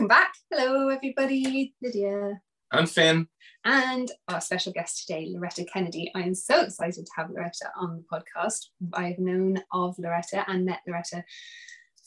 Welcome 0.00 0.16
back. 0.16 0.32
Hello, 0.50 0.88
everybody. 0.88 1.74
Lydia. 1.82 2.40
I'm 2.72 2.86
Finn. 2.86 3.28
And 3.66 4.10
our 4.28 4.40
special 4.40 4.72
guest 4.72 5.06
today, 5.06 5.26
Loretta 5.28 5.66
Kennedy. 5.70 6.10
I 6.14 6.22
am 6.22 6.34
so 6.34 6.62
excited 6.62 7.04
to 7.04 7.12
have 7.16 7.28
Loretta 7.28 7.66
on 7.78 7.98
the 7.98 8.04
podcast. 8.10 8.68
I've 8.94 9.18
known 9.18 9.62
of 9.74 9.98
Loretta 9.98 10.42
and 10.48 10.64
met 10.64 10.80
Loretta 10.88 11.22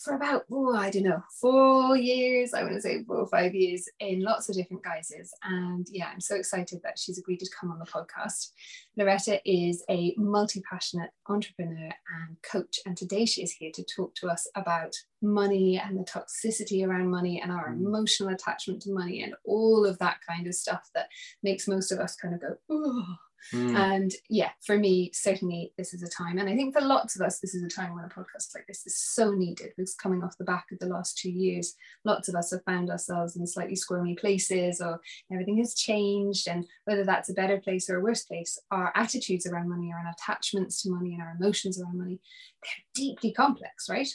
for 0.04 0.16
about, 0.16 0.46
oh, 0.52 0.76
I 0.76 0.90
don't 0.90 1.04
know, 1.04 1.24
four 1.40 1.96
years, 1.96 2.54
I 2.54 2.64
want 2.64 2.76
to 2.76 2.82
say 2.82 3.04
four 3.04 3.18
or 3.18 3.28
five 3.28 3.56
years 3.56 3.88
in 4.00 4.22
lots 4.22 4.50
of 4.50 4.56
different 4.56 4.84
guises. 4.84 5.34
And 5.44 5.88
yeah, 5.92 6.10
I'm 6.12 6.20
so 6.20 6.36
excited 6.36 6.82
that 6.84 7.00
she's 7.00 7.18
agreed 7.18 7.40
to 7.40 7.50
come 7.58 7.72
on 7.72 7.80
the 7.80 7.86
podcast. 7.86 8.52
Loretta 8.98 9.40
is 9.46 9.84
a 9.90 10.14
multi 10.18 10.62
passionate 10.70 11.12
entrepreneur 11.30 11.90
and 12.26 12.38
coach. 12.44 12.80
And 12.86 12.98
today 12.98 13.26
she 13.26 13.44
is 13.44 13.52
here 13.52 13.72
to 13.74 13.84
talk 13.84 14.14
to 14.16 14.28
us 14.28 14.48
about 14.56 14.94
money 15.22 15.82
and 15.84 15.98
the 15.98 16.04
toxicity 16.04 16.86
around 16.86 17.10
money 17.10 17.42
and 17.42 17.52
our 17.52 17.70
mm. 17.70 17.86
emotional 17.86 18.34
attachment 18.34 18.82
to 18.82 18.94
money 18.94 19.24
and 19.24 19.34
all 19.46 19.86
of 19.86 19.98
that 20.00 20.18
kind 20.28 20.48
of 20.48 20.54
stuff 20.54 20.90
that 20.94 21.08
makes 21.42 21.68
most 21.68 21.92
of 21.92 22.00
us 22.00 22.16
kind 22.16 22.34
of 22.34 22.42
go, 22.42 22.56
oh, 22.70 23.06
Mm. 23.54 23.76
And 23.76 24.14
yeah, 24.30 24.52
for 24.66 24.78
me, 24.78 25.12
certainly 25.14 25.74
this 25.78 25.94
is 25.94 26.04
a 26.04 26.10
time, 26.10 26.38
and 26.38 26.50
I 26.50 26.56
think 26.56 26.74
for 26.74 26.82
lots 26.82 27.16
of 27.16 27.22
us, 27.22 27.40
this 27.40 27.56
is 27.56 27.64
a 27.64 27.68
time 27.68 27.96
when 27.96 28.06
a 28.06 28.10
podcast 28.10 28.56
like 28.56 28.66
this 28.68 28.86
is 28.86 28.98
so 28.98 29.32
needed. 29.32 29.72
It's 29.78 29.96
coming 29.96 30.24
off 30.24 30.38
the 30.38 30.44
back 30.44 30.68
of 30.72 30.80
the 30.80 30.88
last 30.88 31.18
two 31.18 31.32
years. 31.32 31.76
Lots 32.06 32.30
of 32.30 32.36
us 32.36 32.52
have 32.52 32.64
found 32.64 32.90
ourselves 32.90 33.36
in 33.36 33.46
slightly 33.46 33.76
squirmy 33.76 34.16
places, 34.16 34.82
or 34.82 35.02
everything 35.32 35.58
has 35.58 35.76
changed. 35.76 36.48
And 36.48 36.66
whether 36.86 37.04
that's 37.04 37.30
a 37.30 37.34
better 37.34 37.60
place 37.60 37.90
or 37.90 37.98
a 37.98 38.04
worse 38.04 38.24
place, 38.24 38.58
our 38.72 38.92
attitudes 38.96 39.46
around 39.46 39.70
money, 39.70 39.92
our 39.92 40.12
attachments 40.12 40.82
to 40.84 40.90
money, 40.90 41.14
and 41.14 41.22
our 41.22 41.36
emotions 41.40 41.82
around 41.82 41.98
money, 41.98 42.20
they're 42.64 42.86
deeply 42.96 43.32
complex, 43.32 43.90
right? 43.90 44.10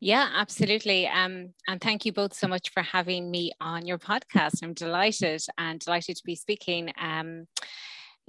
Yeah, 0.00 0.28
absolutely. 0.34 1.06
Um, 1.06 1.54
and 1.68 1.80
thank 1.80 2.04
you 2.04 2.12
both 2.12 2.34
so 2.34 2.48
much 2.48 2.70
for 2.70 2.82
having 2.82 3.30
me 3.30 3.52
on 3.60 3.86
your 3.86 3.98
podcast. 3.98 4.62
I'm 4.62 4.74
delighted 4.74 5.42
and 5.58 5.80
delighted 5.80 6.16
to 6.16 6.22
be 6.24 6.34
speaking. 6.34 6.92
Um, 7.00 7.46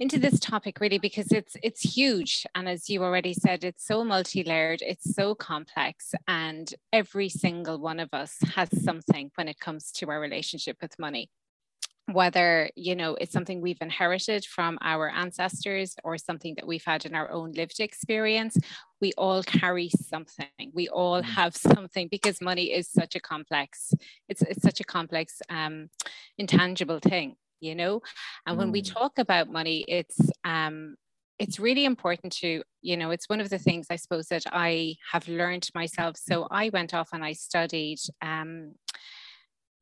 into 0.00 0.18
this 0.18 0.40
topic 0.40 0.80
really 0.80 0.98
because 0.98 1.30
it's 1.30 1.56
it's 1.62 1.80
huge. 1.80 2.46
And 2.54 2.68
as 2.68 2.90
you 2.90 3.02
already 3.02 3.32
said 3.32 3.64
it's 3.64 3.86
so 3.86 4.04
multi-layered 4.04 4.82
it's 4.82 5.14
so 5.14 5.34
complex 5.34 6.14
and 6.26 6.72
every 6.92 7.28
single 7.28 7.78
one 7.78 8.00
of 8.00 8.08
us 8.12 8.36
has 8.54 8.68
something 8.82 9.30
when 9.36 9.48
it 9.48 9.60
comes 9.60 9.92
to 9.92 10.10
our 10.10 10.20
relationship 10.20 10.78
with 10.82 10.98
money. 10.98 11.30
Whether 12.12 12.70
you 12.76 12.96
know 12.96 13.14
it's 13.14 13.32
something 13.32 13.60
we've 13.60 13.80
inherited 13.80 14.44
from 14.44 14.78
our 14.82 15.08
ancestors 15.08 15.94
or 16.04 16.18
something 16.18 16.54
that 16.56 16.66
we've 16.66 16.84
had 16.84 17.06
in 17.06 17.14
our 17.14 17.30
own 17.30 17.52
lived 17.52 17.80
experience 17.80 18.58
we 19.00 19.12
all 19.18 19.42
carry 19.42 19.90
something. 19.90 20.70
We 20.72 20.88
all 20.88 21.20
mm. 21.20 21.24
have 21.24 21.54
something 21.54 22.08
because 22.10 22.40
money 22.40 22.72
is 22.72 22.88
such 22.88 23.14
a 23.14 23.20
complex 23.20 23.94
it's, 24.28 24.42
it's 24.42 24.62
such 24.62 24.80
a 24.80 24.84
complex 24.84 25.40
um, 25.48 25.88
intangible 26.36 26.98
thing 26.98 27.36
you 27.60 27.74
know 27.74 28.00
and 28.46 28.58
when 28.58 28.72
we 28.72 28.82
mm. 28.82 28.92
talk 28.92 29.18
about 29.18 29.50
money 29.50 29.84
it's 29.88 30.18
um 30.44 30.96
it's 31.38 31.58
really 31.58 31.84
important 31.84 32.32
to 32.32 32.62
you 32.82 32.96
know 32.96 33.10
it's 33.10 33.28
one 33.28 33.40
of 33.40 33.50
the 33.50 33.58
things 33.58 33.86
i 33.90 33.96
suppose 33.96 34.26
that 34.28 34.44
i 34.52 34.94
have 35.12 35.26
learned 35.28 35.68
myself 35.74 36.16
so 36.16 36.46
i 36.50 36.70
went 36.72 36.94
off 36.94 37.08
and 37.12 37.24
i 37.24 37.32
studied 37.32 37.98
um 38.22 38.72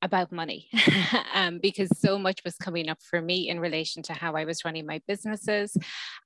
about 0.02 0.32
money 0.32 0.68
um, 1.34 1.58
because 1.62 1.88
so 1.98 2.18
much 2.18 2.40
was 2.44 2.56
coming 2.56 2.88
up 2.88 2.98
for 3.00 3.22
me 3.22 3.48
in 3.48 3.60
relation 3.60 4.02
to 4.02 4.12
how 4.12 4.34
I 4.34 4.44
was 4.44 4.64
running 4.64 4.84
my 4.84 5.00
businesses. 5.06 5.76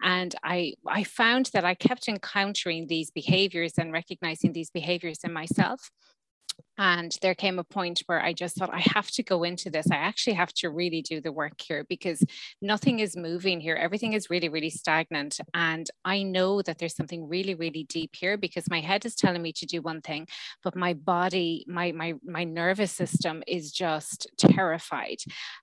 And 0.03 0.35
I, 0.43 0.75
I 0.87 1.05
found 1.05 1.51
that 1.53 1.65
I 1.65 1.75
kept 1.75 2.09
encountering 2.09 2.87
these 2.87 3.11
behaviors 3.11 3.75
and 3.79 3.93
recognizing 3.93 4.53
these 4.53 4.71
behaviors 4.71 5.19
in 5.23 5.33
myself. 5.33 5.91
And 6.79 7.17
there 7.23 7.35
came 7.35 7.59
a 7.59 7.65
point 7.65 8.03
where 8.07 8.21
I 8.21 8.33
just 8.33 8.57
thought, 8.57 8.73
I 8.73 8.85
have 8.95 9.11
to 9.13 9.23
go 9.23 9.45
into 9.45 9.71
this. 9.71 9.91
I 9.91 9.97
actually 9.97 10.35
have 10.35 10.53
to 10.55 10.71
really 10.71 11.01
do 11.01 11.21
the 11.21 11.33
work 11.33 11.61
here 11.61 11.87
because 11.89 12.23
nothing 12.61 12.99
is 12.99 13.17
moving 13.17 13.61
here. 13.61 13.77
Everything 13.77 14.13
is 14.13 14.29
really, 14.29 14.49
really 14.49 14.71
stagnant. 14.71 15.41
And 15.55 15.89
I 16.05 16.23
know 16.23 16.61
that 16.63 16.79
there's 16.79 16.95
something 16.95 17.29
really, 17.29 17.55
really 17.55 17.85
deep 17.85 18.15
here 18.15 18.37
because 18.37 18.69
my 18.69 18.81
head 18.81 19.07
is 19.07 19.15
telling 19.15 19.43
me 19.43 19.53
to 19.55 19.67
do 19.67 19.81
one 19.81 20.03
thing, 20.03 20.27
but 20.63 20.77
my 20.77 20.93
body, 20.93 21.65
my 21.67 21.93
my 21.93 22.15
my 22.25 22.45
nervous 22.45 22.93
system 22.93 23.43
is 23.47 23.73
just 23.73 24.29
terrified. 24.37 25.19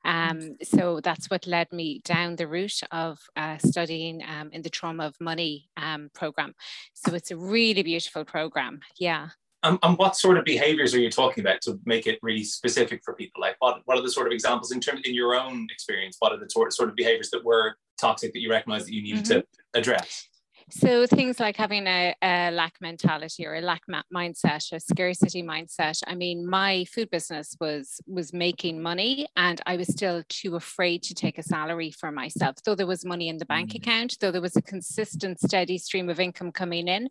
Um, 0.06 0.56
so 0.64 1.00
that's 1.02 1.30
what 1.30 1.46
led 1.46 1.72
me 1.72 2.02
down 2.04 2.36
the 2.36 2.48
route 2.48 2.82
of 2.92 3.20
uh, 3.36 3.58
studying 3.60 4.24
um, 4.28 4.50
in 4.52 4.64
the 4.64 4.70
trauma 4.70 5.06
of 5.06 5.16
money 5.22 5.70
um, 5.78 6.10
program. 6.14 6.54
So 6.94 7.14
it's 7.14 7.32
a 7.32 7.38
really 7.38 7.84
beautiful 7.84 8.26
program. 8.26 8.80
Yeah. 8.98 9.30
Um, 9.64 9.80
and 9.82 9.98
what 9.98 10.18
sort 10.18 10.38
of 10.38 10.44
behaviors 10.44 10.94
are 10.94 11.00
you 11.00 11.10
talking 11.10 11.44
about 11.44 11.62
to 11.62 11.80
make 11.86 12.06
it 12.06 12.20
really 12.22 12.44
specific 12.44 13.02
for 13.04 13.14
people? 13.14 13.42
Like 13.42 13.56
what, 13.60 13.82
what 13.86 13.98
are 13.98 14.02
the 14.02 14.12
sort 14.12 14.28
of 14.28 14.34
examples 14.34 14.72
in 14.72 14.80
terms 14.80 15.02
in 15.06 15.16
your 15.16 15.36
own 15.36 15.68
experience? 15.72 16.18
What 16.20 16.34
are 16.34 16.38
the 16.38 16.50
sort 16.50 16.90
of 16.90 16.96
behaviors 16.96 17.30
that 17.32 17.44
were 17.44 17.78
toxic 18.00 18.34
that 18.34 18.42
you 18.42 18.52
recognize 18.52 18.86
that 18.86 18.94
you 18.94 19.02
needed 19.02 19.24
mm-hmm. 19.24 19.40
to 19.40 19.46
address? 19.74 20.28
So 20.70 21.06
things 21.06 21.40
like 21.40 21.58
having 21.58 21.88
a, 21.88 22.16
a, 22.22 22.52
lack 22.52 22.76
mentality 22.80 23.46
or 23.46 23.56
a 23.56 23.62
lack 23.62 23.82
mindset, 24.14 24.72
a 24.72 24.80
scarcity 24.80 25.44
mindset. 25.44 26.02
I 26.08 26.16
mean, 26.16 26.48
my 26.48 26.86
food 26.86 27.10
business 27.10 27.56
was 27.60 28.00
was 28.08 28.34
making 28.34 28.82
money, 28.82 29.28
and 29.36 29.62
I 29.66 29.76
was 29.76 29.88
still 29.90 30.24
too 30.30 30.56
afraid 30.56 31.04
to 31.04 31.14
take 31.14 31.38
a 31.38 31.44
salary 31.44 31.92
for 31.92 32.12
myself. 32.12 32.56
Though 32.64 32.76
there 32.76 32.88
was 32.88 33.04
money 33.04 33.28
in 33.28 33.38
the 33.38 33.46
bank 33.46 33.72
mm. 33.72 33.76
account, 33.76 34.18
though 34.20 34.32
there 34.32 34.42
was 34.42 34.56
a 34.56 34.62
consistent, 34.62 35.40
steady 35.42 35.78
stream 35.78 36.10
of 36.10 36.20
income 36.20 36.52
coming 36.52 36.88
in, 36.88 37.10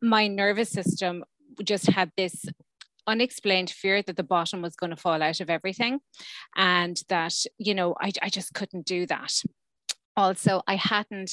my 0.00 0.28
nervous 0.28 0.70
system 0.70 1.24
just 1.64 1.86
had 1.86 2.10
this 2.16 2.44
unexplained 3.06 3.70
fear 3.70 4.02
that 4.02 4.16
the 4.16 4.22
bottom 4.22 4.62
was 4.62 4.74
going 4.74 4.90
to 4.90 4.96
fall 4.96 5.22
out 5.22 5.40
of 5.40 5.48
everything 5.48 6.00
and 6.56 7.00
that 7.08 7.34
you 7.58 7.74
know 7.74 7.94
I, 8.00 8.12
I 8.22 8.28
just 8.28 8.52
couldn't 8.54 8.86
do 8.86 9.06
that. 9.06 9.32
Also 10.16 10.62
i 10.66 10.76
hadn't 10.76 11.30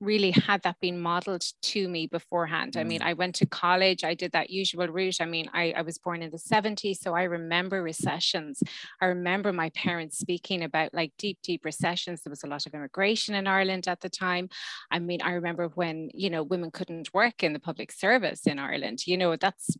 really 0.00 0.30
had 0.30 0.62
that 0.62 0.76
been 0.80 1.00
modeled 1.00 1.44
to 1.62 1.88
me 1.88 2.06
beforehand. 2.06 2.76
I 2.76 2.84
mean, 2.84 3.00
mm. 3.00 3.06
I 3.06 3.12
went 3.14 3.34
to 3.36 3.46
college, 3.46 4.04
I 4.04 4.14
did 4.14 4.32
that 4.32 4.50
usual 4.50 4.88
route. 4.88 5.20
I 5.20 5.24
mean, 5.24 5.50
I, 5.52 5.72
I 5.76 5.82
was 5.82 5.98
born 5.98 6.22
in 6.22 6.30
the 6.30 6.38
70s, 6.38 6.98
so 6.98 7.14
I 7.14 7.24
remember 7.24 7.82
recessions. 7.82 8.62
I 9.00 9.06
remember 9.06 9.52
my 9.52 9.70
parents 9.70 10.18
speaking 10.18 10.62
about 10.62 10.94
like 10.94 11.12
deep, 11.18 11.38
deep 11.42 11.64
recessions. 11.64 12.22
There 12.22 12.30
was 12.30 12.44
a 12.44 12.48
lot 12.48 12.66
of 12.66 12.74
immigration 12.74 13.34
in 13.34 13.46
Ireland 13.46 13.88
at 13.88 14.00
the 14.00 14.10
time. 14.10 14.48
I 14.90 14.98
mean, 14.98 15.20
I 15.22 15.32
remember 15.32 15.68
when, 15.68 16.10
you 16.14 16.30
know, 16.30 16.42
women 16.42 16.70
couldn't 16.70 17.12
work 17.12 17.42
in 17.42 17.52
the 17.52 17.60
public 17.60 17.92
service 17.92 18.46
in 18.46 18.58
Ireland. 18.58 19.06
You 19.06 19.16
know, 19.16 19.36
that's 19.36 19.76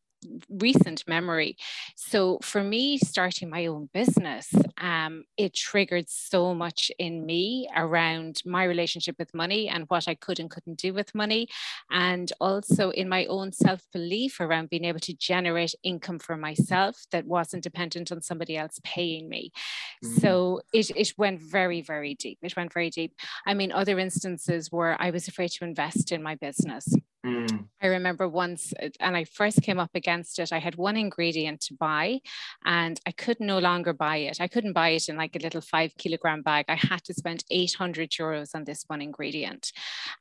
recent 0.48 1.04
memory. 1.06 1.56
So 1.96 2.38
for 2.42 2.62
me, 2.62 2.98
starting 2.98 3.50
my 3.50 3.66
own 3.66 3.88
business, 3.92 4.52
um, 4.80 5.24
it 5.36 5.54
triggered 5.54 6.08
so 6.08 6.54
much 6.54 6.90
in 6.98 7.24
me 7.24 7.68
around 7.76 8.42
my 8.44 8.64
relationship 8.64 9.16
with 9.18 9.34
money 9.34 9.68
and 9.68 9.84
what 9.88 10.08
I 10.08 10.14
could 10.14 10.40
and 10.40 10.50
couldn't 10.50 10.78
do 10.78 10.92
with 10.92 11.14
money, 11.14 11.48
and 11.90 12.32
also 12.40 12.90
in 12.90 13.08
my 13.08 13.26
own 13.26 13.52
self 13.52 13.82
belief 13.92 14.40
around 14.40 14.70
being 14.70 14.84
able 14.84 15.00
to 15.00 15.14
generate 15.14 15.74
income 15.82 16.18
for 16.18 16.36
myself 16.36 17.06
that 17.12 17.26
wasn't 17.26 17.62
dependent 17.62 18.12
on 18.12 18.22
somebody 18.22 18.56
else 18.56 18.80
paying 18.84 19.28
me. 19.28 19.52
Mm-hmm. 20.04 20.16
So 20.18 20.60
it 20.72 20.90
it 20.90 21.12
went 21.16 21.40
very 21.40 21.80
very 21.80 22.14
deep. 22.14 22.38
It 22.42 22.56
went 22.56 22.72
very 22.72 22.90
deep. 22.90 23.14
I 23.46 23.54
mean, 23.54 23.72
other 23.72 23.98
instances 23.98 24.70
where 24.70 25.00
I 25.00 25.10
was 25.10 25.28
afraid 25.28 25.50
to 25.52 25.64
invest 25.64 26.12
in 26.12 26.22
my 26.22 26.34
business. 26.34 26.92
Mm. 27.26 27.66
I 27.82 27.86
remember 27.88 28.28
once, 28.28 28.72
uh, 28.80 28.90
and 29.00 29.16
I 29.16 29.24
first 29.24 29.62
came 29.62 29.78
up 29.78 29.90
against 29.94 30.38
it, 30.38 30.52
I 30.52 30.58
had 30.58 30.76
one 30.76 30.96
ingredient 30.96 31.60
to 31.62 31.74
buy 31.74 32.20
and 32.64 33.00
I 33.06 33.12
could 33.12 33.40
no 33.40 33.58
longer 33.58 33.92
buy 33.92 34.18
it. 34.18 34.40
I 34.40 34.46
couldn't 34.46 34.72
buy 34.72 34.90
it 34.90 35.08
in 35.08 35.16
like 35.16 35.34
a 35.34 35.40
little 35.40 35.60
five 35.60 35.96
kilogram 35.98 36.42
bag. 36.42 36.66
I 36.68 36.76
had 36.76 37.02
to 37.04 37.14
spend 37.14 37.44
800 37.50 38.10
euros 38.10 38.54
on 38.54 38.64
this 38.64 38.84
one 38.86 39.02
ingredient. 39.02 39.72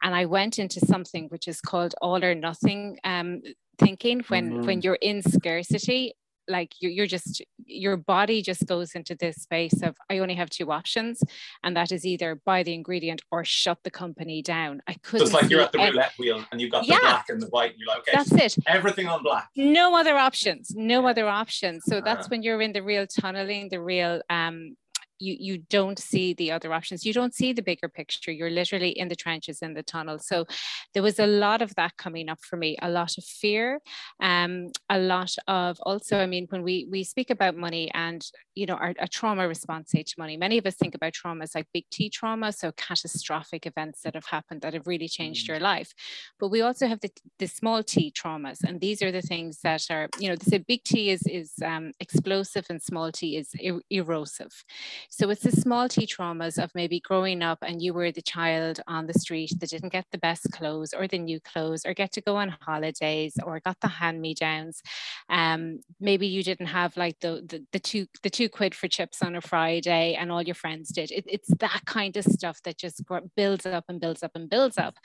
And 0.02 0.16
I 0.16 0.25
went 0.25 0.57
into 0.57 0.80
something 0.80 1.28
which 1.28 1.47
is 1.47 1.62
called 1.62 1.94
all 2.02 2.24
or 2.24 2.34
nothing 2.34 2.97
um, 3.03 3.41
thinking 3.78 4.22
when 4.28 4.52
mm-hmm. 4.52 4.66
when 4.66 4.81
you're 4.81 4.96
in 5.02 5.22
scarcity 5.22 6.13
like 6.47 6.74
you're, 6.80 6.91
you're 6.91 7.08
just 7.08 7.41
your 7.66 7.97
body 7.97 8.41
just 8.41 8.66
goes 8.66 8.95
into 8.95 9.16
this 9.16 9.38
space 9.38 9.81
of 9.81 9.98
i 10.10 10.19
only 10.19 10.36
have 10.36 10.50
two 10.50 10.71
options 10.71 11.21
and 11.63 11.75
that 11.75 11.92
is 11.92 12.06
either 12.06 12.36
buy 12.45 12.63
the 12.63 12.74
ingredient 12.74 13.21
or 13.31 13.44
shut 13.44 13.80
the 13.83 13.92
company 13.92 14.42
down. 14.42 14.81
I 14.88 14.94
couldn't 14.94 15.27
so 15.27 15.33
it's 15.33 15.42
like 15.42 15.51
you're 15.51 15.62
at 15.62 15.71
the 15.71 15.80
roulette 15.80 16.13
wheel 16.18 16.44
and 16.51 16.62
you've 16.62 16.71
got 16.71 16.81
the 16.81 16.89
yeah, 16.89 17.00
black 17.00 17.25
and 17.30 17.42
the 17.42 17.48
white 17.48 17.71
and 17.71 17.80
you're 17.80 17.88
like 17.88 18.00
okay 18.00 18.12
that's 18.13 18.31
it. 18.31 18.63
everything 18.68 19.07
on 19.07 19.24
black. 19.24 19.50
No 19.56 19.95
other 19.95 20.16
options 20.16 20.74
no 20.75 21.07
other 21.07 21.27
options. 21.27 21.83
So 21.86 22.01
that's 22.01 22.27
uh 22.27 22.30
when 22.30 22.44
you're 22.44 22.62
in 22.62 22.74
the 22.74 22.83
real 22.83 23.07
tunneling 23.07 23.69
the 23.69 23.81
real 23.81 24.21
um 24.30 24.75
you 25.19 25.36
you 25.40 25.58
don't 25.69 26.00
see 26.00 26.34
the 26.34 26.52
other 26.52 26.74
options. 26.74 27.06
You 27.06 27.14
don't 27.14 27.34
see 27.34 27.54
the 27.54 27.62
bigger 27.62 27.90
picture. 27.90 28.31
You're 28.31 28.50
literally 28.50 28.90
in 28.90 29.08
the 29.08 29.16
trenches 29.16 29.60
in 29.62 29.74
the 29.74 29.84
tunnel. 29.84 30.19
So 30.19 30.46
there 30.94 31.04
was 31.04 31.19
a 31.19 31.28
lot 31.28 31.62
of 31.62 31.75
that 31.75 31.98
coming 31.98 32.30
up 32.30 32.40
for 32.42 32.58
me 32.58 32.78
a 32.81 32.90
lot 32.90 33.18
of 33.18 33.24
fear 33.24 33.80
um 34.22 34.69
a 34.90 35.00
lot 35.00 35.34
of 35.48 35.78
also 35.81 36.19
i 36.19 36.25
mean 36.25 36.46
when 36.50 36.64
we 36.64 36.88
we 36.90 37.04
speak 37.04 37.30
about 37.30 37.56
money 37.56 37.92
and 37.94 38.25
you 38.56 38.66
know 38.66 38.75
our, 38.75 38.94
a 39.00 39.08
trauma 39.08 39.48
response 39.48 39.92
to 39.92 40.04
money 40.18 40.38
many 40.38 40.58
of 40.58 40.66
us 40.66 40.75
think 40.75 40.96
about 40.96 41.14
trauma 41.14 41.44
as 41.44 41.56
like 41.56 41.68
big 41.74 41.86
t 41.92 42.10
trauma 42.10 42.52
so 42.52 42.72
catastrophic 42.78 43.66
events 43.66 44.02
that 44.02 44.16
have 44.16 44.25
happened 44.25 44.62
that 44.62 44.74
have 44.74 44.88
really 44.88 45.08
changed 45.08 45.46
mm. 45.46 45.50
your 45.50 45.60
life. 45.60 45.94
But 46.40 46.50
we 46.50 46.62
also 46.62 46.88
have 46.88 47.00
the, 47.02 47.12
the 47.40 47.48
small 47.48 47.84
t 47.84 48.12
traumas 48.12 48.64
and 48.64 48.80
these 48.80 49.02
are 49.02 49.12
the 49.12 49.22
things 49.22 49.60
that 49.64 49.86
are 49.90 50.10
you 50.19 50.30
know 50.30 50.36
the 50.36 50.60
big 50.60 50.84
t 50.84 51.10
is 51.10 51.22
is 51.28 51.54
um, 51.64 51.92
explosive 52.00 52.66
and 52.69 52.81
small 52.81 53.12
t 53.12 53.38
is 53.38 53.50
er- 53.66 53.81
erosive 53.90 54.64
so 55.09 55.30
it's 55.30 55.44
the 55.44 55.51
small 55.51 55.88
t 55.88 56.06
traumas 56.06 56.62
of 56.62 56.69
maybe 56.75 57.00
growing 57.00 57.42
up 57.42 57.59
and 57.62 57.81
you 57.81 57.94
were 57.94 58.12
the 58.12 58.21
child 58.21 58.81
on 58.88 59.07
the 59.07 59.13
street 59.13 59.51
that 59.59 59.69
didn't 59.69 59.94
get 59.94 60.06
the 60.12 60.18
best 60.18 60.51
clothes 60.51 60.94
or 60.94 61.07
the 61.07 61.18
new 61.18 61.39
clothes 61.39 61.86
or 61.86 61.94
get 61.94 62.12
to 62.12 62.21
go 62.21 62.36
on 62.36 62.56
holidays 62.62 63.36
or 63.44 63.62
got 63.62 63.80
the 63.80 63.88
hand 63.88 64.21
me 64.21 64.33
downs. 64.33 64.81
Um, 65.30 65.80
maybe 66.00 66.27
you 66.27 66.44
didn't 66.44 66.68
have 66.68 66.98
like 66.98 67.19
the, 67.21 67.44
the, 67.48 67.65
the 67.71 67.80
two 67.80 68.07
the 68.21 68.30
two 68.30 68.50
quid 68.50 68.75
for 68.75 68.88
chips 68.89 69.21
on 69.21 69.36
a 69.36 69.42
Friday 69.42 70.15
and 70.15 70.31
all 70.31 70.42
your 70.42 70.56
friends 70.56 70.89
did. 70.89 71.12
It, 71.12 71.24
it's 71.27 71.50
that 71.59 71.81
kind 71.86 72.18
of 72.18 72.25
stuff 72.25 72.62
that 72.63 72.77
just 72.77 73.01
builds 73.36 73.65
up 73.65 73.86
and 73.88 74.01
builds 74.01 74.24
up 74.24 74.31
and 74.36 74.50
builds 74.50 74.77
up. 74.77 74.95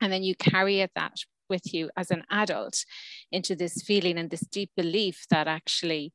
And 0.00 0.12
then 0.12 0.22
you 0.22 0.36
carry 0.36 0.80
it 0.80 0.92
that 0.94 1.16
with 1.48 1.74
you 1.74 1.90
as 1.96 2.10
an 2.10 2.24
adult 2.30 2.84
into 3.32 3.56
this 3.56 3.82
feeling 3.82 4.18
and 4.18 4.30
this 4.30 4.40
deep 4.40 4.70
belief 4.76 5.26
that 5.30 5.48
actually 5.48 6.12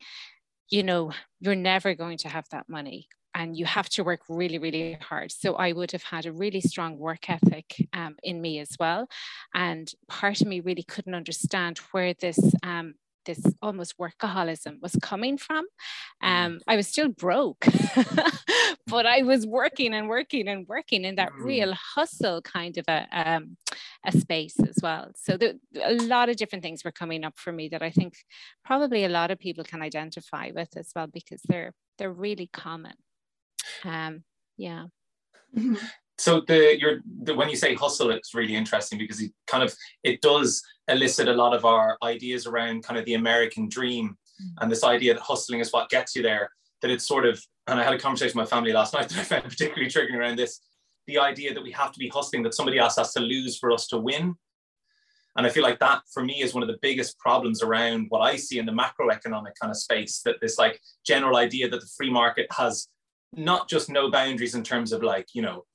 you 0.70 0.82
know 0.82 1.12
you're 1.40 1.56
never 1.56 1.94
going 1.94 2.18
to 2.18 2.28
have 2.28 2.46
that 2.52 2.68
money 2.68 3.08
and 3.38 3.56
you 3.56 3.66
have 3.66 3.88
to 3.88 4.04
work 4.04 4.22
really, 4.28 4.58
really 4.58 4.98
hard. 5.00 5.32
So 5.32 5.54
I 5.56 5.72
would 5.72 5.92
have 5.92 6.02
had 6.02 6.26
a 6.26 6.34
really 6.34 6.60
strong 6.60 6.98
work 6.98 7.30
ethic 7.30 7.88
um, 7.94 8.16
in 8.24 8.42
me 8.42 8.60
as 8.60 8.72
well. 8.80 9.08
And 9.54 9.90
part 10.10 10.42
of 10.42 10.48
me 10.48 10.60
really 10.60 10.82
couldn't 10.82 11.14
understand 11.14 11.78
where 11.92 12.16
this 12.16 12.40
um, 12.64 12.96
this 13.26 13.42
almost 13.62 13.98
workaholism 14.00 14.82
was 14.82 14.96
coming 15.02 15.38
from. 15.38 15.66
Mm. 16.24 16.28
Um, 16.28 16.60
I 16.66 16.78
was 16.78 16.88
still 16.88 17.10
broke, 17.10 17.66
but 18.88 19.06
I 19.06 19.22
was 19.22 19.46
working 19.46 19.94
and 19.94 20.08
working 20.08 20.48
and 20.48 20.66
working 20.68 21.04
in 21.04 21.16
that 21.16 21.34
mm. 21.34 21.44
real 21.44 21.74
hustle 21.74 22.42
kind 22.42 22.78
of 22.78 22.86
a, 22.88 23.06
um, 23.12 23.58
a 24.06 24.14
space 24.14 24.58
as 24.62 24.78
well. 24.82 25.12
So 25.16 25.36
the, 25.36 25.60
a 25.84 25.96
lot 25.96 26.30
of 26.30 26.38
different 26.38 26.64
things 26.64 26.86
were 26.86 26.92
coming 26.92 27.26
up 27.26 27.38
for 27.38 27.52
me 27.52 27.68
that 27.70 27.84
I 27.84 27.92
think 27.92 28.16
probably 28.64 29.04
a 29.04 29.10
lot 29.10 29.30
of 29.30 29.40
people 29.40 29.66
can 29.66 29.82
identify 29.82 30.52
with 30.56 30.76
as 30.78 30.92
well 30.96 31.08
because 31.08 31.42
they're 31.48 31.74
they're 31.98 32.14
really 32.14 32.50
common 32.54 32.94
um, 33.84 34.24
yeah. 34.58 34.86
Mm-hmm. 35.56 35.76
So 36.18 36.42
the 36.48 36.80
your 36.80 37.00
the, 37.24 37.36
when 37.36 37.50
you 37.50 37.56
say 37.56 37.76
hustle, 37.76 38.10
it's 38.10 38.34
really 38.34 38.56
interesting 38.56 38.98
because 38.98 39.22
it 39.22 39.32
kind 39.46 39.64
of 39.64 39.74
it 40.04 40.22
does 40.22 40.64
elicit 40.88 41.28
a 41.28 41.34
lot 41.34 41.56
of 41.56 41.66
our 41.66 41.98
ideas 42.04 42.48
around 42.48 42.84
kind 42.84 43.00
of 43.00 43.06
the 43.06 43.14
American 43.14 43.70
dream 43.70 44.18
mm-hmm. 44.42 44.64
and 44.64 44.72
this 44.72 44.84
idea 44.84 45.14
that 45.14 45.22
hustling 45.22 45.60
is 45.60 45.72
what 45.72 45.90
gets 45.90 46.16
you 46.16 46.24
there. 46.24 46.50
That 46.82 46.92
it's 46.92 47.08
sort 47.08 47.26
of, 47.26 47.42
and 47.68 47.80
I 47.80 47.84
had 47.84 47.94
a 47.94 48.00
conversation 48.00 48.38
with 48.40 48.50
my 48.50 48.56
family 48.56 48.72
last 48.72 48.94
night 48.94 49.10
that 49.10 49.20
I 49.20 49.24
found 49.24 49.44
particularly 49.44 49.90
triggering 49.90 50.18
around 50.18 50.38
this, 50.38 50.62
the 51.06 51.20
idea 51.20 51.54
that 51.54 51.64
we 51.64 51.72
have 51.72 51.92
to 51.92 52.00
be 52.00 52.10
hustling, 52.10 52.44
that 52.44 52.54
somebody 52.54 52.78
else 52.78 52.98
has 52.98 53.14
to 53.14 53.20
lose 53.20 53.58
for 53.58 53.72
us 53.72 53.88
to 53.88 53.98
win. 53.98 54.36
And 55.36 55.46
I 55.46 55.50
feel 55.50 55.64
like 55.64 55.80
that 55.80 56.02
for 56.12 56.24
me 56.24 56.42
is 56.42 56.56
one 56.56 56.64
of 56.64 56.68
the 56.68 56.80
biggest 56.82 57.18
problems 57.20 57.62
around 57.62 58.08
what 58.10 58.22
I 58.22 58.36
see 58.38 58.58
in 58.58 58.66
the 58.66 58.72
macroeconomic 58.72 59.52
kind 59.62 59.70
of 59.70 59.78
space, 59.78 60.22
that 60.26 60.38
this 60.42 60.58
like 60.58 60.82
general 61.06 61.38
idea 61.38 61.70
that 61.70 61.80
the 61.80 61.90
free 61.96 62.10
market 62.10 62.48
has 62.52 62.88
not 63.34 63.70
just 63.70 63.90
no 63.90 64.10
boundaries 64.10 64.56
in 64.56 64.64
terms 64.64 64.92
of 64.92 65.04
like, 65.04 65.28
you 65.34 65.42
know, 65.42 65.66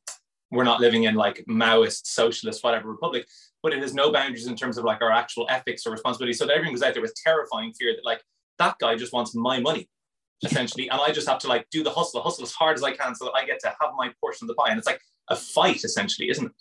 we're 0.50 0.64
not 0.64 0.80
living 0.80 1.04
in 1.04 1.14
like 1.14 1.44
Maoist, 1.48 2.06
socialist, 2.06 2.62
whatever 2.62 2.90
republic, 2.90 3.26
but 3.62 3.72
it 3.72 3.80
has 3.80 3.94
no 3.94 4.12
boundaries 4.12 4.46
in 4.46 4.56
terms 4.56 4.76
of 4.76 4.84
like 4.84 5.00
our 5.00 5.10
actual 5.10 5.46
ethics 5.48 5.86
or 5.86 5.92
responsibility. 5.92 6.34
So 6.34 6.46
that 6.46 6.52
everyone 6.52 6.74
goes 6.74 6.82
out 6.82 6.92
there 6.92 7.02
with 7.02 7.14
terrifying 7.14 7.72
fear 7.72 7.94
that 7.94 8.04
like 8.04 8.22
that 8.58 8.76
guy 8.78 8.96
just 8.96 9.12
wants 9.12 9.34
my 9.34 9.60
money, 9.60 9.88
essentially. 10.44 10.90
and 10.90 11.00
I 11.00 11.10
just 11.10 11.28
have 11.28 11.38
to 11.40 11.48
like 11.48 11.66
do 11.70 11.82
the 11.82 11.90
hustle, 11.90 12.22
hustle 12.22 12.44
as 12.44 12.52
hard 12.52 12.76
as 12.76 12.82
I 12.82 12.92
can 12.92 13.14
so 13.14 13.26
that 13.26 13.32
I 13.32 13.46
get 13.46 13.60
to 13.60 13.68
have 13.68 13.90
my 13.96 14.12
portion 14.20 14.44
of 14.44 14.48
the 14.48 14.54
pie. 14.54 14.70
And 14.70 14.78
it's 14.78 14.86
like 14.86 15.00
a 15.28 15.36
fight 15.36 15.84
essentially, 15.84 16.28
isn't 16.28 16.46
it? 16.46 16.52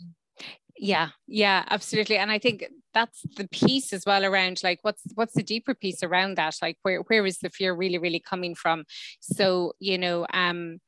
yeah 0.82 1.10
yeah 1.28 1.64
absolutely 1.70 2.18
and 2.18 2.32
i 2.32 2.40
think 2.40 2.66
that's 2.94 3.22
the 3.38 3.48
piece 3.48 3.94
as 3.94 4.06
well 4.06 4.26
around 4.26 4.62
like 4.64 4.80
what's 4.82 5.04
what's 5.16 5.34
the 5.34 5.44
deeper 5.44 5.74
piece 5.74 6.04
around 6.04 6.36
that? 6.38 6.56
Like 6.62 6.78
where 6.84 7.00
where 7.02 7.26
is 7.26 7.40
the 7.40 7.50
fear 7.50 7.74
really 7.74 7.98
really 7.98 8.20
coming 8.20 8.56
from? 8.56 8.86
So 9.20 9.74
you 9.80 9.98
know 9.98 10.26
um 10.34 10.80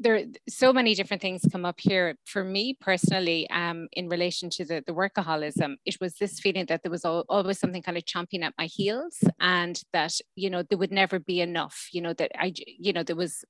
there 0.00 0.24
so 0.48 0.72
many 0.72 0.94
different 0.94 1.22
things 1.22 1.42
come 1.50 1.64
up 1.64 1.80
here. 1.80 2.16
For 2.26 2.44
me 2.44 2.76
personally 2.80 3.48
um, 3.50 3.88
in 3.92 4.08
relation 4.08 4.50
to 4.50 4.64
the, 4.64 4.82
the 4.86 4.92
workaholism 4.92 5.76
it 5.84 5.96
was 6.00 6.14
this 6.14 6.40
feeling 6.40 6.66
that 6.66 6.82
there 6.82 6.90
was 6.90 7.04
always 7.04 7.58
something 7.58 7.82
kind 7.82 7.96
of 7.96 8.04
chomping 8.04 8.42
at 8.42 8.54
my 8.58 8.66
heels 8.66 9.18
and 9.40 9.82
that 9.92 10.12
you 10.36 10.50
know 10.50 10.62
there 10.62 10.78
would 10.78 10.92
never 10.92 11.18
be 11.18 11.40
enough 11.40 11.88
you 11.92 12.00
know 12.00 12.12
that 12.12 12.30
i 12.38 12.52
you 12.56 12.92
know 12.92 13.02
there 13.02 13.16
was 13.16 13.44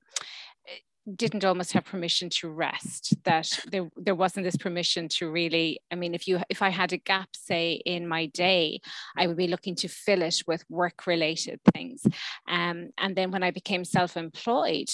didn't 1.17 1.45
almost 1.45 1.73
have 1.73 1.85
permission 1.85 2.29
to 2.29 2.49
rest 2.49 3.15
that 3.25 3.49
there, 3.71 3.89
there 3.97 4.15
wasn't 4.15 4.45
this 4.45 4.57
permission 4.57 5.09
to 5.09 5.31
really 5.31 5.81
i 5.91 5.95
mean 5.95 6.15
if 6.15 6.29
you 6.29 6.41
if 6.49 6.63
i 6.63 6.69
had 6.69 6.93
a 6.93 6.97
gap 6.97 7.29
say 7.35 7.81
in 7.85 8.07
my 8.07 8.27
day 8.27 8.81
i 9.17 9.27
would 9.27 9.37
be 9.37 9.47
looking 9.47 9.75
to 9.75 9.89
fill 9.89 10.23
it 10.23 10.43
with 10.47 10.65
work 10.69 11.07
related 11.07 11.61
things 11.73 12.03
um, 12.49 12.91
and 12.99 13.17
then 13.17 13.31
when 13.31 13.43
i 13.43 13.51
became 13.51 13.85
self-employed 13.85 14.89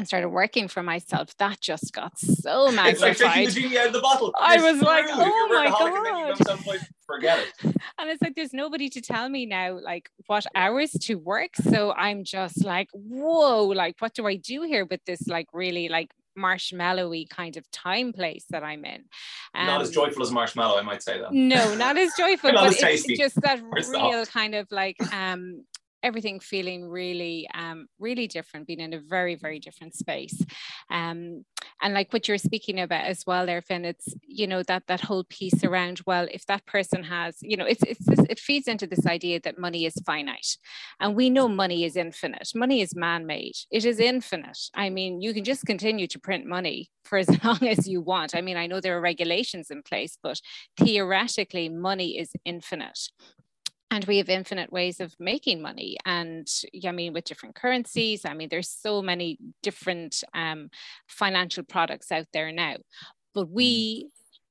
and 0.00 0.08
started 0.08 0.30
working 0.30 0.66
for 0.66 0.82
myself, 0.82 1.36
that 1.36 1.60
just 1.60 1.92
got 1.92 2.18
so 2.18 2.72
magnified. 2.72 3.10
It's 3.10 3.20
like 3.20 3.34
taking 3.34 3.44
the 3.44 3.60
genie 3.60 3.78
out 3.78 3.88
of 3.88 3.92
the 3.92 4.00
bottle. 4.00 4.34
I 4.40 4.56
was 4.56 4.80
like, 4.80 5.04
oh 5.10 5.48
my 5.50 5.66
god. 5.68 6.80
Forget 7.06 7.38
it. 7.38 7.69
And 8.00 8.10
it's 8.10 8.22
like 8.22 8.34
there's 8.34 8.52
nobody 8.52 8.88
to 8.90 9.00
tell 9.00 9.28
me 9.28 9.46
now, 9.46 9.78
like 9.78 10.10
what 10.26 10.46
hours 10.54 10.92
to 11.02 11.16
work. 11.16 11.56
So 11.56 11.92
I'm 11.92 12.24
just 12.24 12.64
like, 12.64 12.88
whoa, 12.92 13.66
like 13.66 13.96
what 13.98 14.14
do 14.14 14.26
I 14.26 14.36
do 14.36 14.62
here 14.62 14.84
with 14.84 15.04
this 15.04 15.26
like 15.28 15.48
really 15.52 15.88
like 15.88 16.10
marshmallowy 16.38 17.28
kind 17.28 17.56
of 17.56 17.70
time 17.70 18.12
place 18.12 18.44
that 18.50 18.62
I'm 18.62 18.84
in. 18.84 19.04
Um, 19.54 19.66
not 19.66 19.80
as 19.82 19.88
um, 19.88 19.94
joyful 19.94 20.22
as 20.22 20.30
marshmallow, 20.30 20.78
I 20.78 20.82
might 20.82 21.02
say 21.02 21.20
that. 21.20 21.32
No, 21.32 21.74
not 21.74 21.96
as 21.96 22.12
joyful, 22.18 22.52
not 22.52 22.70
but 22.70 22.82
as 22.82 23.04
it's 23.04 23.18
just 23.18 23.40
that 23.42 23.60
real 23.88 24.24
kind 24.26 24.54
of 24.54 24.70
like 24.70 24.96
um 25.12 25.64
everything 26.02 26.40
feeling 26.40 26.88
really 26.88 27.48
um, 27.54 27.86
really 27.98 28.26
different 28.26 28.66
being 28.66 28.80
in 28.80 28.94
a 28.94 29.00
very 29.00 29.34
very 29.34 29.58
different 29.58 29.94
space. 29.94 30.42
Um, 30.90 31.44
and 31.82 31.94
like 31.94 32.12
what 32.12 32.28
you're 32.28 32.38
speaking 32.38 32.80
about 32.80 33.04
as 33.04 33.24
well 33.26 33.46
there 33.46 33.62
Finn 33.62 33.84
it's 33.84 34.14
you 34.26 34.46
know 34.46 34.62
that 34.64 34.84
that 34.86 35.00
whole 35.00 35.24
piece 35.24 35.64
around 35.64 36.00
well 36.06 36.26
if 36.30 36.46
that 36.46 36.64
person 36.66 37.02
has 37.02 37.36
you 37.42 37.56
know 37.56 37.64
it's 37.64 37.82
it's 37.82 38.04
this, 38.06 38.20
it 38.28 38.38
feeds 38.38 38.68
into 38.68 38.86
this 38.86 39.06
idea 39.06 39.40
that 39.42 39.58
money 39.58 39.84
is 39.84 39.94
finite. 40.06 40.56
And 40.98 41.14
we 41.14 41.30
know 41.30 41.48
money 41.48 41.84
is 41.84 41.96
infinite. 41.96 42.50
Money 42.54 42.80
is 42.80 42.94
man-made. 42.94 43.54
It 43.70 43.84
is 43.84 44.00
infinite. 44.00 44.58
I 44.74 44.90
mean 44.90 45.20
you 45.20 45.34
can 45.34 45.44
just 45.44 45.66
continue 45.66 46.06
to 46.08 46.18
print 46.18 46.46
money 46.46 46.90
for 47.04 47.18
as 47.18 47.28
long 47.44 47.66
as 47.66 47.88
you 47.88 48.00
want. 48.00 48.34
I 48.34 48.40
mean 48.40 48.56
I 48.56 48.66
know 48.66 48.80
there 48.80 48.96
are 48.96 49.00
regulations 49.00 49.70
in 49.70 49.82
place 49.82 50.16
but 50.22 50.40
theoretically 50.78 51.68
money 51.68 52.18
is 52.18 52.32
infinite 52.44 52.98
and 53.90 54.04
we 54.04 54.18
have 54.18 54.28
infinite 54.28 54.72
ways 54.72 55.00
of 55.00 55.14
making 55.18 55.60
money 55.60 55.96
and 56.04 56.48
i 56.86 56.92
mean 56.92 57.12
with 57.12 57.24
different 57.24 57.54
currencies 57.54 58.24
i 58.24 58.34
mean 58.34 58.48
there's 58.48 58.70
so 58.70 59.02
many 59.02 59.38
different 59.62 60.22
um, 60.34 60.70
financial 61.06 61.64
products 61.64 62.12
out 62.12 62.26
there 62.32 62.52
now 62.52 62.76
but 63.34 63.46
mm. 63.46 63.52
we 63.52 64.10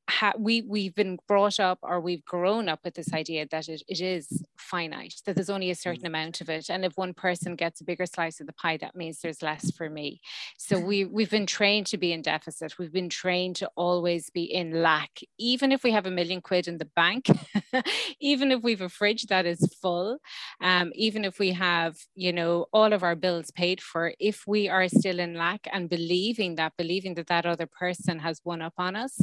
ha- 0.10 0.34
we 0.38 0.62
we've 0.62 0.96
been 0.96 1.18
brought 1.28 1.60
up 1.60 1.80
or 1.82 2.00
we've 2.00 2.26
grown 2.26 2.68
up 2.68 2.80
with 2.84 2.96
this 2.96 3.14
idea 3.14 3.48
that 3.52 3.70
it, 3.70 3.82
it 3.88 4.02
is 4.02 4.44
finite 4.58 5.16
that 5.26 5.36
there's 5.36 5.50
only 5.50 5.72
a 5.72 5.76
certain 5.76 6.04
mm. 6.04 6.08
amount 6.08 6.42
of 6.42 6.50
it. 6.50 6.70
And 6.70 6.84
if 6.84 6.98
one 6.98 7.14
person 7.14 7.56
gets 7.56 7.82
a 7.82 7.86
bigger 7.86 8.06
slice 8.06 8.40
of 8.40 8.48
the 8.48 8.54
pie 8.54 8.78
that 8.78 8.96
means 8.96 9.20
there's 9.20 9.42
less 9.42 9.72
for 9.72 9.90
me. 9.90 10.22
So 10.58 10.80
we 10.80 11.06
we've 11.16 11.30
been 11.30 11.46
trained 11.46 11.88
to 11.88 11.98
be 11.98 12.12
in 12.12 12.22
deficit. 12.22 12.78
We've 12.78 12.94
been 12.94 13.10
trained 13.10 13.56
to 13.58 13.70
always 13.76 14.30
be 14.30 14.44
in 14.44 14.82
lack. 14.82 15.20
Even 15.38 15.72
if 15.72 15.84
we 15.84 15.92
have 15.92 16.06
a 16.06 16.12
million 16.12 16.42
quid 16.42 16.68
in 16.68 16.78
the 16.78 16.90
bank 16.96 17.28
even 18.20 18.52
if 18.52 18.62
we've 18.62 18.82
a 18.82 18.90
fridge 18.90 19.24
that 19.28 19.46
is 19.46 19.60
full 19.82 20.18
um, 20.62 20.92
even 20.96 21.26
if 21.26 21.40
we 21.40 21.52
have 21.52 21.96
you 22.16 22.34
know 22.34 22.66
all 22.74 22.94
of 22.94 23.04
our 23.04 23.16
bills 23.16 23.52
paid 23.52 23.82
for 23.82 24.14
if 24.20 24.44
we 24.48 24.70
are 24.70 24.88
still 24.88 25.20
in 25.20 25.36
lack 25.36 25.68
and 25.72 25.90
believing 25.90 26.56
that 26.56 26.74
believing 26.78 27.14
that 27.16 27.28
that 27.28 27.46
other 27.46 27.68
person 27.68 28.20
has 28.20 28.40
one 28.44 28.62
up 28.62 28.74
on 28.78 28.96
us 28.96 29.20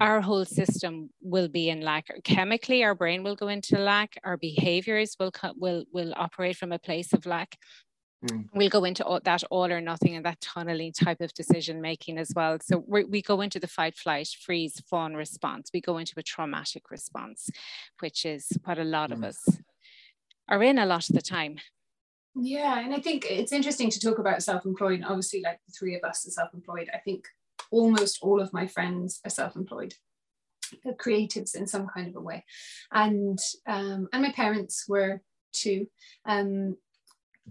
our 0.00 0.20
whole 0.20 0.44
system 0.44 1.10
will 1.22 1.48
be 1.48 1.68
in 1.68 1.80
lack. 1.80 2.08
Chemically, 2.24 2.84
our 2.84 2.94
brain 2.94 3.22
will 3.22 3.36
go 3.36 3.48
into 3.48 3.78
lack. 3.78 4.16
Our 4.24 4.36
behaviors 4.36 5.16
will 5.18 5.32
will 5.56 5.84
will 5.92 6.12
operate 6.16 6.56
from 6.56 6.72
a 6.72 6.78
place 6.78 7.12
of 7.12 7.26
lack. 7.26 7.56
Mm. 8.24 8.46
We'll 8.54 8.70
go 8.70 8.84
into 8.84 9.04
all, 9.04 9.20
that 9.24 9.44
all 9.50 9.70
or 9.70 9.80
nothing 9.80 10.16
and 10.16 10.24
that 10.24 10.40
tunneling 10.40 10.92
type 10.92 11.20
of 11.20 11.34
decision 11.34 11.80
making 11.80 12.18
as 12.18 12.32
well. 12.34 12.58
So 12.62 12.82
we 12.88 13.20
go 13.20 13.42
into 13.42 13.60
the 13.60 13.66
fight, 13.66 13.96
flight, 13.96 14.28
freeze, 14.28 14.80
fawn 14.88 15.14
response. 15.14 15.70
We 15.72 15.80
go 15.80 15.98
into 15.98 16.14
a 16.16 16.22
traumatic 16.22 16.90
response, 16.90 17.50
which 18.00 18.24
is 18.24 18.48
what 18.64 18.78
a 18.78 18.84
lot 18.84 19.10
mm. 19.10 19.14
of 19.14 19.24
us 19.24 19.46
are 20.48 20.62
in 20.62 20.78
a 20.78 20.86
lot 20.86 21.08
of 21.10 21.14
the 21.14 21.22
time. 21.22 21.56
Yeah, 22.34 22.80
and 22.80 22.94
I 22.94 23.00
think 23.00 23.26
it's 23.30 23.52
interesting 23.52 23.90
to 23.90 24.00
talk 24.00 24.18
about 24.18 24.42
self-employed. 24.42 25.02
Obviously, 25.06 25.40
like 25.42 25.58
the 25.66 25.72
three 25.72 25.94
of 25.94 26.04
us 26.04 26.26
are 26.26 26.30
self-employed. 26.30 26.90
I 26.92 26.98
think 26.98 27.26
almost 27.70 28.18
all 28.22 28.40
of 28.40 28.52
my 28.52 28.66
friends 28.66 29.20
are 29.24 29.30
self-employed 29.30 29.94
creatives 31.00 31.54
in 31.54 31.66
some 31.66 31.86
kind 31.86 32.08
of 32.08 32.16
a 32.16 32.20
way. 32.20 32.44
And 32.92 33.38
um, 33.66 34.08
and 34.12 34.22
my 34.22 34.32
parents 34.32 34.84
were 34.88 35.20
too. 35.52 35.86
Um, 36.26 36.76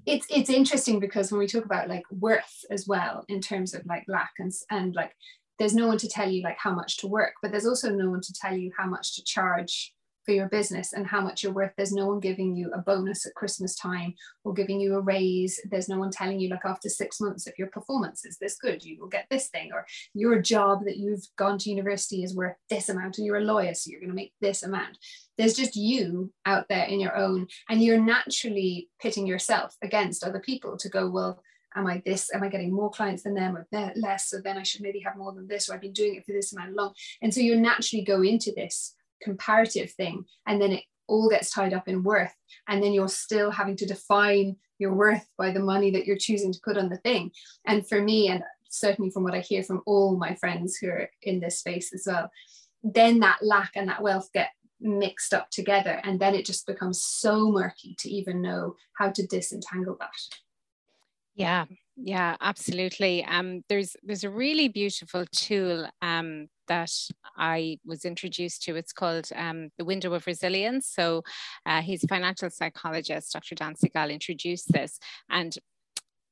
it's 0.05 0.27
it's 0.29 0.49
interesting 0.49 0.99
because 0.99 1.31
when 1.31 1.39
we 1.39 1.47
talk 1.47 1.65
about 1.65 1.89
like 1.89 2.03
worth 2.11 2.65
as 2.69 2.87
well 2.87 3.23
in 3.29 3.39
terms 3.39 3.73
of 3.73 3.85
like 3.85 4.03
lack 4.07 4.31
and, 4.39 4.51
and 4.69 4.93
like 4.93 5.13
there's 5.57 5.73
no 5.73 5.87
one 5.87 5.97
to 5.97 6.09
tell 6.09 6.29
you 6.29 6.43
like 6.43 6.57
how 6.59 6.71
much 6.71 6.97
to 6.97 7.07
work 7.07 7.31
but 7.41 7.49
there's 7.49 7.65
also 7.65 7.89
no 7.89 8.09
one 8.09 8.19
to 8.19 8.33
tell 8.33 8.53
you 8.53 8.69
how 8.77 8.85
much 8.85 9.15
to 9.15 9.23
charge 9.23 9.94
for 10.25 10.31
your 10.31 10.49
business 10.49 10.93
and 10.93 11.05
how 11.05 11.21
much 11.21 11.43
you're 11.43 11.53
worth. 11.53 11.71
There's 11.77 11.93
no 11.93 12.07
one 12.07 12.19
giving 12.19 12.55
you 12.55 12.71
a 12.73 12.79
bonus 12.79 13.25
at 13.25 13.35
Christmas 13.35 13.75
time 13.75 14.15
or 14.43 14.53
giving 14.53 14.79
you 14.79 14.95
a 14.95 15.01
raise. 15.01 15.61
There's 15.69 15.89
no 15.89 15.99
one 15.99 16.11
telling 16.11 16.39
you, 16.39 16.49
like, 16.49 16.65
after 16.65 16.89
six 16.89 17.21
months, 17.21 17.47
if 17.47 17.57
your 17.59 17.67
performance 17.67 18.25
is 18.25 18.37
this 18.37 18.57
good, 18.57 18.83
you 18.83 18.99
will 18.99 19.07
get 19.07 19.27
this 19.29 19.49
thing, 19.49 19.71
or 19.73 19.85
your 20.13 20.41
job 20.41 20.85
that 20.85 20.97
you've 20.97 21.25
gone 21.37 21.57
to 21.59 21.69
university 21.69 22.23
is 22.23 22.35
worth 22.35 22.55
this 22.69 22.89
amount, 22.89 23.17
and 23.17 23.25
you're 23.25 23.37
a 23.37 23.41
lawyer, 23.41 23.73
so 23.73 23.89
you're 23.89 23.99
going 23.99 24.09
to 24.09 24.15
make 24.15 24.33
this 24.41 24.63
amount. 24.63 24.97
There's 25.37 25.53
just 25.53 25.75
you 25.75 26.31
out 26.45 26.67
there 26.69 26.85
in 26.85 26.99
your 26.99 27.15
own, 27.15 27.47
and 27.69 27.81
you're 27.81 28.01
naturally 28.01 28.89
pitting 29.01 29.27
yourself 29.27 29.75
against 29.81 30.23
other 30.23 30.39
people 30.39 30.77
to 30.77 30.89
go, 30.89 31.09
well, 31.09 31.41
am 31.75 31.87
I 31.87 32.01
this? 32.05 32.33
Am 32.33 32.41
I 32.41 32.47
getting 32.47 32.73
more 32.73 32.89
clients 32.89 33.23
than 33.23 33.33
them 33.33 33.57
or 33.57 33.67
less? 33.95 34.29
So 34.29 34.39
then 34.41 34.57
I 34.57 34.63
should 34.63 34.81
maybe 34.81 35.01
have 35.01 35.17
more 35.17 35.33
than 35.33 35.47
this, 35.47 35.69
or 35.69 35.73
I've 35.73 35.81
been 35.81 35.91
doing 35.91 36.15
it 36.15 36.25
for 36.25 36.31
this 36.31 36.53
amount 36.53 36.73
long. 36.73 36.93
And 37.21 37.33
so 37.33 37.41
you 37.41 37.59
naturally 37.59 38.03
go 38.03 38.21
into 38.21 38.53
this 38.55 38.95
comparative 39.25 39.91
thing 39.91 40.23
and 40.47 40.61
then 40.61 40.71
it 40.71 40.83
all 41.07 41.29
gets 41.29 41.51
tied 41.51 41.73
up 41.73 41.87
in 41.87 42.03
worth 42.03 42.33
and 42.67 42.81
then 42.81 42.93
you're 42.93 43.07
still 43.25 43.51
having 43.51 43.75
to 43.77 43.85
define 43.85 44.55
your 44.79 44.93
worth 44.93 45.27
by 45.37 45.51
the 45.51 45.59
money 45.59 45.91
that 45.91 46.05
you're 46.05 46.17
choosing 46.17 46.51
to 46.51 46.59
put 46.63 46.77
on 46.77 46.89
the 46.89 46.97
thing. 46.97 47.31
And 47.67 47.87
for 47.87 48.01
me 48.01 48.29
and 48.29 48.43
certainly 48.69 49.09
from 49.09 49.23
what 49.23 49.33
i 49.33 49.39
hear 49.39 49.63
from 49.63 49.81
all 49.85 50.17
my 50.17 50.35
friends 50.35 50.75
who 50.75 50.89
are 50.89 51.09
in 51.21 51.39
this 51.39 51.59
space 51.59 51.93
as 51.93 52.03
well 52.05 52.29
then 52.83 53.19
that 53.19 53.39
lack 53.41 53.71
and 53.75 53.87
that 53.87 54.01
wealth 54.01 54.29
get 54.33 54.49
mixed 54.81 55.33
up 55.33 55.49
together 55.49 55.99
and 56.03 56.19
then 56.19 56.35
it 56.35 56.45
just 56.45 56.67
becomes 56.67 57.03
so 57.03 57.51
murky 57.51 57.95
to 57.97 58.09
even 58.09 58.41
know 58.41 58.75
how 58.97 59.09
to 59.09 59.25
disentangle 59.25 59.97
that. 59.99 60.09
Yeah 61.35 61.65
yeah 61.97 62.35
absolutely. 62.41 63.23
Um 63.25 63.63
there's 63.69 63.95
there's 64.03 64.23
a 64.23 64.29
really 64.29 64.67
beautiful 64.67 65.25
tool 65.31 65.87
um 66.01 66.47
that 66.67 66.91
I 67.37 67.79
was 67.85 68.05
introduced 68.05 68.63
to. 68.63 68.75
It's 68.75 68.93
called 68.93 69.29
um, 69.35 69.69
The 69.77 69.85
Window 69.85 70.13
of 70.13 70.27
Resilience. 70.27 70.87
So 70.87 71.23
uh, 71.65 71.81
he's 71.81 72.03
a 72.03 72.07
financial 72.07 72.49
psychologist, 72.49 73.33
Dr. 73.33 73.55
Dan 73.55 73.75
Siegel 73.75 74.09
introduced 74.09 74.71
this. 74.71 74.99
And 75.29 75.57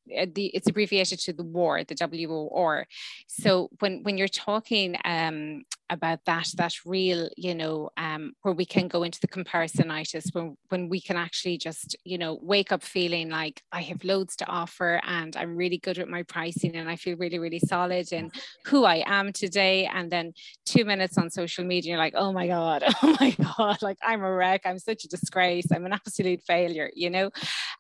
the, 0.08 0.48
it's 0.48 0.68
abbreviated 0.68 1.20
to 1.20 1.34
the 1.34 1.44
WAR, 1.44 1.84
the 1.84 1.96
W-O-R. 1.96 2.86
So 3.28 3.70
when 3.80 4.04
when 4.04 4.18
you're 4.18 4.28
talking 4.28 4.96
um, 5.06 5.64
about 5.90 6.20
that, 6.26 6.50
that 6.56 6.74
real, 6.86 7.30
you 7.38 7.56
know, 7.56 7.90
um, 7.98 8.34
where 8.42 8.54
we 8.54 8.66
can 8.66 8.88
go 8.88 9.04
into 9.04 9.20
the 9.22 9.28
comparisonitis, 9.28 10.34
when 10.34 10.58
when 10.70 10.90
we 10.90 11.00
can 11.00 11.16
actually 11.16 11.58
just, 11.58 11.96
you 12.04 12.18
know, 12.18 12.40
wake 12.42 12.72
up 12.72 12.84
feeling 12.84 13.30
like 13.30 13.62
I 13.72 13.82
have 13.82 14.04
loads 14.04 14.36
to 14.38 14.48
offer 14.48 15.00
and 15.04 15.36
I'm 15.36 15.56
really 15.56 15.78
good 15.78 16.00
at 16.00 16.10
my 16.10 16.24
pricing 16.24 16.76
and 16.76 16.90
I 16.90 16.96
feel 16.96 17.18
really 17.18 17.40
really 17.40 17.60
solid 17.60 18.12
in 18.12 18.32
who 18.66 18.84
I 18.84 19.04
am 19.06 19.32
today. 19.32 19.86
And 19.86 20.12
then 20.12 20.34
two 20.66 20.86
minutes 20.86 21.18
on 21.18 21.30
social 21.30 21.64
media, 21.64 21.92
you're 21.92 22.00
like, 22.00 22.16
oh 22.18 22.34
my 22.34 22.48
god, 22.48 22.84
oh 23.04 23.16
my 23.20 23.32
god, 23.32 23.82
like 23.82 23.98
I'm 24.04 24.24
a 24.24 24.32
wreck, 24.32 24.62
I'm 24.66 24.80
such 24.80 25.06
a 25.06 25.08
disgrace, 25.08 25.68
I'm 25.72 25.86
an 25.86 25.94
absolute 25.94 26.42
failure, 26.44 26.90
you 26.94 27.10
know. 27.10 27.30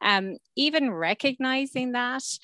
Um, 0.01 0.37
even 0.55 0.91
recognizing 0.91 1.93
that 1.93 2.12
that 2.13 2.39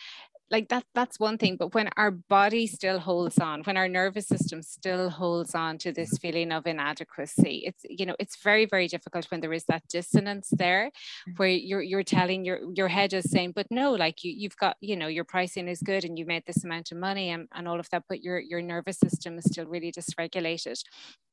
like 0.51 0.69
that 0.69 0.83
that's 0.95 1.19
one 1.19 1.37
thing 1.37 1.55
but 1.55 1.73
when 1.73 1.89
our 1.95 2.11
body 2.11 2.65
still 2.65 2.99
holds 2.99 3.39
on 3.39 3.61
when 3.63 3.77
our 3.77 3.87
nervous 3.87 4.27
system 4.27 4.61
still 4.61 5.09
holds 5.09 5.53
on 5.53 5.77
to 5.77 5.91
this 5.91 6.17
feeling 6.17 6.51
of 6.51 6.65
inadequacy 6.65 7.63
it's 7.65 7.85
you 7.87 8.05
know 8.05 8.15
it's 8.19 8.41
very 8.43 8.65
very 8.65 8.87
difficult 8.87 9.25
when 9.29 9.41
there 9.41 9.53
is 9.53 9.65
that 9.65 9.83
dissonance 9.87 10.49
there 10.51 10.91
mm. 11.27 11.37
where 11.37 11.49
you're 11.49 11.81
you're 11.81 12.03
telling 12.03 12.43
your 12.43 12.59
your 12.73 12.87
head 12.87 13.13
is 13.13 13.29
saying 13.29 13.51
but 13.55 13.67
no 13.69 13.93
like 13.93 14.23
you 14.23 14.33
you've 14.35 14.57
got 14.57 14.75
you 14.81 14.95
know 14.95 15.07
your 15.07 15.23
pricing 15.23 15.67
is 15.67 15.81
good 15.81 16.03
and 16.03 16.17
you 16.17 16.25
made 16.25 16.43
this 16.45 16.63
amount 16.63 16.91
of 16.91 16.97
money 16.97 17.29
and, 17.29 17.47
and 17.53 17.67
all 17.67 17.79
of 17.79 17.89
that 17.91 18.03
but 18.09 18.23
your 18.23 18.39
your 18.39 18.61
nervous 18.61 18.97
system 18.97 19.37
is 19.37 19.45
still 19.45 19.65
really 19.65 19.91
dysregulated 19.91 20.81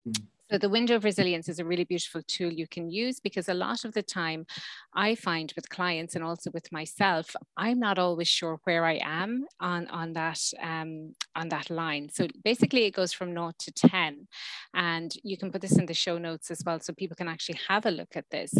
mm. 0.06 0.22
So 0.50 0.58
the 0.58 0.68
window 0.68 0.94
of 0.94 1.04
resilience 1.04 1.48
is 1.48 1.58
a 1.58 1.64
really 1.64 1.84
beautiful 1.84 2.22
tool 2.28 2.52
you 2.52 2.68
can 2.68 2.88
use 2.88 3.18
because 3.18 3.48
a 3.48 3.54
lot 3.54 3.84
of 3.84 3.94
the 3.94 4.02
time 4.02 4.46
I 4.94 5.16
find 5.16 5.52
with 5.56 5.68
clients 5.68 6.14
and 6.14 6.22
also 6.22 6.50
with 6.52 6.70
myself, 6.70 7.34
I'm 7.56 7.80
not 7.80 7.98
always 7.98 8.28
sure 8.28 8.60
where 8.62 8.84
I 8.84 9.00
am 9.02 9.46
on, 9.58 9.88
on 9.88 10.12
that 10.12 10.40
um, 10.62 11.14
on 11.34 11.48
that 11.48 11.68
line. 11.68 12.08
So 12.12 12.28
basically 12.44 12.84
it 12.84 12.94
goes 12.94 13.12
from 13.12 13.32
0 13.32 13.52
to 13.58 13.72
10. 13.72 14.28
And 14.74 15.12
you 15.24 15.36
can 15.36 15.50
put 15.50 15.62
this 15.62 15.78
in 15.78 15.86
the 15.86 15.94
show 15.94 16.16
notes 16.16 16.50
as 16.50 16.62
well 16.64 16.78
so 16.78 16.92
people 16.92 17.16
can 17.16 17.28
actually 17.28 17.58
have 17.68 17.84
a 17.84 17.90
look 17.90 18.16
at 18.16 18.30
this. 18.30 18.54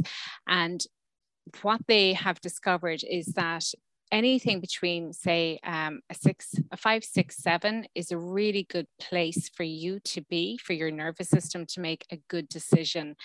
And 0.49 0.85
what 1.63 1.81
they 1.87 2.15
have 2.15 2.41
discovered 2.41 3.03
is 3.09 3.27
that 3.35 3.65
anything 4.13 4.61
between 4.61 5.13
say 5.13 5.59
um, 5.65 6.01
a 6.11 6.15
six 6.15 6.55
a 6.71 6.77
five 6.77 7.05
six 7.05 7.37
seven 7.37 7.87
is 7.95 8.11
a 8.11 8.19
really 8.19 8.67
good 8.71 8.87
place 9.01 9.49
for 9.49 9.65
you 9.65 10.01
to 10.01 10.23
be 10.23 10.59
for 10.59 10.73
your 10.73 10.91
nervous 10.91 11.29
system 11.29 11.67
to 11.67 11.81
make 11.81 12.05
a 12.11 12.19
good 12.29 12.49
decision 12.49 13.17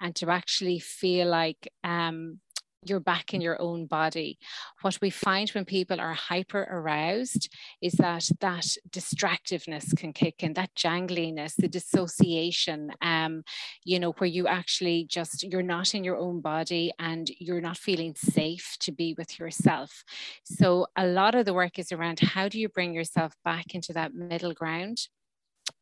and 0.00 0.14
to 0.16 0.30
actually 0.30 0.78
feel 0.78 1.28
like 1.28 1.70
um, 1.84 2.40
you're 2.88 3.00
back 3.00 3.34
in 3.34 3.40
your 3.40 3.60
own 3.60 3.86
body. 3.86 4.38
What 4.82 4.98
we 5.00 5.10
find 5.10 5.48
when 5.50 5.64
people 5.64 6.00
are 6.00 6.12
hyper 6.12 6.66
aroused 6.70 7.48
is 7.80 7.94
that 7.94 8.28
that 8.40 8.66
distractiveness 8.90 9.96
can 9.96 10.12
kick 10.12 10.42
in, 10.42 10.54
that 10.54 10.74
jangliness, 10.74 11.54
the 11.56 11.68
dissociation, 11.68 12.90
um, 13.02 13.42
you 13.84 13.98
know, 13.98 14.12
where 14.12 14.28
you 14.28 14.46
actually 14.46 15.06
just, 15.08 15.42
you're 15.42 15.62
not 15.62 15.94
in 15.94 16.04
your 16.04 16.16
own 16.16 16.40
body 16.40 16.92
and 16.98 17.30
you're 17.38 17.60
not 17.60 17.76
feeling 17.76 18.14
safe 18.14 18.76
to 18.80 18.92
be 18.92 19.14
with 19.16 19.38
yourself. 19.38 20.04
So 20.44 20.86
a 20.96 21.06
lot 21.06 21.34
of 21.34 21.44
the 21.44 21.54
work 21.54 21.78
is 21.78 21.92
around 21.92 22.20
how 22.20 22.48
do 22.48 22.58
you 22.58 22.68
bring 22.68 22.94
yourself 22.94 23.34
back 23.44 23.74
into 23.74 23.92
that 23.92 24.14
middle 24.14 24.52
ground? 24.52 25.08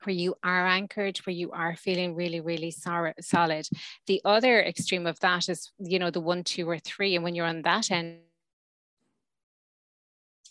Where 0.05 0.15
you 0.15 0.35
are 0.43 0.67
anchored, 0.67 1.19
where 1.19 1.35
you 1.35 1.51
are 1.53 1.77
feeling 1.77 2.15
really, 2.15 2.41
really 2.41 2.71
solid. 2.71 3.69
The 4.07 4.21
other 4.25 4.63
extreme 4.63 5.07
of 5.07 5.19
that 5.21 5.49
is, 5.49 5.71
you 5.79 5.99
know, 5.99 6.11
the 6.11 6.21
one, 6.21 6.45
two, 6.45 6.69
or 6.69 6.79
three. 6.79 7.15
And 7.15 7.25
when 7.25 7.35
you're 7.35 7.47
on 7.47 7.63
that 7.63 7.91
end, 7.91 8.19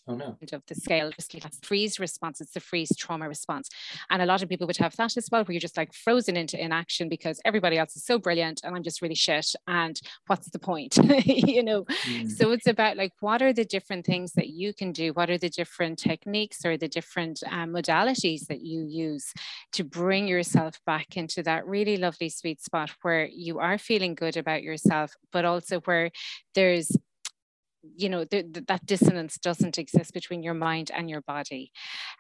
Oh, 0.07 0.15
no. 0.15 0.35
of 0.51 0.63
the 0.67 0.75
scale, 0.75 1.11
just 1.11 1.33
like 1.33 1.43
freeze 1.61 1.99
response. 1.99 2.41
It's 2.41 2.53
the 2.53 2.59
freeze 2.59 2.91
trauma 2.97 3.27
response. 3.27 3.69
And 4.09 4.21
a 4.21 4.25
lot 4.25 4.41
of 4.41 4.49
people 4.49 4.65
would 4.65 4.77
have 4.77 4.95
that 4.95 5.15
as 5.15 5.29
well, 5.31 5.43
where 5.43 5.53
you're 5.53 5.59
just 5.59 5.77
like 5.77 5.93
frozen 5.93 6.35
into 6.35 6.61
inaction 6.61 7.07
because 7.07 7.39
everybody 7.45 7.77
else 7.77 7.95
is 7.95 8.03
so 8.03 8.17
brilliant 8.17 8.61
and 8.63 8.75
I'm 8.75 8.81
just 8.81 9.01
really 9.01 9.15
shit. 9.15 9.53
And 9.67 9.99
what's 10.25 10.49
the 10.49 10.59
point? 10.59 10.97
you 11.25 11.61
know? 11.61 11.83
Mm. 11.83 12.31
So 12.31 12.51
it's 12.51 12.65
about 12.65 12.97
like, 12.97 13.13
what 13.19 13.43
are 13.43 13.53
the 13.53 13.63
different 13.63 14.05
things 14.05 14.33
that 14.33 14.49
you 14.49 14.73
can 14.73 14.91
do? 14.91 15.13
What 15.13 15.29
are 15.29 15.37
the 15.37 15.49
different 15.49 15.99
techniques 15.99 16.65
or 16.65 16.77
the 16.77 16.87
different 16.87 17.43
um, 17.49 17.69
modalities 17.69 18.47
that 18.47 18.61
you 18.61 18.85
use 18.85 19.31
to 19.73 19.83
bring 19.83 20.27
yourself 20.27 20.79
back 20.85 21.15
into 21.15 21.43
that 21.43 21.67
really 21.67 21.97
lovely 21.97 22.29
sweet 22.29 22.61
spot 22.61 22.89
where 23.03 23.27
you 23.27 23.59
are 23.59 23.77
feeling 23.77 24.15
good 24.15 24.35
about 24.35 24.63
yourself, 24.63 25.13
but 25.31 25.45
also 25.45 25.79
where 25.81 26.09
there's 26.55 26.97
you 27.95 28.09
know 28.09 28.23
the, 28.25 28.43
the, 28.43 28.61
that 28.67 28.85
dissonance 28.85 29.37
doesn't 29.37 29.77
exist 29.77 30.13
between 30.13 30.43
your 30.43 30.53
mind 30.53 30.91
and 30.93 31.09
your 31.09 31.21
body 31.21 31.71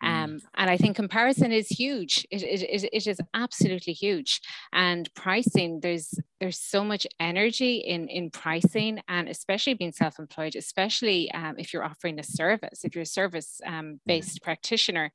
mm. 0.03 0.07
um, 0.07 0.39
and 0.55 0.69
i 0.69 0.77
think 0.77 0.95
comparison 0.95 1.51
is 1.51 1.67
huge 1.67 2.25
it, 2.31 2.41
it, 2.43 2.89
it 2.91 3.07
is 3.07 3.19
absolutely 3.33 3.93
huge 3.93 4.41
and 4.73 5.13
pricing 5.13 5.79
there's 5.81 6.13
there's 6.39 6.59
so 6.59 6.83
much 6.83 7.05
energy 7.19 7.77
in 7.77 8.07
in 8.07 8.29
pricing 8.29 8.99
and 9.07 9.29
especially 9.29 9.73
being 9.73 9.91
self-employed 9.91 10.55
especially 10.55 11.31
um, 11.31 11.55
if 11.57 11.73
you're 11.73 11.83
offering 11.83 12.19
a 12.19 12.23
service 12.23 12.83
if 12.83 12.95
you're 12.95 13.03
a 13.03 13.05
service 13.05 13.61
um, 13.65 13.99
based 14.05 14.39
mm. 14.39 14.43
practitioner 14.43 15.11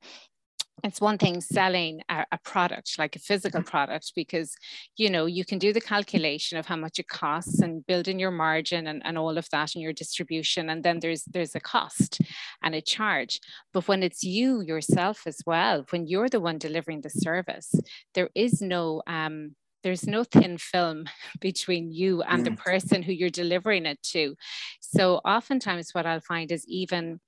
it's 0.83 1.01
one 1.01 1.17
thing 1.17 1.41
selling 1.41 2.01
a, 2.09 2.25
a, 2.31 2.37
product 2.37 2.99
like 2.99 3.15
a 3.15 3.19
physical 3.19 3.61
mm-hmm. 3.61 3.69
product 3.69 4.11
because 4.15 4.55
you 4.95 5.09
know 5.09 5.25
you 5.25 5.43
can 5.43 5.57
do 5.57 5.73
the 5.73 5.81
calculation 5.81 6.57
of 6.57 6.65
how 6.65 6.75
much 6.75 6.99
it 6.99 7.07
costs 7.07 7.61
and 7.61 7.85
build 7.87 8.07
in 8.07 8.19
your 8.19 8.31
margin 8.31 8.87
and, 8.87 9.01
and 9.05 9.17
all 9.17 9.37
of 9.37 9.49
that 9.49 9.73
and 9.73 9.81
your 9.81 9.93
distribution 9.93 10.69
and 10.69 10.83
then 10.83 10.99
there's 10.99 11.23
there's 11.25 11.55
a 11.55 11.59
cost 11.59 12.21
and 12.63 12.75
a 12.75 12.81
charge 12.81 13.39
but 13.73 13.87
when 13.87 14.03
it's 14.03 14.23
you 14.23 14.61
yourself 14.61 15.25
as 15.25 15.41
well 15.45 15.85
when 15.89 16.07
you're 16.07 16.29
the 16.29 16.39
one 16.39 16.57
delivering 16.57 17.01
the 17.01 17.09
service 17.09 17.73
there 18.13 18.29
is 18.35 18.61
no 18.61 19.01
um 19.07 19.55
there's 19.83 20.07
no 20.07 20.23
thin 20.23 20.57
film 20.57 21.05
between 21.39 21.91
you 21.91 22.21
and 22.23 22.45
the 22.45 22.51
mm. 22.51 22.57
person 22.57 23.01
who 23.01 23.11
you're 23.11 23.29
delivering 23.29 23.85
it 23.85 24.01
to 24.03 24.35
so 24.79 25.15
oftentimes 25.25 25.89
what 25.93 26.05
i'll 26.05 26.19
find 26.19 26.51
is 26.51 26.65
even 26.67 27.19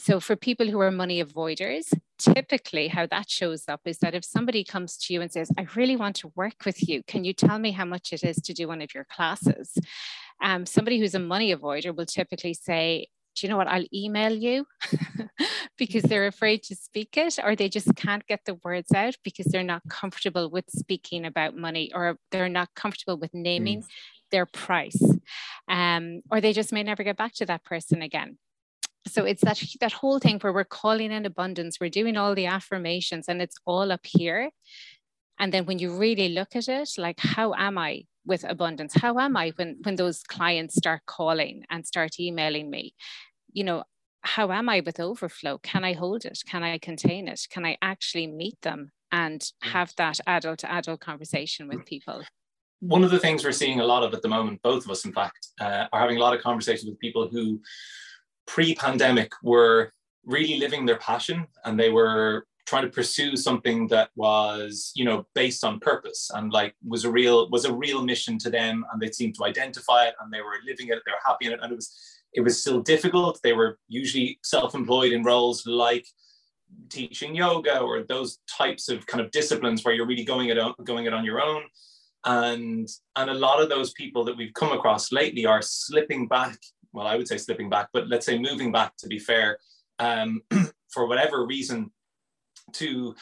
So 0.00 0.18
for 0.18 0.34
people 0.34 0.66
who 0.66 0.80
are 0.80 0.90
money 0.90 1.22
avoiders, 1.22 1.92
typically 2.18 2.88
how 2.88 3.04
that 3.08 3.28
shows 3.28 3.64
up 3.68 3.82
is 3.84 3.98
that 3.98 4.14
if 4.14 4.24
somebody 4.24 4.64
comes 4.64 4.96
to 4.96 5.12
you 5.12 5.20
and 5.20 5.30
says, 5.30 5.50
I 5.58 5.66
really 5.76 5.94
want 5.94 6.16
to 6.16 6.32
work 6.34 6.64
with 6.64 6.88
you, 6.88 7.02
can 7.06 7.22
you 7.22 7.34
tell 7.34 7.58
me 7.58 7.70
how 7.72 7.84
much 7.84 8.14
it 8.14 8.24
is 8.24 8.36
to 8.36 8.54
do 8.54 8.66
one 8.66 8.80
of 8.80 8.94
your 8.94 9.04
classes? 9.04 9.76
Um, 10.42 10.64
somebody 10.64 10.98
who's 10.98 11.14
a 11.14 11.18
money 11.18 11.54
avoider 11.54 11.94
will 11.94 12.06
typically 12.06 12.54
say, 12.54 13.08
do 13.36 13.46
you 13.46 13.50
know 13.50 13.58
what? 13.58 13.66
I'll 13.66 13.84
email 13.92 14.32
you 14.32 14.64
because 15.76 16.04
they're 16.04 16.26
afraid 16.26 16.62
to 16.64 16.76
speak 16.76 17.18
it, 17.18 17.38
or 17.42 17.54
they 17.54 17.68
just 17.68 17.94
can't 17.94 18.26
get 18.26 18.40
the 18.46 18.58
words 18.64 18.92
out 18.92 19.16
because 19.22 19.46
they're 19.46 19.62
not 19.62 19.82
comfortable 19.90 20.48
with 20.48 20.64
speaking 20.70 21.26
about 21.26 21.54
money, 21.54 21.92
or 21.94 22.16
they're 22.32 22.48
not 22.48 22.70
comfortable 22.74 23.18
with 23.18 23.34
naming 23.34 23.82
mm. 23.82 23.86
their 24.30 24.46
price, 24.46 25.02
um, 25.68 26.22
or 26.30 26.40
they 26.40 26.54
just 26.54 26.72
may 26.72 26.82
never 26.82 27.04
get 27.04 27.18
back 27.18 27.34
to 27.34 27.46
that 27.46 27.64
person 27.64 28.00
again 28.00 28.38
so 29.06 29.24
it's 29.24 29.42
that 29.42 29.62
that 29.80 29.92
whole 29.92 30.18
thing 30.18 30.38
where 30.40 30.52
we're 30.52 30.64
calling 30.64 31.10
in 31.10 31.24
abundance 31.24 31.78
we're 31.80 31.90
doing 31.90 32.16
all 32.16 32.34
the 32.34 32.46
affirmations 32.46 33.28
and 33.28 33.40
it's 33.40 33.56
all 33.64 33.92
up 33.92 34.06
here. 34.06 34.50
And 35.38 35.54
then 35.54 35.64
when 35.64 35.78
you 35.78 35.96
really 35.96 36.28
look 36.28 36.54
at 36.54 36.68
it 36.68 36.90
like 36.98 37.18
how 37.18 37.54
am 37.54 37.78
i 37.78 38.04
with 38.26 38.44
abundance? 38.44 38.94
How 38.94 39.18
am 39.18 39.36
i 39.36 39.52
when 39.56 39.78
when 39.82 39.96
those 39.96 40.22
clients 40.22 40.76
start 40.76 41.02
calling 41.06 41.64
and 41.70 41.86
start 41.86 42.20
emailing 42.20 42.70
me? 42.70 42.94
You 43.52 43.64
know 43.64 43.84
how 44.22 44.52
am 44.52 44.68
i 44.68 44.80
with 44.80 45.00
overflow? 45.00 45.58
Can 45.58 45.82
i 45.84 45.94
hold 45.94 46.24
it? 46.26 46.40
Can 46.46 46.62
i 46.62 46.76
contain 46.78 47.26
it? 47.26 47.40
Can 47.50 47.64
i 47.64 47.78
actually 47.80 48.26
meet 48.26 48.60
them 48.60 48.92
and 49.12 49.42
have 49.62 49.92
that 49.96 50.20
adult 50.26 50.60
to 50.60 50.72
adult 50.72 51.00
conversation 51.00 51.68
with 51.68 51.86
people? 51.86 52.22
One 52.80 53.02
of 53.02 53.10
the 53.10 53.18
things 53.18 53.44
we're 53.44 53.52
seeing 53.52 53.80
a 53.80 53.84
lot 53.84 54.02
of 54.02 54.14
at 54.14 54.22
the 54.22 54.28
moment 54.28 54.60
both 54.62 54.84
of 54.84 54.90
us 54.90 55.06
in 55.06 55.12
fact 55.12 55.48
uh, 55.58 55.86
are 55.90 56.00
having 56.00 56.18
a 56.18 56.20
lot 56.20 56.36
of 56.36 56.42
conversations 56.42 56.88
with 56.88 56.98
people 56.98 57.28
who 57.28 57.60
pre-pandemic 58.54 59.32
were 59.42 59.92
really 60.24 60.56
living 60.58 60.84
their 60.84 60.98
passion 60.98 61.46
and 61.64 61.78
they 61.78 61.90
were 61.90 62.46
trying 62.66 62.84
to 62.84 62.96
pursue 63.00 63.36
something 63.36 63.88
that 63.88 64.10
was 64.14 64.92
you 64.94 65.04
know 65.04 65.18
based 65.34 65.62
on 65.64 65.80
purpose 65.80 66.30
and 66.34 66.52
like 66.52 66.72
was 66.92 67.04
a 67.04 67.10
real 67.10 67.48
was 67.50 67.64
a 67.64 67.72
real 67.84 68.00
mission 68.12 68.38
to 68.38 68.50
them 68.58 68.84
and 68.90 69.00
they 69.00 69.10
seemed 69.10 69.34
to 69.34 69.44
identify 69.44 70.04
it 70.08 70.14
and 70.20 70.32
they 70.32 70.42
were 70.46 70.66
living 70.70 70.88
it 70.88 70.98
they 71.04 71.12
were 71.16 71.26
happy 71.30 71.46
in 71.46 71.52
it 71.52 71.60
and 71.62 71.72
it 71.72 71.76
was 71.76 71.88
it 72.32 72.40
was 72.40 72.60
still 72.60 72.80
difficult. 72.80 73.40
They 73.42 73.52
were 73.52 73.78
usually 73.88 74.38
self-employed 74.42 75.12
in 75.12 75.22
roles 75.22 75.66
like 75.66 76.06
teaching 76.88 77.34
yoga 77.34 77.80
or 77.80 78.04
those 78.04 78.38
types 78.48 78.88
of 78.88 79.06
kind 79.06 79.24
of 79.24 79.30
disciplines 79.32 79.84
where 79.84 79.94
you're 79.94 80.06
really 80.06 80.24
going 80.24 80.48
it 80.48 80.58
on, 80.58 80.74
going 80.84 81.06
it 81.06 81.12
on 81.12 81.24
your 81.24 81.42
own. 81.42 81.62
And 82.24 82.88
and 83.16 83.30
a 83.30 83.34
lot 83.34 83.62
of 83.62 83.68
those 83.68 83.92
people 83.92 84.24
that 84.24 84.36
we've 84.36 84.54
come 84.54 84.72
across 84.72 85.10
lately 85.10 85.46
are 85.46 85.62
slipping 85.62 86.28
back 86.28 86.58
well, 86.92 87.06
I 87.06 87.16
would 87.16 87.28
say 87.28 87.36
slipping 87.36 87.70
back, 87.70 87.88
but 87.92 88.08
let's 88.08 88.26
say 88.26 88.38
moving 88.38 88.72
back 88.72 88.96
to 88.98 89.08
be 89.08 89.18
fair, 89.18 89.58
um, 89.98 90.42
for 90.92 91.06
whatever 91.06 91.46
reason, 91.46 91.90
to 92.72 93.14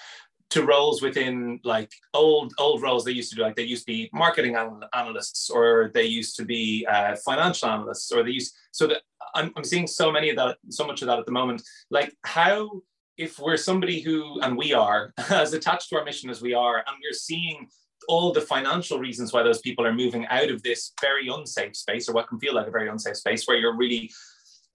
to 0.50 0.64
roles 0.64 1.02
within 1.02 1.60
like 1.62 1.92
old 2.14 2.54
old 2.58 2.82
roles 2.82 3.04
they 3.04 3.12
used 3.12 3.30
to 3.30 3.36
do 3.36 3.42
like 3.42 3.56
they 3.56 3.62
used 3.62 3.86
to 3.86 3.92
be 3.92 4.08
marketing 4.12 4.56
analysts 4.94 5.50
or 5.50 5.90
they 5.92 6.04
used 6.04 6.36
to 6.36 6.44
be 6.44 6.86
uh, 6.88 7.14
financial 7.16 7.68
analysts 7.68 8.10
or 8.10 8.22
they 8.22 8.30
used 8.30 8.54
so 8.72 8.86
that 8.86 9.02
I'm, 9.34 9.52
I'm 9.56 9.64
seeing 9.64 9.86
so 9.86 10.10
many 10.10 10.30
of 10.30 10.36
that 10.36 10.56
so 10.70 10.86
much 10.86 11.02
of 11.02 11.08
that 11.08 11.18
at 11.18 11.26
the 11.26 11.32
moment. 11.32 11.62
Like 11.90 12.14
how 12.24 12.82
if 13.16 13.38
we're 13.38 13.56
somebody 13.56 14.00
who 14.00 14.40
and 14.40 14.56
we 14.56 14.72
are 14.72 15.12
as 15.30 15.52
attached 15.52 15.90
to 15.90 15.98
our 15.98 16.04
mission 16.04 16.30
as 16.30 16.40
we 16.40 16.54
are 16.54 16.76
and 16.76 16.96
we're 17.02 17.16
seeing 17.16 17.68
all 18.08 18.32
the 18.32 18.40
financial 18.40 18.98
reasons 18.98 19.32
why 19.32 19.42
those 19.42 19.60
people 19.60 19.86
are 19.86 19.92
moving 19.92 20.26
out 20.26 20.50
of 20.50 20.62
this 20.62 20.92
very 21.00 21.28
unsafe 21.28 21.76
space 21.76 22.08
or 22.08 22.14
what 22.14 22.26
can 22.26 22.40
feel 22.40 22.54
like 22.54 22.66
a 22.66 22.70
very 22.70 22.88
unsafe 22.88 23.16
space 23.16 23.46
where 23.46 23.58
you're 23.58 23.76
really 23.76 24.10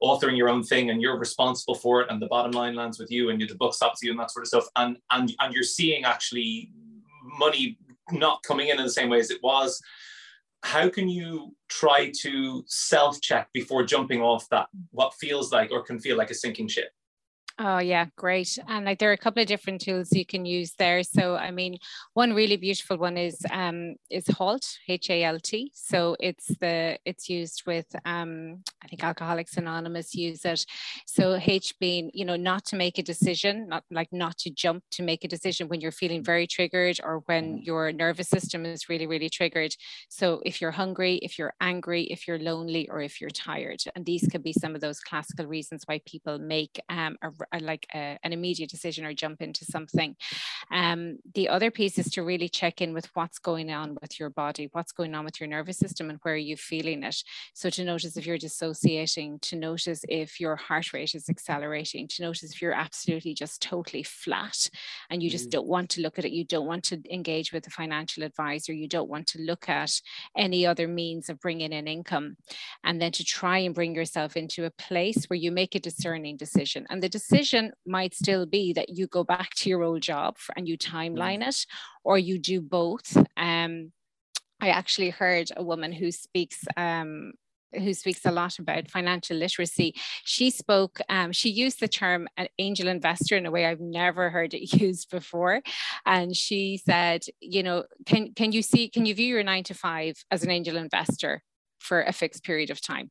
authoring 0.01 0.37
your 0.37 0.49
own 0.49 0.63
thing 0.63 0.89
and 0.89 1.01
you're 1.01 1.17
responsible 1.17 1.75
for 1.75 2.01
it 2.01 2.07
and 2.09 2.21
the 2.21 2.27
bottom 2.27 2.51
line 2.51 2.75
lands 2.75 2.99
with 2.99 3.09
you 3.09 3.29
and 3.29 3.41
the 3.41 3.55
book 3.55 3.73
stops 3.73 4.03
you 4.03 4.11
and 4.11 4.19
that 4.19 4.29
sort 4.29 4.43
of 4.43 4.47
stuff 4.47 4.65
and 4.75 4.97
and 5.11 5.33
and 5.39 5.53
you're 5.53 5.63
seeing 5.63 6.03
actually 6.03 6.69
money 7.39 7.77
not 8.11 8.43
coming 8.43 8.67
in 8.67 8.77
in 8.77 8.83
the 8.83 8.91
same 8.91 9.09
way 9.09 9.19
as 9.19 9.31
it 9.31 9.41
was 9.41 9.81
how 10.61 10.87
can 10.87 11.09
you 11.09 11.55
try 11.69 12.11
to 12.21 12.63
self 12.67 13.19
check 13.21 13.47
before 13.53 13.83
jumping 13.83 14.21
off 14.21 14.47
that 14.49 14.67
what 14.91 15.13
feels 15.15 15.51
like 15.51 15.71
or 15.71 15.81
can 15.81 15.99
feel 15.99 16.17
like 16.17 16.29
a 16.29 16.35
sinking 16.35 16.67
ship 16.67 16.91
Oh 17.65 17.79
yeah, 17.79 18.07
great. 18.17 18.57
And 18.67 18.83
like 18.83 18.99
there 18.99 19.09
are 19.09 19.13
a 19.13 19.17
couple 19.17 19.41
of 19.41 19.47
different 19.47 19.79
tools 19.79 20.11
you 20.11 20.25
can 20.25 20.43
use 20.43 20.73
there. 20.77 21.01
So 21.01 21.37
I 21.37 21.49
mean, 21.51 21.77
one 22.13 22.33
really 22.33 22.57
beautiful 22.57 22.97
one 22.97 23.15
is 23.15 23.39
um 23.51 23.95
is 24.09 24.27
HALT, 24.27 24.65
H-A-L-T. 24.89 25.71
So 25.73 26.17
it's 26.19 26.47
the 26.59 26.99
it's 27.05 27.29
used 27.29 27.63
with 27.65 27.85
um 28.03 28.63
I 28.83 28.87
think 28.89 29.01
Alcoholics 29.01 29.55
Anonymous 29.55 30.13
use 30.13 30.43
it. 30.43 30.65
So 31.07 31.39
H 31.41 31.73
being, 31.79 32.11
you 32.13 32.25
know, 32.25 32.35
not 32.35 32.65
to 32.65 32.75
make 32.75 32.97
a 32.97 33.03
decision, 33.03 33.69
not 33.69 33.85
like 33.89 34.11
not 34.11 34.37
to 34.39 34.49
jump 34.49 34.83
to 34.91 35.01
make 35.01 35.23
a 35.23 35.29
decision 35.29 35.69
when 35.69 35.79
you're 35.79 35.93
feeling 35.93 36.21
very 36.21 36.47
triggered 36.47 36.99
or 37.01 37.23
when 37.27 37.59
mm. 37.59 37.65
your 37.65 37.93
nervous 37.93 38.27
system 38.27 38.65
is 38.65 38.89
really, 38.89 39.07
really 39.07 39.29
triggered. 39.29 39.73
So 40.09 40.41
if 40.45 40.59
you're 40.59 40.71
hungry, 40.71 41.15
if 41.21 41.39
you're 41.39 41.53
angry, 41.61 42.03
if 42.03 42.27
you're 42.27 42.39
lonely, 42.39 42.89
or 42.89 42.99
if 42.99 43.21
you're 43.21 43.29
tired. 43.29 43.81
And 43.95 44.05
these 44.05 44.27
could 44.29 44.43
be 44.43 44.51
some 44.51 44.75
of 44.75 44.81
those 44.81 44.99
classical 44.99 45.45
reasons 45.45 45.83
why 45.85 46.01
people 46.05 46.39
make 46.39 46.77
um, 46.89 47.15
a 47.52 47.52
like 47.59 47.87
a, 47.93 48.17
an 48.23 48.33
immediate 48.33 48.69
decision 48.69 49.05
or 49.05 49.13
jump 49.13 49.41
into 49.41 49.65
something. 49.65 50.15
Um, 50.71 51.17
the 51.33 51.49
other 51.49 51.71
piece 51.71 51.97
is 51.97 52.09
to 52.11 52.23
really 52.23 52.49
check 52.49 52.81
in 52.81 52.93
with 52.93 53.09
what's 53.13 53.39
going 53.39 53.71
on 53.71 53.97
with 54.01 54.19
your 54.19 54.29
body, 54.29 54.69
what's 54.71 54.91
going 54.91 55.15
on 55.15 55.25
with 55.25 55.39
your 55.39 55.49
nervous 55.49 55.77
system, 55.77 56.09
and 56.09 56.19
where 56.23 56.35
are 56.35 56.37
you 56.37 56.57
feeling 56.57 57.03
it. 57.03 57.23
So 57.53 57.69
to 57.71 57.83
notice 57.83 58.17
if 58.17 58.25
you're 58.25 58.37
dissociating, 58.37 59.39
to 59.39 59.55
notice 59.55 60.03
if 60.07 60.39
your 60.39 60.55
heart 60.55 60.93
rate 60.93 61.15
is 61.15 61.29
accelerating, 61.29 62.07
to 62.09 62.21
notice 62.21 62.51
if 62.53 62.61
you're 62.61 62.73
absolutely 62.73 63.33
just 63.33 63.61
totally 63.61 64.03
flat 64.03 64.69
and 65.09 65.21
you 65.21 65.29
just 65.29 65.49
mm. 65.49 65.51
don't 65.51 65.67
want 65.67 65.89
to 65.91 66.01
look 66.01 66.17
at 66.17 66.25
it, 66.25 66.31
you 66.31 66.45
don't 66.45 66.65
want 66.65 66.83
to 66.85 67.01
engage 67.11 67.51
with 67.51 67.67
a 67.67 67.71
financial 67.71 68.23
advisor, 68.23 68.73
you 68.73 68.87
don't 68.87 69.09
want 69.09 69.27
to 69.27 69.41
look 69.41 69.69
at 69.69 69.99
any 70.37 70.65
other 70.65 70.87
means 70.87 71.29
of 71.29 71.39
bringing 71.39 71.73
in 71.73 71.87
income, 71.87 72.37
and 72.83 73.01
then 73.01 73.11
to 73.11 73.23
try 73.23 73.57
and 73.57 73.75
bring 73.75 73.93
yourself 73.95 74.37
into 74.37 74.65
a 74.65 74.71
place 74.71 75.25
where 75.25 75.37
you 75.37 75.51
make 75.51 75.75
a 75.75 75.79
discerning 75.79 76.37
decision. 76.37 76.85
And 76.89 77.01
the 77.01 77.09
decision 77.09 77.32
decision 77.33 77.71
might 77.85 78.13
still 78.13 78.45
be 78.45 78.73
that 78.73 78.89
you 78.89 79.07
go 79.07 79.23
back 79.23 79.49
to 79.55 79.69
your 79.69 79.83
old 79.83 80.01
job 80.01 80.37
and 80.55 80.67
you 80.67 80.77
timeline 80.77 81.43
mm. 81.43 81.49
it, 81.49 81.65
or 82.03 82.17
you 82.17 82.37
do 82.37 82.61
both. 82.61 83.17
Um, 83.37 83.91
I 84.61 84.69
actually 84.69 85.09
heard 85.09 85.49
a 85.57 85.63
woman 85.63 85.91
who 85.91 86.11
speaks 86.11 86.63
um, 86.77 87.33
who 87.73 87.93
speaks 87.93 88.25
a 88.25 88.31
lot 88.31 88.59
about 88.59 88.89
financial 88.89 89.35
literacy. 89.35 89.95
She 90.23 90.51
spoke, 90.51 90.99
um, 91.09 91.31
she 91.31 91.49
used 91.49 91.79
the 91.79 91.87
term 91.87 92.27
an 92.37 92.47
angel 92.59 92.87
investor 92.87 93.35
in 93.35 93.47
a 93.47 93.51
way 93.51 93.65
I've 93.65 93.79
never 93.79 94.29
heard 94.29 94.53
it 94.53 94.73
used 94.79 95.09
before. 95.09 95.61
And 96.05 96.35
she 96.35 96.77
said, 96.77 97.23
you 97.39 97.63
know, 97.63 97.85
can 98.05 98.33
can 98.33 98.51
you 98.51 98.61
see, 98.61 98.89
can 98.89 99.05
you 99.05 99.15
view 99.15 99.27
your 99.27 99.43
nine 99.43 99.63
to 99.65 99.73
five 99.73 100.23
as 100.31 100.43
an 100.43 100.51
angel 100.51 100.77
investor 100.77 101.41
for 101.79 102.01
a 102.01 102.13
fixed 102.13 102.43
period 102.43 102.69
of 102.69 102.79
time? 102.79 103.09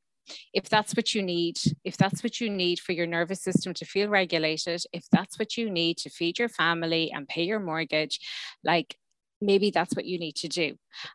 If 0.52 0.68
that's 0.68 0.94
what 0.94 1.14
you 1.14 1.22
need, 1.22 1.58
if 1.84 1.96
that's 1.96 2.22
what 2.22 2.40
you 2.40 2.50
need 2.50 2.80
for 2.80 2.92
your 2.92 3.06
nervous 3.06 3.42
system 3.42 3.74
to 3.74 3.84
feel 3.84 4.08
regulated, 4.08 4.82
if 4.92 5.04
that's 5.10 5.38
what 5.38 5.56
you 5.56 5.70
need 5.70 5.98
to 5.98 6.10
feed 6.10 6.38
your 6.38 6.48
family 6.48 7.10
and 7.12 7.28
pay 7.28 7.44
your 7.44 7.60
mortgage, 7.60 8.20
like 8.64 8.96
maybe 9.42 9.70
that's 9.70 9.94
what 9.94 10.06
you 10.06 10.18
need 10.18 10.36
to 10.36 10.48
do. 10.48 10.74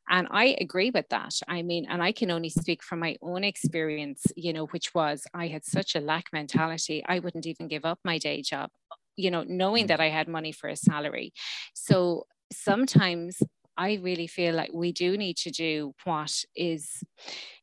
And 0.10 0.28
I 0.30 0.58
agree 0.60 0.92
with 0.92 1.08
that. 1.10 1.34
I 1.48 1.62
mean, 1.62 1.86
and 1.90 2.04
I 2.04 2.12
can 2.12 2.30
only 2.30 2.50
speak 2.50 2.84
from 2.84 3.00
my 3.00 3.16
own 3.22 3.44
experience, 3.44 4.26
you 4.36 4.54
know, 4.54 4.66
which 4.68 4.94
was 4.94 5.24
I 5.34 5.48
had 5.48 5.66
such 5.66 5.96
a 5.96 6.02
lack 6.02 6.26
mentality, 6.34 7.04
I 7.08 7.20
wouldn't 7.20 7.48
even 7.48 7.68
give 7.68 7.86
up 7.86 8.00
my 8.04 8.18
day 8.18 8.42
job, 8.42 8.70
you 9.16 9.32
know, 9.32 9.44
knowing 9.48 9.86
mm. 9.86 9.88
that 9.88 10.02
I 10.02 10.10
had 10.10 10.28
money 10.28 10.52
for 10.52 10.70
a 10.70 10.76
salary. 10.76 11.34
So 11.74 12.26
sometimes 12.52 13.42
I 13.78 14.00
really 14.02 14.28
feel 14.28 14.56
like 14.56 14.72
we 14.74 14.92
do 14.92 15.18
need 15.18 15.38
to 15.38 15.52
do 15.52 15.94
what 16.04 16.44
is 16.56 17.04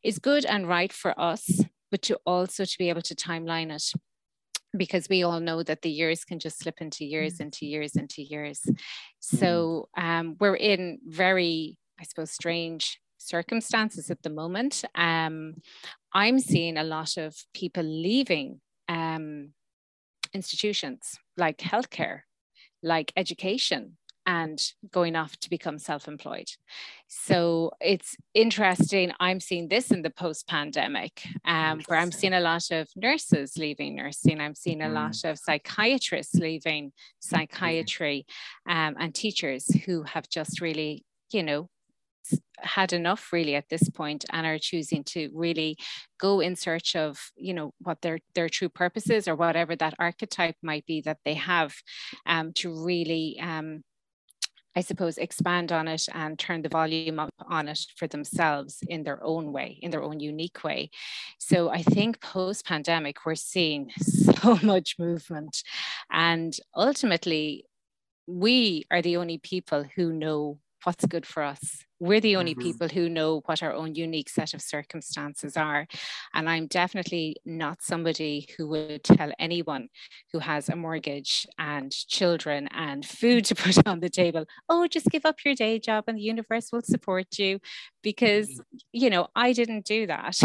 is 0.03 0.19
good 0.19 0.45
and 0.45 0.69
right 0.69 0.93
for 0.93 1.19
us, 1.19 1.61
but 1.91 2.03
to 2.03 2.19
also 2.25 2.65
to 2.65 2.79
be 2.79 2.89
able 2.89 3.03
to 3.03 3.15
timeline 3.15 3.75
it 3.75 3.93
because 4.77 5.09
we 5.09 5.23
all 5.23 5.41
know 5.41 5.63
that 5.63 5.83
the 5.83 5.91
years 5.91 6.25
can 6.25 6.39
just 6.39 6.59
slip 6.59 6.81
into 6.81 7.05
years, 7.05 7.39
mm. 7.39 7.41
into 7.43 7.67
years, 7.67 7.97
into 7.97 8.23
years. 8.23 8.61
Mm. 8.69 8.79
So 9.21 9.89
um, 9.97 10.37
we're 10.41 10.57
in 10.57 10.99
very, 11.07 11.79
I 12.01 12.05
suppose, 12.05 12.31
strange 12.31 13.01
circumstances 13.19 14.11
at 14.11 14.23
the 14.23 14.31
moment. 14.31 14.85
Um, 14.95 15.55
I'm 16.13 16.39
seeing 16.39 16.77
a 16.77 16.85
lot 16.85 17.17
of 17.17 17.35
people 17.55 17.83
leaving 17.83 18.61
um, 18.89 19.51
institutions 20.33 21.19
like 21.37 21.59
healthcare, 21.59 22.21
like 22.83 23.13
education, 23.17 23.97
and 24.27 24.61
going 24.91 25.17
off 25.17 25.37
to 25.39 25.51
become 25.51 25.79
self-employed. 25.79 26.49
So 27.09 27.73
it's 27.81 28.17
interesting 28.35 29.13
i'm 29.21 29.41
seeing 29.41 29.69
this 29.69 29.91
in 29.91 30.03
the 30.03 30.11
post-pandemic 30.11 31.23
um, 31.45 31.81
where 31.87 31.99
i'm 31.99 32.13
seeing 32.13 32.33
a 32.33 32.41
lot 32.41 32.71
of 32.71 32.89
nurses 32.97 33.57
leaving 33.57 33.95
nursing 33.95 34.41
i'm 34.41 34.55
seeing 34.55 34.83
a 34.83 34.89
lot 34.89 35.13
mm. 35.13 35.31
of 35.31 35.39
psychiatrists 35.39 36.35
leaving 36.35 36.93
psychiatry 37.21 38.27
um, 38.69 38.97
and 38.99 39.15
teachers 39.15 39.67
who 39.85 40.03
have 40.03 40.29
just 40.29 40.61
really 40.61 41.05
you 41.31 41.43
know 41.43 41.69
had 42.59 42.93
enough 42.93 43.33
really 43.33 43.55
at 43.55 43.69
this 43.69 43.89
point 43.91 44.25
and 44.33 44.47
are 44.47 44.59
choosing 44.59 45.05
to 45.05 45.29
really 45.35 45.77
go 46.19 46.41
in 46.41 46.57
search 46.57 46.97
of 46.97 47.19
you 47.37 47.53
know 47.53 47.73
what 47.81 48.01
their 48.01 48.19
their 48.35 48.49
true 48.49 48.69
purpose 48.69 49.11
is 49.11 49.29
or 49.29 49.37
whatever 49.37 49.77
that 49.77 49.95
archetype 49.99 50.57
might 50.63 50.87
be 50.87 51.03
that 51.03 51.19
they 51.25 51.35
have 51.35 51.75
um, 52.27 52.53
to 52.55 52.73
really 52.85 53.39
um, 53.43 53.83
I 54.77 54.81
suppose, 54.81 55.19
expand 55.19 55.71
on 55.71 55.87
it 55.87 56.09
and 56.13 56.39
turn 56.39 56.63
the 56.63 56.69
volume 56.69 57.21
up 57.21 57.31
on 57.49 57.69
it 57.69 57.87
for 57.97 58.09
themselves 58.09 58.79
in 58.89 59.05
their 59.05 59.23
own 59.23 59.53
way, 59.53 59.79
in 59.83 59.91
their 59.91 60.03
own 60.03 60.21
unique 60.21 60.65
way. 60.65 60.91
So 61.39 61.71
I 61.71 61.83
think 61.83 62.21
post 62.21 62.67
pandemic, 62.67 63.25
we're 63.25 63.37
seeing 63.37 63.91
so 64.01 64.59
much 64.63 64.97
movement. 64.99 65.63
And 66.11 66.57
ultimately, 66.75 67.67
we 68.27 68.85
are 68.91 69.03
the 69.03 69.17
only 69.17 69.39
people 69.39 69.85
who 69.95 70.13
know 70.13 70.59
what's 70.83 71.07
good 71.07 71.27
for 71.27 71.43
us. 71.43 71.85
We're 72.05 72.21
the 72.21 72.37
only 72.37 72.53
mm-hmm. 72.53 72.61
people 72.61 72.89
who 72.89 73.09
know 73.09 73.41
what 73.47 73.63
our 73.63 73.73
own 73.73 73.95
unique 73.95 74.29
set 74.29 74.53
of 74.53 74.61
circumstances 74.61 75.57
are. 75.57 75.87
And 76.35 76.51
I'm 76.51 76.67
definitely 76.67 77.37
not 77.47 77.83
somebody 77.83 78.47
who 78.59 78.69
would 78.69 79.05
tell 79.05 79.33
anyone 79.39 79.89
who 80.31 80.41
has 80.41 80.69
a 80.69 80.77
mortgage 80.77 81.47
and 81.59 81.91
children 81.91 82.69
and 82.73 83.07
food 83.07 83.47
to 83.47 83.55
put 83.65 83.87
on 83.87 84.01
the 84.01 84.11
table, 84.11 84.45
oh, 84.69 84.87
just 84.87 85.07
give 85.07 85.25
up 85.25 85.47
your 85.47 85.55
day 85.55 85.79
job 85.79 86.05
and 86.07 86.19
the 86.19 86.23
universe 86.23 86.69
will 86.71 86.83
support 86.83 87.39
you. 87.39 87.59
Because, 88.03 88.51
mm-hmm. 88.51 88.77
you 88.93 89.09
know, 89.09 89.29
I 89.35 89.55
didn't 89.55 89.87
do 89.87 90.07
that. 90.07 90.39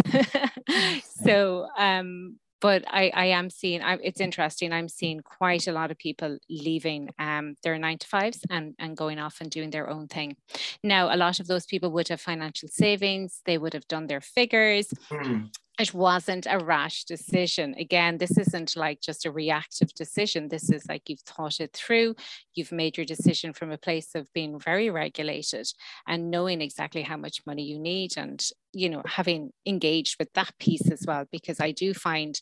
so, 1.25 1.67
um, 1.77 2.37
but 2.61 2.83
I, 2.87 3.11
I 3.13 3.25
am 3.27 3.49
seeing 3.49 3.81
I, 3.81 3.97
it's 4.03 4.19
interesting 4.19 4.73
i'm 4.73 4.89
seeing 4.89 5.21
quite 5.21 5.67
a 5.67 5.71
lot 5.71 5.91
of 5.91 5.97
people 5.97 6.37
leaving 6.49 7.09
um, 7.19 7.55
their 7.63 7.77
nine 7.77 7.97
to 7.99 8.07
fives 8.07 8.39
and, 8.49 8.75
and 8.79 8.95
going 8.97 9.19
off 9.19 9.37
and 9.41 9.49
doing 9.49 9.69
their 9.69 9.89
own 9.89 10.07
thing. 10.07 10.35
Now 10.83 11.13
a 11.13 11.17
lot 11.17 11.39
of 11.39 11.47
those 11.47 11.65
people 11.65 11.91
would 11.91 12.07
have 12.09 12.21
financial 12.21 12.69
savings 12.69 13.41
they 13.45 13.57
would 13.57 13.73
have 13.73 13.87
done 13.87 14.07
their 14.07 14.21
figures. 14.21 14.93
Mm 15.11 15.49
it 15.79 15.93
wasn't 15.93 16.45
a 16.49 16.59
rash 16.59 17.05
decision. 17.05 17.73
Again, 17.79 18.17
this 18.17 18.37
isn't 18.37 18.75
like 18.75 18.99
just 18.99 19.25
a 19.25 19.31
reactive 19.31 19.93
decision. 19.93 20.49
This 20.49 20.69
is 20.69 20.85
like 20.89 21.09
you've 21.09 21.21
thought 21.21 21.61
it 21.61 21.71
through. 21.73 22.15
You've 22.53 22.73
made 22.73 22.97
your 22.97 23.05
decision 23.05 23.53
from 23.53 23.71
a 23.71 23.77
place 23.77 24.13
of 24.13 24.31
being 24.33 24.59
very 24.59 24.89
regulated 24.89 25.67
and 26.05 26.29
knowing 26.29 26.59
exactly 26.59 27.01
how 27.01 27.15
much 27.15 27.45
money 27.47 27.63
you 27.63 27.79
need 27.79 28.17
and, 28.17 28.45
you 28.73 28.89
know, 28.89 29.01
having 29.05 29.51
engaged 29.65 30.17
with 30.19 30.33
that 30.33 30.51
piece 30.59 30.91
as 30.91 31.05
well. 31.07 31.25
Because 31.31 31.61
I 31.61 31.71
do 31.71 31.93
find, 31.93 32.39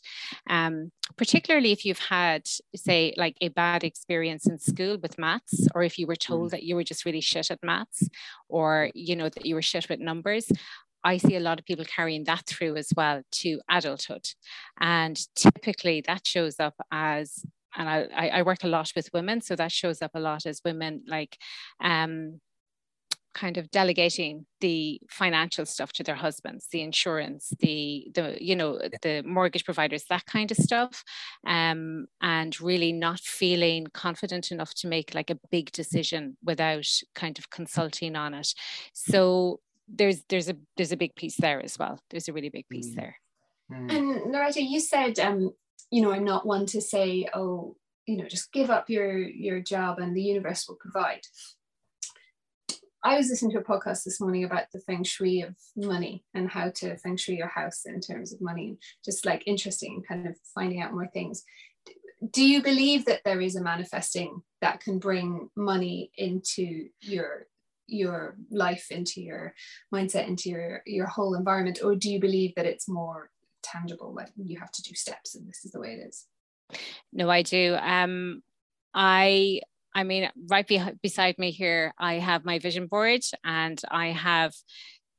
um, 0.50 0.90
particularly 1.16 1.70
if 1.70 1.84
you've 1.84 2.00
had, 2.00 2.42
say, 2.74 3.14
like 3.16 3.36
a 3.40 3.48
bad 3.48 3.84
experience 3.84 4.48
in 4.48 4.58
school 4.58 4.98
with 5.00 5.16
maths, 5.16 5.68
or 5.76 5.84
if 5.84 5.96
you 5.96 6.08
were 6.08 6.16
told 6.16 6.48
mm. 6.48 6.50
that 6.50 6.64
you 6.64 6.74
were 6.74 6.82
just 6.82 7.04
really 7.04 7.20
shit 7.20 7.52
at 7.52 7.62
maths, 7.62 8.08
or, 8.48 8.90
you 8.94 9.14
know, 9.14 9.28
that 9.28 9.46
you 9.46 9.54
were 9.54 9.62
shit 9.62 9.88
with 9.88 10.00
numbers, 10.00 10.50
I 11.04 11.16
see 11.16 11.36
a 11.36 11.40
lot 11.40 11.58
of 11.58 11.64
people 11.64 11.84
carrying 11.84 12.24
that 12.24 12.46
through 12.46 12.76
as 12.76 12.92
well 12.96 13.22
to 13.30 13.60
adulthood. 13.70 14.26
And 14.80 15.18
typically 15.34 16.02
that 16.06 16.26
shows 16.26 16.58
up 16.60 16.74
as, 16.92 17.44
and 17.76 17.88
I, 17.88 18.28
I 18.28 18.42
work 18.42 18.64
a 18.64 18.68
lot 18.68 18.92
with 18.96 19.10
women, 19.12 19.40
so 19.40 19.56
that 19.56 19.72
shows 19.72 20.02
up 20.02 20.12
a 20.14 20.20
lot 20.20 20.46
as 20.46 20.60
women 20.64 21.02
like 21.06 21.36
um, 21.82 22.40
kind 23.38 23.56
of 23.56 23.70
delegating 23.70 24.46
the 24.60 25.00
financial 25.08 25.64
stuff 25.64 25.92
to 25.92 26.02
their 26.02 26.16
husbands 26.16 26.66
the 26.72 26.80
insurance 26.80 27.52
the 27.60 28.10
the 28.14 28.36
you 28.40 28.56
know 28.56 28.80
the 29.02 29.22
mortgage 29.24 29.64
providers 29.64 30.04
that 30.08 30.24
kind 30.26 30.50
of 30.50 30.56
stuff 30.56 31.04
um, 31.46 32.06
and 32.20 32.60
really 32.60 32.92
not 32.92 33.20
feeling 33.20 33.86
confident 33.94 34.50
enough 34.50 34.74
to 34.74 34.88
make 34.88 35.14
like 35.14 35.30
a 35.30 35.38
big 35.52 35.70
decision 35.72 36.36
without 36.42 36.88
kind 37.14 37.38
of 37.38 37.50
consulting 37.50 38.16
on 38.16 38.34
it 38.34 38.52
so 38.92 39.60
there's 39.88 40.22
there's 40.28 40.48
a 40.48 40.56
there's 40.76 40.92
a 40.92 40.96
big 40.96 41.14
piece 41.14 41.36
there 41.36 41.62
as 41.62 41.78
well. 41.78 41.98
There's 42.10 42.28
a 42.28 42.32
really 42.32 42.50
big 42.50 42.68
piece 42.68 42.90
mm. 42.90 42.96
there. 42.96 43.16
Mm. 43.72 43.96
And 43.96 44.32
Loretta, 44.32 44.62
you 44.62 44.80
said, 44.80 45.18
um, 45.18 45.52
you 45.90 46.02
know, 46.02 46.12
I'm 46.12 46.24
not 46.24 46.46
one 46.46 46.66
to 46.66 46.80
say, 46.80 47.28
oh, 47.34 47.76
you 48.06 48.16
know, 48.16 48.26
just 48.26 48.52
give 48.52 48.70
up 48.70 48.88
your 48.88 49.18
your 49.18 49.60
job 49.60 49.98
and 49.98 50.16
the 50.16 50.22
universe 50.22 50.66
will 50.68 50.76
provide. 50.76 51.20
I 53.04 53.16
was 53.16 53.28
listening 53.28 53.52
to 53.52 53.58
a 53.58 53.64
podcast 53.64 54.02
this 54.04 54.20
morning 54.20 54.42
about 54.44 54.64
the 54.72 54.80
feng 54.80 55.04
shui 55.04 55.42
of 55.42 55.54
money 55.76 56.24
and 56.34 56.50
how 56.50 56.70
to 56.76 56.96
feng 56.96 57.16
shui 57.16 57.36
your 57.36 57.48
house 57.48 57.86
in 57.86 58.00
terms 58.00 58.32
of 58.32 58.40
money, 58.40 58.68
and 58.70 58.78
just 59.04 59.24
like 59.24 59.44
interesting, 59.46 60.02
kind 60.06 60.26
of 60.26 60.36
finding 60.54 60.82
out 60.82 60.92
more 60.92 61.06
things. 61.06 61.44
Do 62.32 62.44
you 62.44 62.60
believe 62.60 63.04
that 63.04 63.20
there 63.24 63.40
is 63.40 63.54
a 63.54 63.62
manifesting 63.62 64.42
that 64.60 64.80
can 64.80 64.98
bring 64.98 65.48
money 65.54 66.10
into 66.16 66.88
your 67.00 67.46
your 67.88 68.36
life 68.50 68.90
into 68.90 69.20
your 69.20 69.54
mindset 69.92 70.28
into 70.28 70.50
your 70.50 70.82
your 70.86 71.06
whole 71.06 71.34
environment 71.34 71.80
or 71.82 71.96
do 71.96 72.10
you 72.10 72.20
believe 72.20 72.54
that 72.54 72.66
it's 72.66 72.88
more 72.88 73.30
tangible 73.62 74.14
like 74.14 74.28
you 74.36 74.58
have 74.58 74.70
to 74.70 74.82
do 74.82 74.94
steps 74.94 75.34
and 75.34 75.48
this 75.48 75.64
is 75.64 75.72
the 75.72 75.80
way 75.80 75.94
it 75.94 76.06
is 76.06 76.26
no 77.12 77.28
i 77.28 77.42
do 77.42 77.76
um 77.80 78.42
i 78.94 79.60
i 79.94 80.04
mean 80.04 80.30
right 80.48 80.66
be- 80.66 80.82
beside 81.02 81.38
me 81.38 81.50
here 81.50 81.92
i 81.98 82.14
have 82.14 82.44
my 82.44 82.58
vision 82.58 82.86
board 82.86 83.22
and 83.44 83.82
i 83.90 84.08
have 84.08 84.52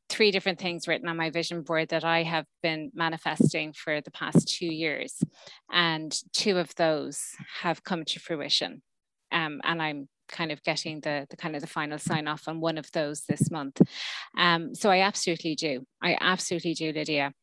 three 0.09 0.31
different 0.31 0.59
things 0.59 0.87
written 0.87 1.07
on 1.07 1.15
my 1.15 1.29
vision 1.29 1.61
board 1.61 1.89
that 1.89 2.03
I 2.03 2.23
have 2.23 2.45
been 2.63 2.91
manifesting 2.95 3.73
for 3.73 4.01
the 4.01 4.11
past 4.11 4.47
two 4.47 4.65
years. 4.65 5.21
And 5.71 6.11
two 6.33 6.57
of 6.57 6.73
those 6.75 7.21
have 7.61 7.83
come 7.83 8.03
to 8.05 8.19
fruition. 8.19 8.81
Um, 9.31 9.61
and 9.63 9.81
I'm 9.81 10.09
kind 10.31 10.51
of 10.51 10.63
getting 10.63 11.01
the, 11.01 11.27
the 11.29 11.37
kind 11.37 11.55
of 11.55 11.61
the 11.61 11.67
final 11.67 11.97
sign 11.97 12.27
off 12.27 12.47
on 12.47 12.61
one 12.61 12.77
of 12.77 12.91
those 12.91 13.21
this 13.21 13.51
month. 13.51 13.81
Um, 14.37 14.73
so 14.73 14.89
I 14.89 15.01
absolutely 15.01 15.55
do. 15.55 15.85
I 16.01 16.17
absolutely 16.19 16.73
do, 16.73 16.91
Lydia. 16.91 17.33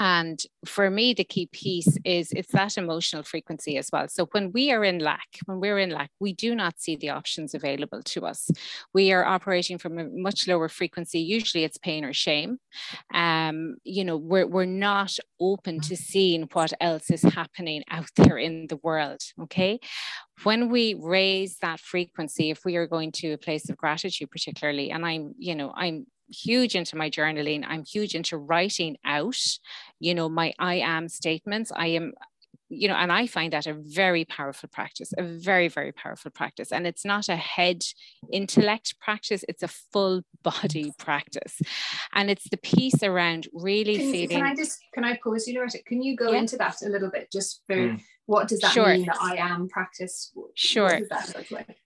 And 0.00 0.42
for 0.64 0.90
me, 0.90 1.12
the 1.12 1.24
key 1.24 1.46
piece 1.52 1.98
is 2.06 2.32
it's 2.32 2.52
that 2.52 2.78
emotional 2.78 3.22
frequency 3.22 3.76
as 3.76 3.90
well. 3.92 4.08
So 4.08 4.26
when 4.32 4.50
we 4.50 4.72
are 4.72 4.82
in 4.82 4.98
lack, 4.98 5.28
when 5.44 5.60
we're 5.60 5.78
in 5.78 5.90
lack, 5.90 6.10
we 6.18 6.32
do 6.32 6.54
not 6.54 6.80
see 6.80 6.96
the 6.96 7.10
options 7.10 7.54
available 7.54 8.02
to 8.02 8.24
us. 8.24 8.50
We 8.94 9.12
are 9.12 9.26
operating 9.26 9.76
from 9.76 9.98
a 9.98 10.08
much 10.10 10.48
lower 10.48 10.70
frequency. 10.70 11.20
Usually 11.20 11.64
it's 11.64 11.76
pain 11.76 12.04
or 12.06 12.14
shame. 12.14 12.58
Um, 13.12 13.76
you 13.84 14.04
know, 14.04 14.16
we're, 14.16 14.46
we're 14.46 14.64
not 14.64 15.14
open 15.38 15.80
to 15.80 15.96
seeing 15.96 16.48
what 16.54 16.72
else 16.80 17.10
is 17.10 17.22
happening 17.22 17.84
out 17.90 18.08
there 18.16 18.38
in 18.38 18.68
the 18.68 18.80
world. 18.82 19.20
Okay. 19.42 19.80
When 20.44 20.70
we 20.70 20.94
raise 20.98 21.58
that 21.58 21.78
frequency, 21.78 22.48
if 22.48 22.64
we 22.64 22.76
are 22.76 22.86
going 22.86 23.12
to 23.12 23.32
a 23.32 23.38
place 23.38 23.68
of 23.68 23.76
gratitude, 23.76 24.30
particularly, 24.30 24.90
and 24.90 25.04
I'm, 25.04 25.34
you 25.38 25.54
know, 25.54 25.74
I'm 25.76 26.06
huge 26.30 26.74
into 26.74 26.96
my 26.96 27.10
journaling. 27.10 27.64
I'm 27.66 27.84
huge 27.84 28.14
into 28.14 28.38
writing 28.38 28.96
out, 29.04 29.40
you 29.98 30.14
know, 30.14 30.28
my 30.28 30.52
I 30.58 30.76
am 30.76 31.08
statements. 31.08 31.72
I 31.74 31.88
am 31.88 32.12
you 32.72 32.86
know, 32.86 32.94
and 32.94 33.12
I 33.12 33.26
find 33.26 33.52
that 33.52 33.66
a 33.66 33.74
very 33.74 34.24
powerful 34.24 34.68
practice, 34.72 35.12
a 35.18 35.24
very, 35.24 35.66
very 35.66 35.90
powerful 35.90 36.30
practice. 36.30 36.70
And 36.70 36.86
it's 36.86 37.04
not 37.04 37.28
a 37.28 37.34
head 37.34 37.82
intellect 38.32 38.94
practice, 39.00 39.44
it's 39.48 39.64
a 39.64 39.68
full 39.68 40.22
body 40.42 40.92
practice. 40.96 41.60
And 42.14 42.30
it's 42.30 42.48
the 42.48 42.56
piece 42.56 43.02
around 43.02 43.48
really 43.52 43.98
can, 43.98 44.12
feeling. 44.12 44.28
Can 44.28 44.46
I 44.46 44.54
just, 44.54 44.78
can 44.94 45.04
I 45.04 45.18
pause 45.22 45.48
you, 45.48 45.58
Loretta? 45.58 45.80
Can 45.84 46.00
you 46.00 46.16
go 46.16 46.30
yeah. 46.30 46.38
into 46.38 46.56
that 46.58 46.76
a 46.82 46.88
little 46.88 47.10
bit 47.10 47.30
just 47.32 47.62
for 47.66 47.76
mm. 47.76 48.00
what 48.26 48.46
does 48.46 48.60
that 48.60 48.72
sure. 48.72 48.94
mean 48.94 49.06
that 49.06 49.18
I 49.20 49.36
am 49.36 49.68
practice? 49.68 50.32
Sure. 50.54 50.84
What 50.84 50.98
does 51.00 51.08
that 51.08 51.36
look 51.36 51.50
like? 51.50 51.76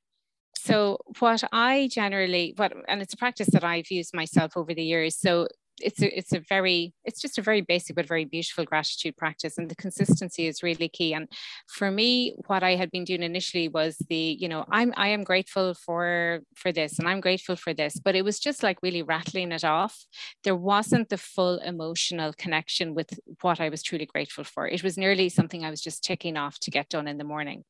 So 0.65 0.99
what 1.19 1.45
I 1.53 1.89
generally 1.93 2.55
what 2.57 2.73
and 2.89 3.03
it's 3.03 3.13
a 3.13 3.19
practice 3.19 3.49
that 3.53 3.65
I've 3.65 3.91
used 3.91 4.15
myself 4.15 4.57
over 4.57 4.73
the 4.73 4.83
years. 4.83 5.15
So 5.15 5.47
it's 5.83 6.01
a, 6.01 6.19
it's 6.19 6.33
a 6.33 6.41
very 6.41 6.95
it's 7.05 7.21
just 7.21 7.37
a 7.37 7.43
very 7.43 7.61
basic 7.61 7.97
but 7.97 8.09
very 8.09 8.25
beautiful 8.25 8.65
gratitude 8.65 9.15
practice 9.15 9.59
and 9.59 9.71
the 9.71 9.75
consistency 9.75 10.47
is 10.47 10.63
really 10.63 10.89
key. 10.89 11.13
And 11.13 11.29
for 11.69 11.91
me 11.91 12.35
what 12.47 12.63
i 12.63 12.77
had 12.77 12.91
been 12.91 13.05
doing 13.05 13.23
initially 13.23 13.69
was 13.69 13.97
the 14.09 14.39
you 14.41 14.49
know 14.49 14.65
i'm 14.71 14.95
i 14.97 15.09
am 15.09 15.23
grateful 15.23 15.75
for 15.75 16.41
for 16.55 16.73
this 16.73 16.99
and 16.99 17.07
i'm 17.09 17.21
grateful 17.21 17.57
for 17.57 17.75
this 17.75 17.99
but 17.99 18.15
it 18.15 18.25
was 18.25 18.39
just 18.39 18.63
like 18.63 18.79
really 18.83 19.03
rattling 19.03 19.53
it 19.53 19.65
off. 19.65 20.07
There 20.45 20.57
wasn't 20.57 21.11
the 21.11 21.19
full 21.19 21.59
emotional 21.59 22.33
connection 22.39 22.95
with 22.95 23.11
what 23.43 23.61
i 23.61 23.69
was 23.69 23.83
truly 23.83 24.07
grateful 24.07 24.45
for. 24.45 24.67
It 24.67 24.83
was 24.83 24.97
nearly 24.97 25.29
something 25.29 25.63
i 25.63 25.71
was 25.71 25.83
just 25.83 26.05
ticking 26.05 26.39
off 26.39 26.59
to 26.61 26.71
get 26.71 26.89
done 26.89 27.07
in 27.07 27.19
the 27.19 27.31
morning 27.35 27.65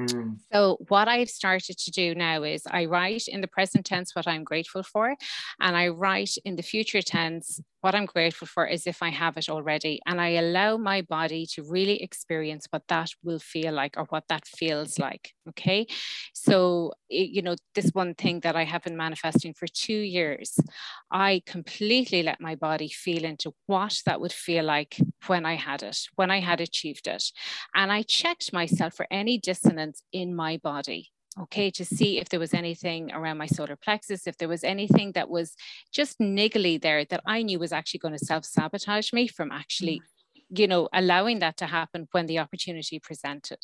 Mm. 0.00 0.38
So, 0.52 0.78
what 0.88 1.08
I've 1.08 1.30
started 1.30 1.78
to 1.78 1.90
do 1.90 2.14
now 2.14 2.42
is 2.42 2.62
I 2.70 2.86
write 2.86 3.24
in 3.28 3.40
the 3.40 3.48
present 3.48 3.86
tense 3.86 4.14
what 4.14 4.26
I'm 4.26 4.44
grateful 4.44 4.82
for, 4.82 5.14
and 5.60 5.76
I 5.76 5.88
write 5.88 6.36
in 6.44 6.56
the 6.56 6.62
future 6.62 7.02
tense 7.02 7.60
what 7.80 7.94
I'm 7.94 8.06
grateful 8.06 8.46
for 8.46 8.66
as 8.68 8.86
if 8.86 9.02
I 9.02 9.08
have 9.08 9.36
it 9.36 9.48
already. 9.48 10.00
And 10.06 10.20
I 10.20 10.30
allow 10.30 10.76
my 10.76 11.02
body 11.02 11.46
to 11.54 11.62
really 11.62 12.02
experience 12.02 12.66
what 12.70 12.82
that 12.88 13.10
will 13.22 13.38
feel 13.38 13.72
like 13.72 13.94
or 13.96 14.04
what 14.10 14.24
that 14.28 14.46
feels 14.46 14.98
like. 14.98 15.32
Okay. 15.48 15.86
So, 16.34 16.92
you 17.08 17.42
know, 17.42 17.56
this 17.74 17.90
one 17.92 18.14
thing 18.14 18.40
that 18.40 18.54
I 18.54 18.64
have 18.64 18.84
been 18.84 18.96
manifesting 18.96 19.54
for 19.54 19.66
two 19.66 19.94
years, 19.94 20.58
I 21.10 21.42
completely 21.46 22.22
let 22.22 22.40
my 22.40 22.54
body 22.54 22.88
feel 22.88 23.24
into 23.24 23.52
what 23.66 24.00
that 24.06 24.20
would 24.20 24.32
feel 24.32 24.64
like 24.64 24.96
when 25.26 25.46
I 25.46 25.54
had 25.54 25.82
it, 25.82 25.98
when 26.16 26.30
I 26.30 26.40
had 26.40 26.60
achieved 26.60 27.06
it. 27.06 27.24
And 27.74 27.90
I 27.90 28.02
checked 28.02 28.52
myself 28.52 28.94
for 28.94 29.06
any 29.10 29.38
dissonance 29.38 29.89
in 30.12 30.34
my 30.34 30.56
body 30.58 31.08
okay, 31.38 31.70
to 31.70 31.84
see 31.84 32.18
if 32.18 32.28
there 32.28 32.40
was 32.40 32.52
anything 32.54 33.12
around 33.12 33.38
my 33.38 33.46
solar 33.46 33.76
plexus, 33.76 34.26
if 34.26 34.36
there 34.38 34.48
was 34.48 34.64
anything 34.64 35.12
that 35.12 35.30
was 35.30 35.54
just 35.92 36.18
niggly 36.18 36.80
there 36.80 37.04
that 37.04 37.22
I 37.24 37.42
knew 37.42 37.60
was 37.60 37.72
actually 37.72 38.00
going 38.00 38.18
to 38.18 38.24
self 38.24 38.44
sabotage 38.44 39.12
me 39.12 39.28
from 39.28 39.52
actually 39.52 40.00
mm 40.00 40.20
you 40.52 40.66
know, 40.66 40.88
allowing 40.92 41.38
that 41.38 41.56
to 41.58 41.66
happen 41.66 42.08
when 42.12 42.26
the 42.26 42.38
opportunity 42.38 42.98
presented. 42.98 43.58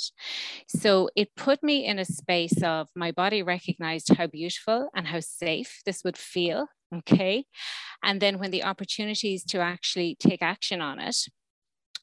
So 0.69 1.11
it 1.17 1.35
put 1.37 1.62
me 1.62 1.85
in 1.85 1.99
a 1.99 2.05
space 2.05 2.62
of 2.62 2.89
my 2.95 3.11
body 3.11 3.43
recognized 3.43 4.15
how 4.17 4.29
beautiful 4.29 4.89
and 4.95 5.07
how 5.09 5.21
safe 5.21 5.83
this 5.85 6.03
would 6.05 6.17
feel. 6.17 6.69
Okay. 6.95 7.47
And 8.05 8.23
then 8.23 8.39
when 8.39 8.53
the 8.53 8.62
opportunities 8.62 9.45
to 9.47 9.59
actually 9.59 10.17
take 10.21 10.43
action 10.43 10.81
on 10.81 11.01
it, 11.01 11.17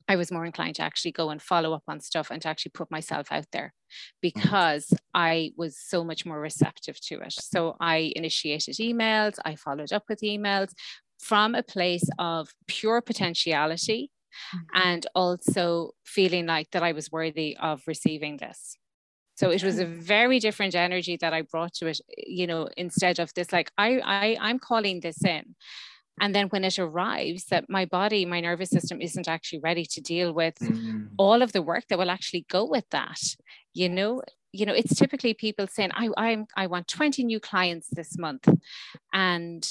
I 0.10 0.18
was 0.18 0.32
more 0.32 0.46
inclined 0.46 0.76
to 0.76 0.82
actually 0.82 1.14
go 1.14 1.30
and 1.30 1.42
follow 1.42 1.74
up 1.74 1.84
on 1.88 2.02
stuff 2.02 2.30
and 2.30 2.42
to 2.42 2.50
actually 2.50 2.72
put 2.72 2.92
myself 2.92 3.28
out 3.32 3.46
there 3.54 3.74
because 4.22 4.94
I 5.14 5.52
was 5.58 5.78
so 5.78 6.04
much 6.04 6.26
more 6.26 6.40
receptive 6.40 7.00
to 7.08 7.20
it. 7.22 7.34
So 7.34 7.76
I 7.80 8.14
initiated 8.16 8.76
emails, 8.76 9.38
I 9.46 9.56
followed 9.56 9.92
up 9.94 10.04
with 10.10 10.22
emails 10.22 10.72
from 11.20 11.56
a 11.56 11.64
place 11.64 12.08
of 12.20 12.50
pure 12.68 13.02
potentiality 13.02 14.12
mm-hmm. 14.56 14.90
and 14.90 15.06
also 15.16 15.92
feeling 16.06 16.46
like 16.46 16.70
that 16.72 16.84
I 16.84 16.92
was 16.92 17.12
worthy 17.12 17.56
of 17.60 17.82
receiving 17.88 18.38
this. 18.38 18.78
So 19.36 19.50
it 19.50 19.64
was 19.64 19.80
a 19.80 19.86
very 19.86 20.40
different 20.40 20.76
energy 20.76 21.18
that 21.18 21.34
I 21.34 21.42
brought 21.42 21.74
to 21.76 21.88
it, 21.88 22.00
you 22.18 22.46
know, 22.46 22.70
instead 22.78 23.20
of 23.20 23.34
this, 23.34 23.52
like 23.52 23.72
I, 23.78 24.00
I 24.00 24.38
I'm 24.40 24.60
calling 24.60 25.00
this 25.00 25.24
in. 25.24 25.56
And 26.22 26.36
then 26.36 26.48
when 26.50 26.64
it 26.64 26.78
arrives, 26.78 27.46
that 27.46 27.70
my 27.70 27.86
body, 27.86 28.26
my 28.26 28.40
nervous 28.40 28.70
system 28.70 29.02
isn't 29.02 29.28
actually 29.28 29.62
ready 29.64 29.86
to 29.86 30.02
deal 30.02 30.32
with 30.32 30.56
mm-hmm. 30.60 31.06
all 31.18 31.42
of 31.42 31.54
the 31.54 31.64
work 31.64 31.86
that 31.90 31.98
will 31.98 32.12
actually 32.12 32.46
go 32.50 32.66
with 32.66 32.86
that. 32.92 33.20
You 33.74 33.90
know, 33.90 34.22
you 34.52 34.66
know, 34.66 34.74
it's 34.74 34.96
typically 34.96 35.34
people 35.34 35.68
saying, 35.68 35.92
I, 35.94 36.10
I'm 36.16 36.46
I 36.56 36.68
want 36.68 36.88
20 36.88 37.24
new 37.24 37.40
clients 37.40 37.88
this 37.92 38.18
month. 38.18 38.48
And 39.12 39.68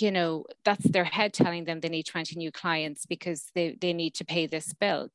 you 0.00 0.10
know, 0.10 0.44
that's 0.64 0.84
their 0.90 1.04
head 1.04 1.32
telling 1.32 1.64
them 1.64 1.80
they 1.80 1.88
need 1.88 2.06
20 2.06 2.36
new 2.36 2.50
clients 2.50 3.06
because 3.06 3.50
they, 3.54 3.76
they 3.80 3.92
need 3.92 4.14
to 4.14 4.24
pay 4.24 4.46
this 4.46 4.72
bill. 4.72 5.08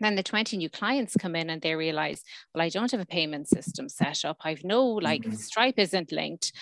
Then 0.00 0.14
the 0.14 0.22
20 0.22 0.56
new 0.56 0.70
clients 0.70 1.16
come 1.18 1.34
in 1.34 1.50
and 1.50 1.60
they 1.60 1.74
realize, 1.74 2.22
well, 2.54 2.62
I 2.62 2.68
don't 2.68 2.90
have 2.92 3.00
a 3.00 3.06
payment 3.06 3.48
system 3.48 3.88
set 3.88 4.24
up. 4.24 4.38
I've 4.42 4.62
no 4.62 4.86
like 4.86 5.22
mm-hmm. 5.22 5.34
Stripe 5.34 5.74
isn't 5.76 6.12
linked. 6.12 6.52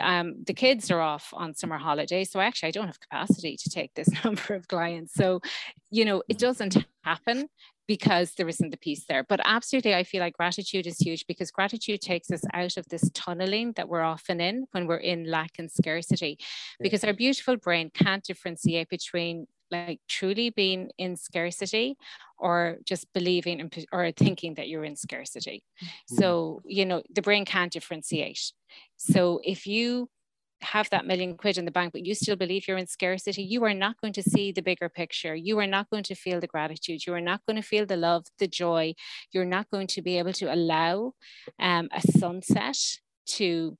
Um, 0.00 0.42
the 0.46 0.54
kids 0.54 0.90
are 0.90 1.00
off 1.00 1.28
on 1.34 1.54
summer 1.54 1.78
holidays. 1.78 2.30
So 2.30 2.40
actually 2.40 2.68
I 2.68 2.72
don't 2.72 2.86
have 2.86 3.00
capacity 3.00 3.56
to 3.58 3.70
take 3.70 3.92
this 3.94 4.08
number 4.24 4.54
of 4.54 4.66
clients. 4.66 5.12
So, 5.14 5.40
you 5.90 6.04
know, 6.06 6.22
it 6.28 6.38
doesn't 6.38 6.76
happen 7.04 7.48
because 7.86 8.34
there 8.34 8.48
isn't 8.48 8.70
the 8.70 8.76
peace 8.76 9.04
there. 9.08 9.24
But 9.24 9.40
absolutely, 9.44 9.94
I 9.94 10.02
feel 10.02 10.20
like 10.20 10.36
gratitude 10.36 10.86
is 10.86 10.98
huge 10.98 11.26
because 11.26 11.50
gratitude 11.50 12.00
takes 12.00 12.30
us 12.30 12.42
out 12.52 12.76
of 12.76 12.88
this 12.88 13.10
tunneling 13.14 13.72
that 13.76 13.88
we're 13.88 14.02
often 14.02 14.40
in 14.40 14.66
when 14.72 14.86
we're 14.86 14.96
in 14.96 15.30
lack 15.30 15.52
and 15.58 15.70
scarcity, 15.70 16.38
because 16.80 17.04
our 17.04 17.12
beautiful 17.12 17.56
brain 17.56 17.90
can't 17.94 18.24
differentiate 18.24 18.88
between 18.88 19.46
like 19.70 20.00
truly 20.08 20.50
being 20.50 20.90
in 20.96 21.16
scarcity 21.16 21.96
or 22.38 22.76
just 22.84 23.12
believing 23.12 23.58
in, 23.58 23.70
or 23.92 24.12
thinking 24.12 24.54
that 24.54 24.68
you're 24.68 24.84
in 24.84 24.94
scarcity. 24.94 25.64
Mm-hmm. 25.82 26.16
So, 26.16 26.62
you 26.64 26.84
know, 26.84 27.02
the 27.12 27.22
brain 27.22 27.44
can't 27.44 27.72
differentiate. 27.72 28.52
So 28.96 29.40
if 29.42 29.66
you 29.66 30.08
have 30.66 30.90
that 30.90 31.06
million 31.06 31.36
quid 31.36 31.58
in 31.58 31.64
the 31.64 31.70
bank, 31.70 31.92
but 31.92 32.04
you 32.04 32.14
still 32.14 32.36
believe 32.36 32.66
you're 32.66 32.76
in 32.76 32.86
scarcity, 32.86 33.42
you 33.42 33.64
are 33.64 33.74
not 33.74 34.00
going 34.00 34.12
to 34.14 34.22
see 34.22 34.52
the 34.52 34.62
bigger 34.62 34.88
picture. 34.88 35.34
You 35.34 35.58
are 35.58 35.66
not 35.66 35.88
going 35.90 36.02
to 36.04 36.14
feel 36.14 36.40
the 36.40 36.46
gratitude. 36.46 37.06
You 37.06 37.14
are 37.14 37.20
not 37.20 37.40
going 37.46 37.56
to 37.56 37.62
feel 37.62 37.86
the 37.86 37.96
love, 37.96 38.24
the 38.38 38.48
joy. 38.48 38.94
You're 39.32 39.44
not 39.44 39.70
going 39.70 39.86
to 39.88 40.02
be 40.02 40.18
able 40.18 40.32
to 40.34 40.52
allow 40.52 41.12
um, 41.58 41.88
a 41.92 42.00
sunset 42.00 42.78
to 43.26 43.76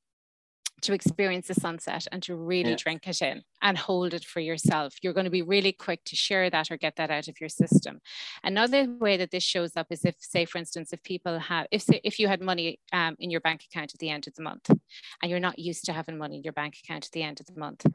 to 0.83 0.93
experience 0.93 1.49
the 1.49 1.55
sunset 1.55 2.07
and 2.13 2.23
to 2.23 2.37
really 2.37 2.71
yeah. 2.71 2.77
drink 2.77 3.09
it 3.09 3.23
in 3.23 3.43
and 3.63 3.79
hold 3.79 4.13
it 4.13 4.25
for 4.25 4.41
yourself. 4.41 4.95
You're 5.03 5.15
going 5.15 5.25
to 5.25 5.31
be 5.31 5.43
really 5.43 5.73
quick 5.73 6.05
to 6.05 6.17
share 6.17 6.51
that 6.51 6.71
or 6.71 6.77
get 6.77 6.97
that 6.97 7.11
out 7.11 7.29
of 7.29 7.41
your 7.41 7.49
system. 7.49 8.01
Another 8.45 8.87
way 8.87 9.17
that 9.17 9.31
this 9.31 9.43
shows 9.43 9.77
up 9.77 9.87
is 9.91 10.05
if, 10.05 10.17
say, 10.19 10.45
for 10.45 10.59
instance, 10.59 10.93
if 10.93 11.03
people 11.03 11.39
have, 11.39 11.67
if 11.71 11.85
if 12.05 12.19
you 12.19 12.29
had 12.29 12.41
money 12.41 12.79
um, 12.93 13.17
in 13.19 13.31
your 13.31 13.41
bank 13.41 13.65
account 13.71 13.95
at 13.95 14.01
the 14.01 14.11
end 14.11 14.27
of 14.27 14.35
the 14.35 14.43
month, 14.43 14.69
and 14.69 15.31
you're 15.31 15.41
not 15.41 15.59
used 15.59 15.85
to 15.87 15.93
having 15.93 16.19
money 16.19 16.37
in 16.37 16.43
your 16.43 16.53
bank 16.53 16.77
account 16.83 17.07
at 17.07 17.13
the 17.13 17.23
end 17.23 17.41
of 17.41 17.47
the 17.47 17.59
month, 17.59 17.87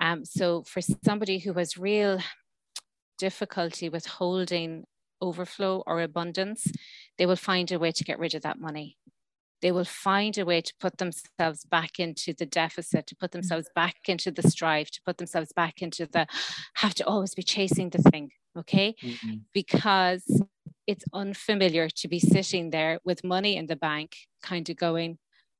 um, 0.00 0.24
so 0.24 0.62
for 0.62 0.80
somebody 0.80 1.38
who 1.38 1.52
has 1.54 1.76
real 1.76 2.20
difficulty 3.18 3.88
with 3.88 4.06
holding 4.06 4.84
overflow 5.20 5.82
or 5.86 6.00
abundance, 6.00 6.70
they 7.18 7.26
will 7.26 7.36
find 7.36 7.72
a 7.72 7.78
way 7.78 7.90
to 7.90 8.04
get 8.04 8.20
rid 8.20 8.36
of 8.36 8.42
that 8.42 8.60
money 8.60 8.96
they 9.62 9.72
will 9.72 9.84
find 9.84 10.38
a 10.38 10.44
way 10.44 10.60
to 10.60 10.72
put 10.80 10.98
themselves 10.98 11.64
back 11.64 11.98
into 11.98 12.32
the 12.32 12.46
deficit, 12.46 13.06
to 13.08 13.16
put 13.16 13.30
mm. 13.30 13.34
themselves 13.34 13.68
back 13.74 13.96
into 14.06 14.30
the 14.30 14.48
strive, 14.48 14.90
to 14.90 15.00
put 15.04 15.18
themselves 15.18 15.52
back 15.52 15.82
into 15.82 16.06
the 16.06 16.26
have 16.74 16.94
to 16.94 17.06
always 17.06 17.34
be 17.34 17.42
chasing 17.42 17.90
the 17.90 17.98
thing. 17.98 18.30
Okay. 18.56 18.94
Mm-hmm. 19.02 19.36
Because 19.52 20.42
it's 20.86 21.04
unfamiliar 21.12 21.88
to 21.88 22.08
be 22.08 22.18
sitting 22.18 22.70
there 22.70 22.98
with 23.04 23.22
money 23.22 23.56
in 23.56 23.66
the 23.66 23.76
bank, 23.76 24.16
kind 24.42 24.68
of 24.68 24.76
going, 24.76 25.18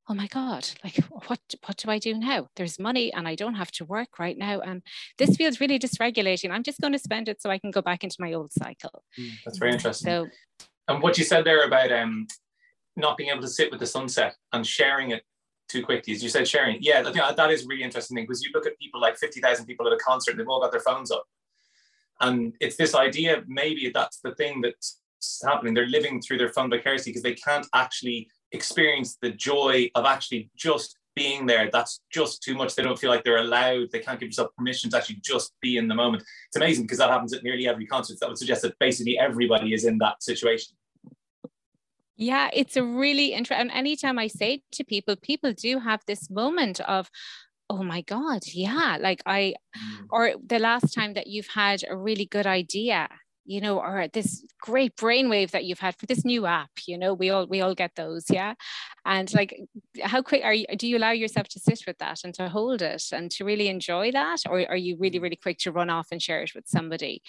oh 0.08 0.14
my 0.14 0.26
god 0.28 0.66
like 0.82 0.96
what 1.26 1.40
what 1.66 1.76
do 1.76 1.90
i 1.90 1.98
do 1.98 2.14
now 2.14 2.48
there's 2.56 2.78
money 2.78 3.12
and 3.12 3.28
i 3.28 3.34
don't 3.34 3.54
have 3.54 3.70
to 3.70 3.84
work 3.84 4.18
right 4.18 4.38
now 4.38 4.60
and 4.60 4.82
this 5.18 5.36
feels 5.36 5.60
really 5.60 5.78
dysregulating 5.78 6.50
i'm 6.50 6.62
just 6.62 6.80
going 6.80 6.92
to 6.92 6.98
spend 6.98 7.28
it 7.28 7.40
so 7.40 7.50
i 7.50 7.58
can 7.58 7.70
go 7.70 7.82
back 7.82 8.02
into 8.02 8.16
my 8.18 8.32
old 8.32 8.50
cycle 8.52 9.04
mm, 9.18 9.30
that's 9.44 9.58
very 9.58 9.72
interesting 9.72 10.06
so 10.06 10.26
and 10.88 11.02
what 11.02 11.18
you 11.18 11.24
said 11.24 11.44
there 11.44 11.66
about 11.66 11.92
um 11.92 12.26
not 12.98 13.16
being 13.16 13.30
able 13.30 13.42
to 13.42 13.48
sit 13.48 13.70
with 13.70 13.80
the 13.80 13.86
sunset 13.86 14.34
and 14.52 14.66
sharing 14.66 15.12
it 15.12 15.22
too 15.68 15.84
quickly. 15.84 16.12
As 16.12 16.22
you 16.22 16.28
said, 16.28 16.48
sharing, 16.48 16.78
yeah, 16.80 17.00
I 17.00 17.12
think 17.12 17.36
that 17.36 17.50
is 17.50 17.66
really 17.66 17.82
interesting 17.82 18.16
thing 18.16 18.24
because 18.24 18.42
you 18.42 18.50
look 18.54 18.66
at 18.66 18.78
people 18.78 19.00
like 19.00 19.16
50,000 19.16 19.66
people 19.66 19.86
at 19.86 19.92
a 19.92 19.98
concert, 19.98 20.32
and 20.32 20.40
they've 20.40 20.48
all 20.48 20.60
got 20.60 20.72
their 20.72 20.80
phones 20.80 21.10
up. 21.10 21.24
And 22.20 22.54
it's 22.60 22.76
this 22.76 22.94
idea, 22.94 23.44
maybe 23.46 23.90
that's 23.94 24.20
the 24.20 24.34
thing 24.34 24.60
that's 24.60 25.00
happening. 25.44 25.74
They're 25.74 25.86
living 25.86 26.20
through 26.20 26.38
their 26.38 26.48
phone 26.48 26.70
vicariously 26.70 27.12
because 27.12 27.22
they 27.22 27.34
can't 27.34 27.66
actually 27.74 28.28
experience 28.52 29.18
the 29.20 29.30
joy 29.30 29.90
of 29.94 30.04
actually 30.04 30.50
just 30.56 30.96
being 31.14 31.46
there. 31.46 31.68
That's 31.72 32.00
just 32.12 32.42
too 32.42 32.54
much. 32.54 32.74
They 32.74 32.82
don't 32.82 32.98
feel 32.98 33.10
like 33.10 33.24
they're 33.24 33.38
allowed. 33.38 33.88
They 33.92 33.98
can't 33.98 34.18
give 34.18 34.28
themselves 34.28 34.52
permission 34.56 34.90
to 34.90 34.96
actually 34.96 35.20
just 35.22 35.52
be 35.60 35.76
in 35.76 35.88
the 35.88 35.94
moment. 35.94 36.22
It's 36.46 36.56
amazing 36.56 36.84
because 36.84 36.98
that 36.98 37.10
happens 37.10 37.32
at 37.32 37.42
nearly 37.42 37.68
every 37.68 37.86
concert. 37.86 38.18
That 38.20 38.28
would 38.28 38.38
suggest 38.38 38.62
that 38.62 38.78
basically 38.78 39.18
everybody 39.18 39.74
is 39.74 39.84
in 39.84 39.98
that 39.98 40.22
situation. 40.22 40.76
Yeah, 42.18 42.50
it's 42.52 42.76
a 42.76 42.82
really 42.82 43.32
interesting. 43.32 43.70
Anytime 43.70 44.18
I 44.18 44.26
say 44.26 44.62
to 44.72 44.84
people, 44.84 45.14
people 45.14 45.52
do 45.52 45.78
have 45.78 46.02
this 46.06 46.28
moment 46.28 46.80
of, 46.80 47.10
oh 47.70 47.84
my 47.84 48.02
God, 48.02 48.42
yeah, 48.52 48.98
like 49.00 49.22
I, 49.24 49.54
mm. 49.76 50.06
or 50.10 50.32
the 50.44 50.58
last 50.58 50.92
time 50.92 51.14
that 51.14 51.28
you've 51.28 51.46
had 51.46 51.84
a 51.88 51.96
really 51.96 52.26
good 52.26 52.46
idea 52.46 53.08
you 53.48 53.62
know, 53.62 53.80
or 53.80 54.08
this 54.12 54.44
great 54.60 54.94
brainwave 54.96 55.52
that 55.52 55.64
you've 55.64 55.78
had 55.78 55.96
for 55.96 56.04
this 56.04 56.22
new 56.22 56.44
app, 56.44 56.70
you 56.86 56.98
know, 56.98 57.14
we 57.14 57.30
all 57.30 57.46
we 57.46 57.62
all 57.62 57.74
get 57.74 57.94
those, 57.96 58.26
yeah. 58.30 58.54
And 59.06 59.32
like 59.32 59.58
how 60.02 60.20
quick 60.20 60.44
are 60.44 60.52
you 60.52 60.66
do 60.76 60.86
you 60.86 60.98
allow 60.98 61.12
yourself 61.12 61.48
to 61.48 61.58
sit 61.58 61.80
with 61.86 61.96
that 61.98 62.24
and 62.24 62.34
to 62.34 62.50
hold 62.50 62.82
it 62.82 63.04
and 63.10 63.30
to 63.32 63.44
really 63.44 63.68
enjoy 63.68 64.12
that? 64.12 64.40
Or 64.46 64.60
are 64.68 64.76
you 64.76 64.98
really, 65.00 65.18
really 65.18 65.36
quick 65.36 65.58
to 65.60 65.72
run 65.72 65.88
off 65.88 66.08
and 66.12 66.20
share 66.20 66.42
it 66.42 66.52
with 66.54 66.68
somebody? 66.68 67.22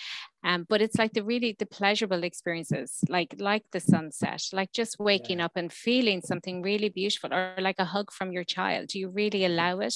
Um, 0.44 0.66
but 0.70 0.82
it's 0.82 0.98
like 0.98 1.14
the 1.14 1.24
really 1.24 1.56
the 1.58 1.66
pleasurable 1.66 2.24
experiences, 2.24 3.00
like 3.08 3.36
like 3.40 3.64
the 3.72 3.80
sunset, 3.80 4.44
like 4.52 4.74
just 4.74 5.00
waking 5.00 5.40
yeah. 5.40 5.46
up 5.46 5.54
and 5.56 5.72
feeling 5.72 6.22
something 6.22 6.62
really 6.62 6.90
beautiful, 6.90 7.34
or 7.34 7.56
like 7.60 7.80
a 7.80 7.86
hug 7.86 8.12
from 8.12 8.32
your 8.32 8.44
child. 8.44 8.88
Do 8.88 9.00
you 9.00 9.10
really 9.10 9.46
allow 9.46 9.80
it? 9.80 9.96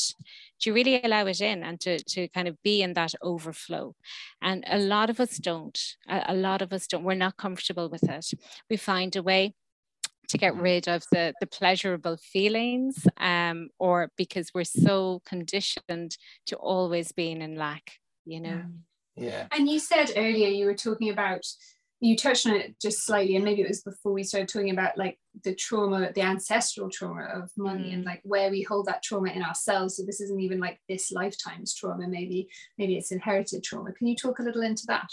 Do 0.60 0.70
you 0.70 0.74
really 0.74 1.02
allow 1.04 1.26
it 1.26 1.42
in 1.42 1.64
and 1.64 1.80
to, 1.82 2.02
to 2.02 2.30
kind 2.30 2.48
of 2.48 2.62
be 2.64 2.82
in 2.82 2.94
that 2.94 3.14
overflow? 3.22 3.96
And 4.42 4.64
a 4.68 4.78
lot 4.78 5.10
of 5.10 5.20
us 5.20 5.38
don't. 5.38 5.78
A, 6.14 6.34
a 6.34 6.36
lot 6.36 6.62
of 6.62 6.72
us 6.72 6.88
don't. 6.88 7.04
We're 7.04 7.16
not 7.16 7.38
comfortable 7.38 7.90
with 7.90 8.04
it. 8.04 8.32
We 8.70 8.78
find 8.78 9.16
a 9.16 9.24
way 9.24 9.56
to 10.30 10.38
get 10.38 10.56
rid 10.56 10.88
of 10.88 11.04
the 11.12 11.34
the 11.42 11.48
pleasurable 11.48 12.18
feelings 12.18 13.06
um 13.18 13.68
or 13.78 14.10
because 14.18 14.50
we're 14.56 14.64
so 14.64 15.22
conditioned 15.26 16.16
to 16.46 16.56
always 16.56 17.12
being 17.12 17.42
in 17.42 17.56
lack 17.56 18.00
you 18.26 18.40
know? 18.40 18.62
Yeah. 19.16 19.48
And 19.52 19.70
you 19.70 19.80
said 19.80 20.12
earlier 20.16 20.48
you 20.48 20.66
were 20.66 20.76
talking 20.76 21.10
about 21.10 21.42
you 22.00 22.18
touched 22.18 22.48
on 22.48 22.56
it 22.56 22.76
just 22.82 23.06
slightly 23.06 23.36
and 23.36 23.46
maybe 23.46 23.62
it 23.62 23.68
was 23.68 23.82
before 23.82 24.12
we 24.12 24.24
started 24.24 24.50
talking 24.50 24.72
about 24.72 24.98
like 24.98 25.18
the 25.44 25.56
trauma 25.56 26.12
the 26.14 26.22
ancestral 26.22 26.90
trauma 26.90 27.24
of 27.34 27.50
money 27.58 27.92
mm. 27.92 27.94
and 27.94 28.04
like 28.04 28.20
where 28.24 28.50
we 28.50 28.62
hold 28.62 28.88
that 28.88 29.04
trauma 29.04 29.30
in 29.30 29.44
ourselves. 29.44 29.96
So 29.96 30.04
this 30.04 30.20
isn't 30.20 30.42
even 30.42 30.60
like 30.60 30.80
this 30.90 31.12
lifetime's 31.12 31.74
trauma. 31.74 32.08
Maybe 32.08 32.50
maybe 32.78 32.98
it's 32.98 33.12
inherited 33.12 33.64
trauma. 33.64 33.94
Can 33.94 34.08
you 34.08 34.16
talk 34.16 34.40
a 34.40 34.44
little 34.44 34.64
into 34.64 34.84
that 34.88 35.10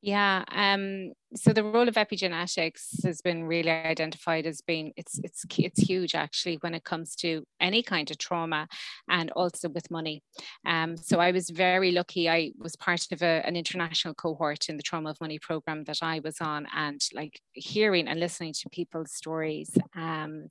yeah. 0.00 0.44
Um, 0.50 1.12
so 1.34 1.52
the 1.52 1.64
role 1.64 1.88
of 1.88 1.96
epigenetics 1.96 3.04
has 3.04 3.20
been 3.20 3.44
really 3.44 3.70
identified 3.70 4.46
as 4.46 4.60
being 4.62 4.92
it's 4.96 5.20
it's 5.22 5.44
it's 5.58 5.80
huge 5.80 6.14
actually 6.14 6.56
when 6.60 6.74
it 6.74 6.84
comes 6.84 7.14
to 7.16 7.44
any 7.60 7.82
kind 7.82 8.10
of 8.10 8.18
trauma 8.18 8.68
and 9.08 9.30
also 9.32 9.68
with 9.68 9.90
money. 9.90 10.22
Um, 10.64 10.96
so 10.96 11.20
I 11.20 11.32
was 11.32 11.50
very 11.50 11.92
lucky. 11.92 12.28
I 12.28 12.52
was 12.58 12.76
part 12.76 13.06
of 13.12 13.22
a, 13.22 13.42
an 13.46 13.56
international 13.56 14.14
cohort 14.14 14.68
in 14.68 14.76
the 14.76 14.82
trauma 14.82 15.10
of 15.10 15.20
money 15.20 15.38
program 15.38 15.84
that 15.84 15.98
I 16.02 16.20
was 16.20 16.40
on, 16.40 16.66
and 16.74 17.00
like 17.12 17.40
hearing 17.52 18.08
and 18.08 18.20
listening 18.20 18.54
to 18.54 18.70
people's 18.70 19.12
stories. 19.12 19.76
Um, 19.94 20.48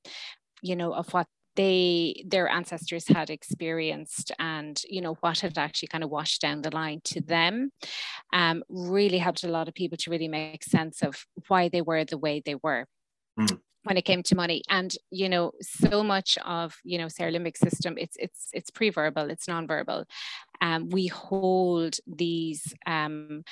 you 0.61 0.75
know, 0.75 0.93
of 0.93 1.13
what 1.13 1.27
they 1.57 2.23
their 2.25 2.47
ancestors 2.47 3.07
had 3.07 3.29
experienced 3.29 4.31
and 4.39 4.81
you 4.87 5.01
know 5.01 5.15
what 5.21 5.39
had 5.39 5.57
actually 5.57 5.87
kind 5.87 6.03
of 6.03 6.09
washed 6.09 6.39
down 6.39 6.61
the 6.61 6.73
line 6.73 7.01
to 7.03 7.19
them 7.19 7.71
um, 8.31 8.63
really 8.69 9.17
helped 9.17 9.43
a 9.43 9.49
lot 9.49 9.67
of 9.67 9.73
people 9.73 9.97
to 9.97 10.11
really 10.11 10.27
make 10.27 10.63
sense 10.63 11.01
of 11.01 11.25
why 11.47 11.67
they 11.67 11.81
were 11.81 12.05
the 12.05 12.17
way 12.17 12.41
they 12.45 12.55
were 12.63 12.85
mm. 13.39 13.59
when 13.83 13.97
it 13.97 14.05
came 14.05 14.21
to 14.23 14.35
money. 14.35 14.61
And 14.69 14.95
you 15.11 15.27
know 15.27 15.51
so 15.61 16.03
much 16.03 16.37
of 16.45 16.75
you 16.83 16.97
know 16.99 17.07
say 17.07 17.23
limbic 17.25 17.57
system 17.57 17.95
it's 17.97 18.15
it's 18.19 18.49
it's 18.53 18.69
pre-verbal 18.69 19.29
it's 19.29 19.47
non-verbal. 19.47 20.05
Um, 20.61 20.89
we 20.89 21.07
hold 21.07 21.97
these 22.07 22.73
um, 22.85 23.43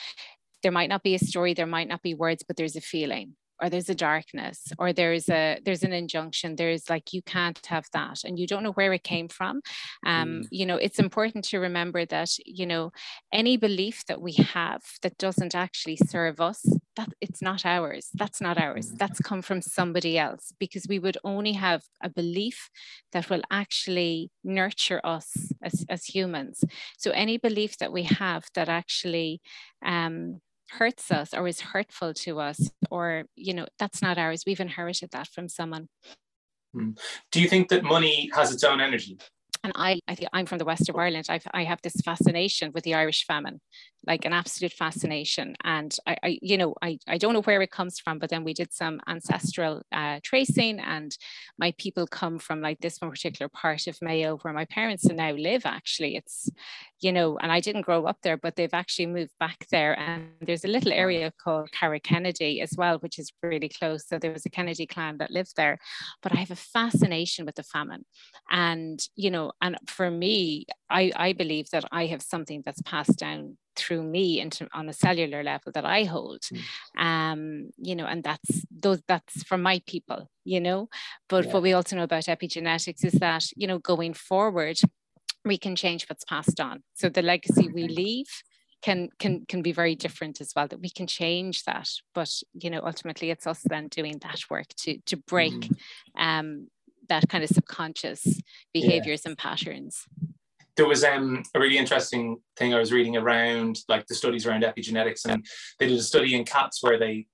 there 0.64 0.72
might 0.72 0.90
not 0.90 1.04
be 1.04 1.16
a 1.16 1.20
story 1.20 1.54
there 1.54 1.68
might 1.68 1.88
not 1.88 2.02
be 2.02 2.14
words 2.14 2.44
but 2.48 2.56
there's 2.56 2.76
a 2.76 2.82
feeling 2.82 3.36
or 3.62 3.70
there's 3.70 3.90
a 3.90 3.96
darkness 3.96 4.72
or 4.78 4.92
there's 4.94 5.30
a 5.30 5.60
there's 5.64 5.84
an 5.84 5.94
injunction 5.94 6.56
there's 6.56 6.90
like 6.90 7.14
you 7.14 7.22
can't 7.22 7.66
have 7.66 7.88
that 7.94 8.24
and 8.24 8.38
you 8.40 8.48
don't 8.48 8.64
know 8.64 8.72
where 8.74 8.94
it 8.94 9.04
came 9.04 9.28
from 9.28 9.62
um 10.06 10.30
mm. 10.30 10.48
you 10.52 10.66
know 10.66 10.76
it's 10.78 11.00
important 11.00 11.44
to 11.46 11.60
remember 11.60 12.06
that 12.06 12.30
you 12.46 12.66
know 12.66 12.92
any 13.34 13.58
belief 13.58 14.04
that 14.08 14.22
we 14.22 14.34
have 14.34 14.82
that 15.02 15.18
doesn't 15.18 15.56
actually 15.56 15.98
serve 15.98 16.42
us 16.42 16.66
that 16.96 17.10
it's 17.22 17.42
not 17.42 17.66
ours 17.66 18.10
that's 18.14 18.42
not 18.42 18.58
ours 18.58 18.92
mm. 18.92 18.98
that's 18.98 19.20
come 19.20 19.42
from 19.42 19.62
somebody 19.62 20.18
else 20.18 20.54
because 20.60 20.86
we 20.88 21.00
would 21.00 21.18
only 21.24 21.54
have 21.54 21.84
a 22.04 22.10
belief 22.10 22.70
that 23.12 23.30
will 23.30 23.42
actually 23.52 24.30
nurture 24.44 25.02
us 25.04 25.52
as, 25.64 25.86
as 25.90 26.06
humans 26.06 26.64
so 26.98 27.12
any 27.12 27.38
belief 27.38 27.78
that 27.78 27.92
we 27.92 28.04
have 28.04 28.46
that 28.54 28.70
actually 28.70 29.42
um 29.86 30.42
hurts 30.72 31.12
us 31.12 31.34
or 31.34 31.48
is 31.48 31.62
hurtful 31.62 32.14
to 32.14 32.40
us 32.40 32.72
or 32.90 33.26
you 33.36 33.54
know 33.54 33.66
that's 33.80 34.02
not 34.02 34.18
ours 34.18 34.44
we've 34.46 34.60
inherited 34.60 35.10
that 35.12 35.28
from 35.28 35.48
someone 35.48 35.88
hmm. 36.74 36.92
do 37.32 37.42
you 37.42 37.48
think 37.48 37.70
that 37.70 37.84
money 37.84 38.30
has 38.34 38.52
its 38.52 38.64
own 38.64 38.82
energy 38.82 39.18
and 39.66 39.74
I, 39.76 40.00
I 40.08 40.14
think 40.14 40.30
I'm 40.32 40.46
from 40.46 40.60
the 40.60 40.66
west 40.66 40.90
of 40.90 40.96
Ireland. 40.96 41.26
I've, 41.28 41.48
I 41.52 41.64
have 41.64 41.82
this 41.82 42.00
fascination 42.06 42.72
with 42.72 42.84
the 42.84 42.94
Irish 42.94 43.26
famine, 43.26 43.62
like 44.08 44.26
an 44.26 44.34
absolute 44.34 44.74
fascination. 44.74 45.56
And 45.64 45.96
I, 46.06 46.18
I 46.24 46.40
you 46.42 46.58
know, 46.58 46.76
I, 46.82 47.00
I 47.08 47.18
don't 47.18 47.34
know 47.34 47.42
where 47.42 47.62
it 47.62 47.72
comes 47.72 48.00
from, 48.00 48.20
but 48.20 48.30
then 48.30 48.44
we 48.44 48.54
did 48.54 48.74
some 48.74 49.00
ancestral 49.08 49.82
uh, 49.92 50.20
tracing, 50.24 50.80
and 50.80 51.16
my 51.58 51.74
people 51.78 52.08
come 52.08 52.40
from 52.40 52.62
like 52.62 52.80
this 52.80 53.00
one 53.00 53.12
particular 53.12 53.50
part 53.50 53.88
of 53.88 53.98
Mayo 54.02 54.38
where 54.38 54.54
my 54.54 54.66
parents 54.66 55.06
now 55.06 55.32
live. 55.32 55.66
Actually, 55.66 56.16
it's 56.16 56.50
you 57.02 57.12
know, 57.12 57.38
and 57.38 57.52
I 57.52 57.60
didn't 57.60 57.84
grow 57.84 58.06
up 58.06 58.18
there, 58.24 58.38
but 58.38 58.56
they've 58.56 58.74
actually 58.74 59.08
moved 59.08 59.34
back 59.40 59.68
there. 59.70 59.98
And 60.00 60.30
there's 60.42 60.64
a 60.64 60.70
little 60.70 60.92
area 60.92 61.32
called 61.44 61.70
Carrowkennedy 61.72 62.62
as 62.62 62.74
well, 62.78 62.98
which 63.00 63.20
is 63.20 63.32
really 63.44 63.70
close. 63.70 64.08
So 64.08 64.18
there 64.18 64.32
was 64.32 64.46
a 64.46 64.50
Kennedy 64.50 64.88
clan 64.88 65.18
that 65.18 65.32
lived 65.32 65.56
there. 65.56 65.78
But 66.24 66.34
I 66.34 66.38
have 66.38 66.52
a 66.52 66.56
fascination 66.56 67.46
with 67.46 67.56
the 67.56 67.64
famine. 67.64 68.06
And, 68.50 69.00
you 69.16 69.30
know, 69.30 69.52
and 69.62 69.78
for 69.88 70.10
me, 70.10 70.66
I, 70.90 71.12
I 71.16 71.34
believe 71.34 71.70
that 71.72 71.86
I 71.92 72.08
have 72.08 72.22
something 72.22 72.64
that's 72.66 72.82
passed 72.82 73.20
down 73.20 73.58
through 73.76 74.04
me 74.04 74.40
into 74.40 74.68
on 74.74 74.90
a 74.90 74.94
cellular 74.94 75.44
level 75.44 75.72
that 75.74 75.86
I 75.86 76.04
hold. 76.04 76.42
Mm. 76.98 77.02
Um, 77.04 77.70
you 77.78 77.96
know, 77.96 78.06
and 78.06 78.24
that's 78.24 78.66
those 78.72 79.02
that's 79.08 79.44
for 79.44 79.58
my 79.58 79.82
people, 79.88 80.30
you 80.44 80.60
know. 80.60 80.90
But 81.30 81.46
yeah. 81.46 81.54
what 81.54 81.64
we 81.64 81.74
also 81.74 81.96
know 81.96 82.04
about 82.04 82.26
epigenetics 82.26 83.04
is 83.04 83.14
that, 83.14 83.46
you 83.56 83.68
know, 83.68 83.80
going 83.80 84.14
forward, 84.14 84.78
we 85.44 85.58
can 85.58 85.76
change 85.76 86.06
what's 86.08 86.26
passed 86.26 86.60
on. 86.60 86.84
So 86.96 87.10
the 87.10 87.22
legacy 87.22 87.70
we 87.70 87.88
leave 87.88 88.30
can 88.82 89.10
can 89.20 89.46
can 89.48 89.62
be 89.62 89.72
very 89.72 89.96
different 89.96 90.42
as 90.42 90.54
well. 90.56 90.68
That 90.68 90.82
we 90.82 90.90
can 90.90 91.08
change 91.08 91.64
that, 91.64 91.90
but 92.14 92.32
you 92.54 92.70
know, 92.70 92.82
ultimately, 92.84 93.32
it's 93.32 93.48
us 93.48 93.62
then 93.66 93.88
doing 93.88 94.20
that 94.20 94.42
work 94.50 94.68
to 94.82 95.00
to 95.06 95.18
break 95.18 95.54
mm. 95.54 95.78
um, 96.18 96.68
that 97.10 97.30
kind 97.30 97.44
of 97.44 97.50
subconscious 97.50 98.42
behaviors 98.74 99.22
yeah. 99.26 99.30
and 99.30 99.38
patterns. 99.38 100.06
There 100.78 100.88
was 100.88 101.04
um, 101.04 101.44
a 101.54 101.60
really 101.60 101.78
interesting 101.78 102.38
thing 102.58 102.74
I 102.74 102.80
was 102.80 102.92
reading 102.92 103.16
around, 103.16 103.80
like 103.88 104.08
the 104.08 104.16
studies 104.16 104.46
around 104.46 104.64
epigenetics, 104.64 105.26
and 105.26 105.46
they 105.80 105.88
did 105.88 105.98
a 105.98 106.04
study 106.04 106.36
in 106.36 106.44
cats 106.44 106.84
where 106.84 107.00
they 107.00 107.28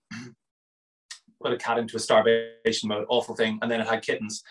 put 1.42 1.54
a 1.54 1.58
cat 1.58 1.80
into 1.80 1.98
a 1.98 2.00
starvation 2.00 2.90
mode, 2.90 3.06
awful 3.10 3.36
thing, 3.36 3.58
and 3.62 3.72
then 3.72 3.82
it 3.82 3.88
had 3.88 4.04
kittens 4.04 4.44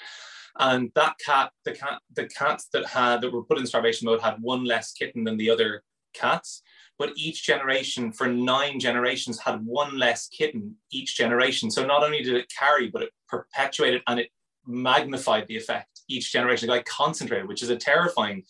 and 0.58 0.90
that 0.94 1.14
cat, 1.24 1.52
the 1.64 1.72
cat, 1.72 2.00
the 2.14 2.26
cats 2.26 2.68
that 2.72 2.86
had 2.86 3.20
that 3.20 3.32
were 3.32 3.44
put 3.44 3.58
in 3.58 3.66
starvation 3.66 4.06
mode 4.06 4.20
had 4.20 4.36
one 4.40 4.64
less 4.64 4.92
kitten 4.92 5.24
than 5.24 5.36
the 5.36 5.50
other 5.50 5.82
cats. 6.14 6.62
But 6.98 7.12
each 7.16 7.44
generation, 7.44 8.12
for 8.12 8.26
nine 8.26 8.78
generations, 8.78 9.40
had 9.40 9.64
one 9.64 9.98
less 9.98 10.28
kitten 10.28 10.76
each 10.90 11.16
generation. 11.16 11.70
So 11.70 11.86
not 11.86 12.02
only 12.02 12.22
did 12.22 12.34
it 12.34 12.52
carry, 12.56 12.88
but 12.88 13.02
it 13.02 13.10
perpetuated 13.26 14.02
and 14.06 14.20
it 14.20 14.28
magnified 14.66 15.46
the 15.48 15.56
effect 15.56 16.02
each 16.08 16.30
generation. 16.30 16.68
Like 16.68 16.84
concentrated, 16.84 17.48
which 17.48 17.62
is 17.62 17.70
a 17.70 17.76
terrifying 17.76 18.42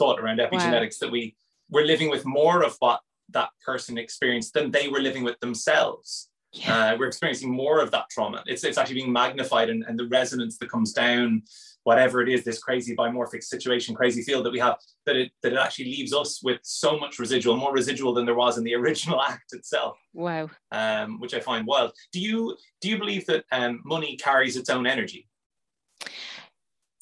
thought 0.00 0.18
around 0.18 0.40
epigenetics 0.40 0.96
wow. 0.96 1.06
that 1.06 1.12
we 1.12 1.36
we're 1.70 1.90
living 1.92 2.10
with 2.10 2.24
more 2.24 2.64
of 2.64 2.74
what 2.80 3.00
that 3.28 3.50
person 3.64 3.96
experienced 3.98 4.54
than 4.54 4.70
they 4.70 4.88
were 4.88 5.00
living 5.08 5.22
with 5.22 5.38
themselves 5.40 6.30
yeah. 6.52 6.92
uh, 6.92 6.96
we're 6.98 7.06
experiencing 7.06 7.50
more 7.50 7.80
of 7.80 7.90
that 7.92 8.10
trauma. 8.10 8.42
It's, 8.46 8.64
it's 8.64 8.78
actually 8.78 8.96
being 8.96 9.12
magnified 9.12 9.70
and, 9.70 9.84
and 9.86 9.98
the 9.98 10.08
resonance 10.08 10.58
that 10.58 10.70
comes 10.70 10.92
down, 10.92 11.42
whatever 11.84 12.22
it 12.22 12.28
is, 12.28 12.44
this 12.44 12.58
crazy 12.58 12.96
bimorphic 12.96 13.42
situation, 13.42 13.94
crazy 13.94 14.22
field 14.22 14.44
that 14.44 14.52
we 14.52 14.58
have, 14.58 14.76
that 15.06 15.16
it, 15.16 15.32
that 15.42 15.52
it 15.52 15.58
actually 15.58 15.86
leaves 15.86 16.12
us 16.12 16.42
with 16.42 16.58
so 16.62 16.98
much 16.98 17.18
residual, 17.18 17.56
more 17.56 17.72
residual 17.72 18.12
than 18.12 18.26
there 18.26 18.34
was 18.34 18.58
in 18.58 18.64
the 18.64 18.74
original 18.80 19.22
act 19.22 19.52
itself. 19.52 19.96
Wow. 20.12 20.50
Um, 20.72 21.20
which 21.20 21.34
I 21.34 21.40
find 21.40 21.66
wild. 21.66 21.92
Do 22.12 22.20
you, 22.20 22.56
do 22.80 22.88
you 22.88 22.98
believe 22.98 23.26
that 23.26 23.44
um, 23.52 23.80
money 23.84 24.16
carries 24.16 24.56
its 24.56 24.70
own 24.70 24.86
energy? 24.86 25.28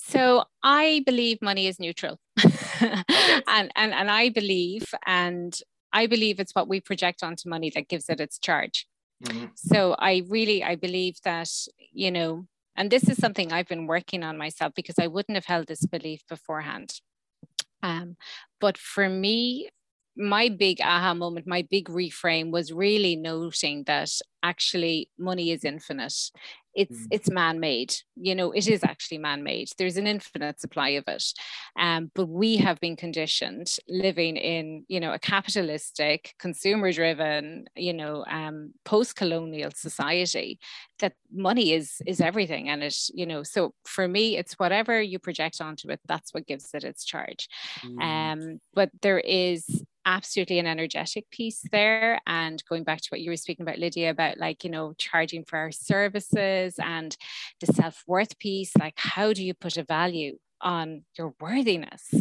So 0.08 0.44
I 0.62 1.02
believe 1.04 1.42
money 1.42 1.66
is 1.66 1.78
neutral. 1.78 2.18
and, 2.80 3.70
and, 3.76 3.92
and 3.92 4.10
I 4.10 4.30
believe, 4.30 4.86
and 5.06 5.58
I 5.92 6.06
believe 6.06 6.40
it's 6.40 6.54
what 6.54 6.66
we 6.66 6.80
project 6.80 7.22
onto 7.22 7.48
money 7.48 7.70
that 7.74 7.88
gives 7.88 8.08
it 8.08 8.18
its 8.18 8.38
charge. 8.38 8.86
Mm-hmm. 9.24 9.46
So 9.54 9.96
I 9.98 10.22
really 10.28 10.62
I 10.64 10.76
believe 10.76 11.16
that 11.24 11.50
you 11.92 12.10
know, 12.10 12.46
and 12.76 12.90
this 12.90 13.08
is 13.08 13.18
something 13.18 13.52
I've 13.52 13.68
been 13.68 13.86
working 13.86 14.22
on 14.22 14.38
myself 14.38 14.72
because 14.74 14.94
I 14.98 15.08
wouldn't 15.08 15.36
have 15.36 15.46
held 15.46 15.66
this 15.66 15.84
belief 15.84 16.22
beforehand. 16.28 17.00
Um, 17.82 18.16
but 18.60 18.78
for 18.78 19.08
me, 19.08 19.68
my 20.16 20.48
big 20.48 20.80
aha 20.80 21.14
moment, 21.14 21.46
my 21.46 21.66
big 21.68 21.88
reframe 21.88 22.50
was 22.50 22.72
really 22.72 23.14
noting 23.16 23.84
that 23.84 24.10
actually 24.42 25.10
money 25.18 25.50
is 25.50 25.64
infinite 25.64 26.30
it's 26.78 27.00
mm. 27.00 27.06
it's 27.10 27.28
man-made 27.28 27.92
you 28.14 28.34
know 28.34 28.52
it 28.52 28.68
is 28.68 28.84
actually 28.84 29.18
man-made 29.18 29.68
there's 29.78 29.96
an 29.96 30.06
infinite 30.06 30.60
supply 30.60 30.90
of 30.90 31.04
it 31.08 31.24
um, 31.78 32.10
but 32.14 32.26
we 32.26 32.56
have 32.56 32.78
been 32.78 32.94
conditioned 32.96 33.66
living 33.88 34.36
in 34.36 34.84
you 34.86 35.00
know 35.00 35.12
a 35.12 35.18
capitalistic 35.18 36.34
consumer 36.38 36.92
driven 36.92 37.66
you 37.74 37.92
know 37.92 38.24
um, 38.30 38.72
post-colonial 38.84 39.72
society 39.74 40.58
that 41.00 41.14
money 41.32 41.72
is 41.72 42.00
is 42.06 42.20
everything 42.20 42.68
and 42.68 42.82
it 42.84 42.96
you 43.12 43.26
know 43.26 43.42
so 43.42 43.74
for 43.84 44.06
me 44.06 44.36
it's 44.36 44.54
whatever 44.54 45.02
you 45.02 45.18
project 45.18 45.60
onto 45.60 45.90
it 45.90 46.00
that's 46.06 46.32
what 46.32 46.46
gives 46.46 46.70
it 46.74 46.84
its 46.84 47.04
charge 47.04 47.48
mm. 47.84 48.00
um, 48.00 48.60
but 48.72 48.90
there 49.02 49.18
is 49.18 49.82
absolutely 50.08 50.58
an 50.58 50.66
energetic 50.66 51.30
piece 51.30 51.60
there. 51.70 52.20
And 52.26 52.62
going 52.68 52.82
back 52.82 53.02
to 53.02 53.08
what 53.10 53.20
you 53.20 53.30
were 53.30 53.36
speaking 53.36 53.62
about, 53.62 53.78
Lydia, 53.78 54.10
about 54.10 54.38
like, 54.38 54.64
you 54.64 54.70
know, 54.70 54.94
charging 54.96 55.44
for 55.44 55.58
our 55.58 55.70
services 55.70 56.76
and 56.78 57.16
the 57.60 57.66
self 57.66 58.02
worth 58.06 58.38
piece, 58.38 58.72
like, 58.76 58.94
how 58.96 59.32
do 59.32 59.44
you 59.44 59.52
put 59.52 59.76
a 59.76 59.84
value 59.84 60.38
on 60.62 61.02
your 61.16 61.34
worthiness? 61.40 62.14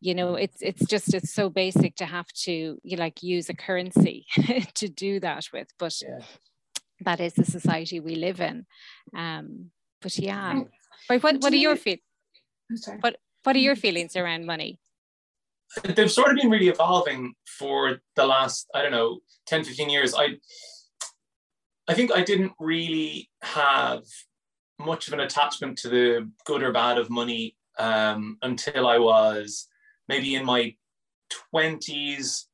You 0.00 0.14
know, 0.14 0.34
it's 0.34 0.62
it's 0.62 0.86
just 0.86 1.12
it's 1.14 1.32
so 1.32 1.50
basic 1.50 1.96
to 1.96 2.06
have 2.06 2.28
to 2.44 2.78
you 2.82 2.96
like 2.96 3.22
use 3.22 3.48
a 3.48 3.54
currency 3.54 4.26
to 4.74 4.88
do 4.88 5.20
that 5.20 5.48
with, 5.52 5.68
but 5.78 5.94
yeah. 6.02 6.24
that 7.00 7.20
is 7.20 7.34
the 7.34 7.44
society 7.44 8.00
we 8.00 8.14
live 8.14 8.40
in. 8.40 8.66
Um, 9.14 9.70
but 10.00 10.18
yeah, 10.18 10.62
but 11.08 11.22
what 11.22 11.40
what 11.40 11.52
are 11.52 11.56
your 11.56 11.76
feelings? 11.76 12.02
What 13.00 13.16
what 13.42 13.56
are 13.56 13.60
your 13.60 13.76
feelings 13.76 14.16
around 14.16 14.46
money? 14.46 14.78
They've 15.82 16.10
sort 16.10 16.30
of 16.30 16.36
been 16.36 16.50
really 16.50 16.68
evolving 16.68 17.34
for 17.46 17.98
the 18.14 18.26
last 18.26 18.68
i 18.74 18.82
don't 18.82 18.92
know 18.92 19.20
10 19.46 19.64
15 19.64 19.88
years. 19.88 20.14
I 20.14 20.36
i 21.88 21.94
think 21.94 22.12
i 22.14 22.22
didn't 22.22 22.52
really 22.58 23.30
have 23.42 24.02
much 24.78 25.08
of 25.08 25.14
an 25.14 25.20
attachment 25.20 25.78
to 25.78 25.88
the 25.88 26.30
good 26.44 26.62
or 26.62 26.72
bad 26.72 26.98
of 26.98 27.10
money 27.10 27.56
um, 27.78 28.38
until 28.42 28.86
i 28.86 28.98
was 28.98 29.68
maybe 30.08 30.34
in 30.34 30.44
my 30.44 30.74
20s 31.54 32.44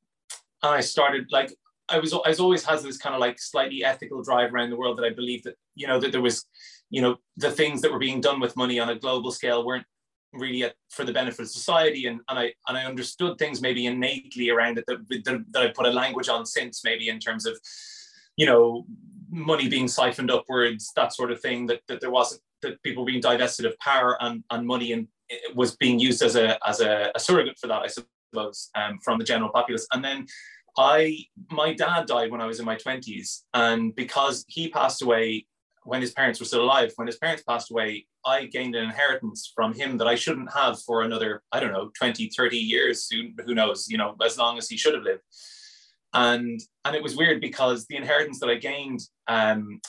and 0.62 0.75
i 0.75 0.81
started 0.81 1.27
like 1.31 1.53
i 1.88 1.98
was 1.98 2.12
i 2.12 2.29
was 2.29 2.40
always 2.40 2.64
has 2.64 2.83
this 2.83 2.96
kind 2.96 3.14
of 3.14 3.20
like 3.20 3.38
slightly 3.40 3.85
ethical 3.85 4.22
drive 4.22 4.53
around 4.53 4.70
the 4.70 4.77
world 4.77 4.98
that 4.98 5.05
i 5.05 5.11
believe 5.11 5.42
that 5.42 5.57
you 5.75 5.87
know 5.87 6.01
that 6.01 6.12
there 6.12 6.22
was 6.22 6.46
you 6.90 7.03
know 7.03 7.16
the 7.37 7.51
things 7.51 7.81
that 7.81 7.92
were 7.92 7.98
being 7.98 8.20
done 8.20 8.40
with 8.40 8.57
money 8.57 8.79
on 8.79 8.88
a 8.88 8.98
global 8.98 9.31
scale 9.31 9.64
weren't 9.64 9.87
really 10.33 10.64
at, 10.64 10.75
for 10.90 11.05
the 11.05 11.12
benefit 11.12 11.40
of 11.40 11.49
society 11.49 12.07
and, 12.07 12.21
and 12.29 12.38
I 12.38 12.53
and 12.68 12.77
I 12.77 12.85
understood 12.85 13.38
things 13.38 13.61
maybe 13.61 13.87
innately 13.87 14.51
around 14.51 14.79
it 14.79 14.85
that, 14.87 15.07
that, 15.09 15.45
that 15.51 15.62
I 15.62 15.68
put 15.68 15.87
a 15.87 15.90
language 15.90 16.29
on 16.29 16.47
since 16.47 16.85
maybe 16.85 17.09
in 17.09 17.18
terms 17.18 17.47
of 17.47 17.59
you 18.37 18.47
know 18.47 18.87
money 19.31 19.68
being 19.68 19.88
siphoned 19.88 20.31
upwards 20.31 20.92
that 20.97 21.12
sort 21.12 21.31
of 21.31 21.40
thing 21.40 21.66
that, 21.66 21.81
that 21.88 22.01
there 22.01 22.11
wasn't 22.11 22.40
that 22.62 22.83
people 22.83 23.03
were 23.03 23.11
being 23.11 23.21
divested 23.21 23.66
of 23.66 23.79
power 23.79 24.16
and, 24.21 24.42
and 24.51 24.66
money 24.66 24.92
and 24.92 25.09
it 25.33 25.57
was 25.57 25.77
being 25.77 25.99
used 25.99 26.23
as 26.23 26.37
a 26.37 26.59
as 26.66 26.81
a, 26.81 27.11
a 27.14 27.21
surrogate 27.21 27.59
for 27.59 27.66
that, 27.66 27.83
I 27.83 27.87
suppose, 27.87 28.71
um, 28.75 28.98
from 29.04 29.19
the 29.19 29.25
general 29.25 29.50
populace. 29.50 29.87
And 29.92 30.04
then 30.04 30.27
I 30.79 31.19
my 31.50 31.75
dad 31.75 32.07
died 32.07 32.31
when 32.31 32.40
I 32.40 32.46
was 32.46 32.61
in 32.61 32.67
my 32.67 32.77
20s. 32.77 33.42
And 33.54 33.94
because 33.94 34.44
he 34.48 34.69
passed 34.69 35.02
away 35.02 35.46
when 35.85 36.01
his 36.01 36.13
parents 36.13 36.39
were 36.39 36.47
still 36.47 36.63
alive, 36.63 36.93
when 36.97 37.07
his 37.07 37.17
parents 37.17 37.43
passed 37.43 37.71
away, 37.71 38.07
I 38.25 38.47
gained 38.47 38.75
an 38.75 38.85
inheritance 38.85 39.53
from 39.55 39.75
him 39.75 39.99
that 39.99 40.07
I 40.07 40.15
shouldn't 40.15 40.53
have 40.53 40.81
for 40.83 41.03
another, 41.03 41.43
I 41.51 41.61
don't 41.61 41.73
know, 41.73 41.91
20, 41.99 42.31
30 42.37 42.57
years, 42.57 43.09
who, 43.11 43.31
who 43.45 43.55
knows, 43.55 43.89
you 43.89 43.99
know, 43.99 44.15
as 44.25 44.39
long 44.39 44.59
as 44.59 44.69
he 44.69 44.77
should 44.77 44.95
have 44.95 45.03
lived. 45.03 45.23
And 46.15 46.61
and 46.85 46.95
it 46.95 47.03
was 47.03 47.17
weird 47.17 47.41
because 47.41 47.87
the 47.87 47.97
inheritance 47.97 48.39
that 48.41 48.51
I 48.51 48.57
gained, 48.57 49.01
um, 49.29 49.81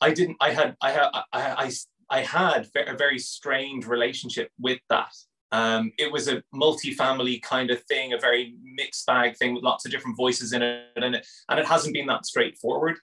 I 0.00 0.12
didn't, 0.12 0.36
I 0.40 0.50
had, 0.50 0.76
I 0.82 0.90
had, 0.90 1.08
I, 1.12 1.22
I, 1.32 1.72
I 2.10 2.20
had 2.22 2.68
a 2.74 2.96
very 2.96 3.18
strained 3.18 3.86
relationship 3.86 4.50
with 4.58 4.80
that. 4.90 5.12
Um, 5.52 5.92
it 5.98 6.10
was 6.10 6.28
a 6.28 6.42
multi-family 6.52 7.38
kind 7.40 7.70
of 7.70 7.82
thing, 7.84 8.12
a 8.12 8.18
very 8.18 8.56
mixed 8.62 9.06
bag 9.06 9.36
thing 9.36 9.54
with 9.54 9.62
lots 9.62 9.84
of 9.84 9.92
different 9.92 10.16
voices 10.16 10.52
in 10.52 10.62
it, 10.62 10.86
and 10.96 11.14
it, 11.14 11.26
and 11.48 11.60
it 11.60 11.66
hasn't 11.66 11.94
been 11.94 12.06
that 12.06 12.26
straightforward 12.26 12.96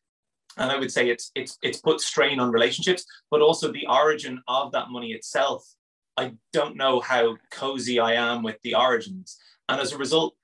and 0.59 0.71
I 0.71 0.77
would 0.77 0.91
say 0.91 1.09
it's 1.09 1.31
it's 1.35 1.57
it's 1.63 1.79
put 1.79 2.01
strain 2.01 2.39
on 2.39 2.51
relationships, 2.51 3.05
but 3.31 3.41
also 3.41 3.71
the 3.71 3.87
origin 3.87 4.41
of 4.47 4.71
that 4.73 4.89
money 4.89 5.13
itself. 5.13 5.65
I 6.17 6.33
don't 6.51 6.75
know 6.75 6.99
how 6.99 7.37
cozy 7.49 7.99
I 7.99 8.13
am 8.13 8.43
with 8.43 8.57
the 8.63 8.75
origins, 8.75 9.37
and 9.69 9.79
as 9.79 9.93
a 9.93 9.97
result, 9.97 10.35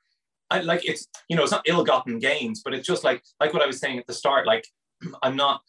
I 0.50 0.62
like 0.62 0.86
it's 0.86 1.08
you 1.30 1.36
know 1.36 1.44
it's 1.44 1.52
not 1.52 1.68
ill-gotten 1.68 2.20
gains, 2.20 2.62
but 2.64 2.74
it's 2.74 2.88
just 2.88 3.04
like 3.04 3.24
like 3.40 3.54
what 3.54 3.62
I 3.62 3.68
was 3.68 3.80
saying 3.80 4.00
at 4.00 4.08
the 4.08 4.14
start. 4.14 4.48
Like 4.48 4.66
I'm 5.22 5.36
not. 5.36 5.62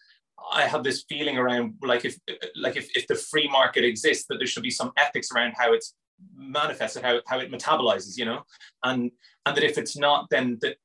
I 0.53 0.62
have 0.62 0.84
this 0.84 1.05
feeling 1.09 1.38
around 1.38 1.74
like 1.82 2.05
if 2.05 2.16
like 2.55 2.76
if, 2.76 2.88
if 2.97 3.09
the 3.09 3.16
free 3.16 3.49
market 3.49 3.84
exists, 3.84 4.26
that 4.28 4.36
there 4.38 4.47
should 4.47 4.62
be 4.62 4.70
some 4.70 4.92
ethics 4.97 5.28
around 5.32 5.55
how 5.57 5.72
it's 5.72 5.94
manifested, 6.34 7.03
how, 7.03 7.20
how 7.26 7.40
it 7.40 7.51
metabolizes, 7.51 8.16
you 8.16 8.26
know, 8.26 8.42
and 8.84 9.11
and 9.44 9.57
that 9.57 9.64
if 9.64 9.76
it's 9.76 9.97
not, 9.97 10.28
then 10.30 10.59
that 10.61 10.76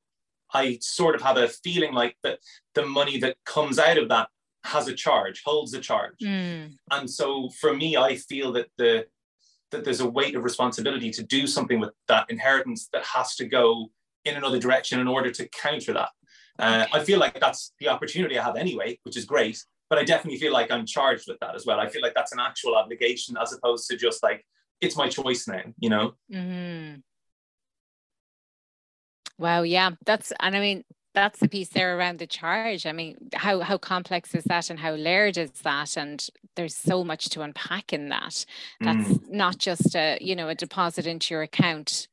I 0.54 0.78
sort 0.80 1.14
of 1.14 1.22
have 1.22 1.36
a 1.36 1.48
feeling 1.48 1.92
like 1.92 2.16
that 2.22 2.38
the 2.74 2.86
money 2.86 3.18
that 3.18 3.36
comes 3.44 3.78
out 3.78 3.98
of 3.98 4.08
that 4.08 4.28
has 4.64 4.88
a 4.88 4.94
charge, 4.94 5.42
holds 5.44 5.74
a 5.74 5.80
charge. 5.80 6.18
Mm. 6.22 6.74
And 6.90 7.10
so 7.10 7.50
for 7.60 7.74
me, 7.74 7.96
I 7.96 8.16
feel 8.16 8.52
that 8.52 8.68
the 8.78 9.06
that 9.70 9.84
there's 9.84 10.00
a 10.00 10.08
weight 10.08 10.36
of 10.36 10.44
responsibility 10.44 11.10
to 11.10 11.22
do 11.22 11.46
something 11.46 11.80
with 11.80 11.90
that 12.06 12.26
inheritance 12.28 12.88
that 12.92 13.04
has 13.04 13.34
to 13.36 13.46
go 13.46 13.90
in 14.26 14.36
another 14.36 14.58
direction 14.58 15.00
in 15.00 15.08
order 15.08 15.30
to 15.30 15.48
counter 15.48 15.94
that. 15.94 16.10
Uh, 16.58 16.86
I 16.92 17.02
feel 17.02 17.18
like 17.18 17.40
that's 17.40 17.72
the 17.80 17.88
opportunity 17.88 18.38
I 18.38 18.44
have 18.44 18.56
anyway, 18.56 18.98
which 19.04 19.16
is 19.16 19.24
great. 19.24 19.58
But 19.88 19.98
I 19.98 20.04
definitely 20.04 20.38
feel 20.38 20.52
like 20.52 20.70
I'm 20.70 20.86
charged 20.86 21.24
with 21.26 21.38
that 21.40 21.54
as 21.54 21.66
well. 21.66 21.80
I 21.80 21.88
feel 21.88 22.02
like 22.02 22.14
that's 22.14 22.32
an 22.32 22.38
actual 22.38 22.76
obligation 22.76 23.36
as 23.40 23.52
opposed 23.52 23.88
to 23.90 23.96
just 23.96 24.22
like 24.22 24.44
it's 24.80 24.96
my 24.96 25.08
choice 25.08 25.46
now, 25.48 25.62
you 25.78 25.90
know. 25.90 26.12
Mm-hmm. 26.32 27.00
Wow, 29.38 29.62
yeah, 29.62 29.90
that's 30.04 30.32
and 30.40 30.56
I 30.56 30.60
mean 30.60 30.84
that's 31.14 31.40
the 31.40 31.48
piece 31.48 31.68
there 31.68 31.96
around 31.98 32.18
the 32.18 32.26
charge. 32.26 32.86
I 32.86 32.92
mean, 32.92 33.16
how 33.34 33.60
how 33.60 33.78
complex 33.78 34.34
is 34.34 34.44
that 34.44 34.70
and 34.70 34.78
how 34.78 34.94
layered 34.94 35.36
is 35.36 35.50
that? 35.62 35.96
And 35.96 36.24
there's 36.56 36.76
so 36.76 37.04
much 37.04 37.28
to 37.30 37.42
unpack 37.42 37.92
in 37.92 38.08
that. 38.08 38.44
That's 38.80 39.08
mm. 39.08 39.30
not 39.30 39.58
just 39.58 39.94
a 39.94 40.18
you 40.20 40.36
know 40.36 40.48
a 40.48 40.54
deposit 40.54 41.06
into 41.06 41.34
your 41.34 41.42
account. 41.42 42.08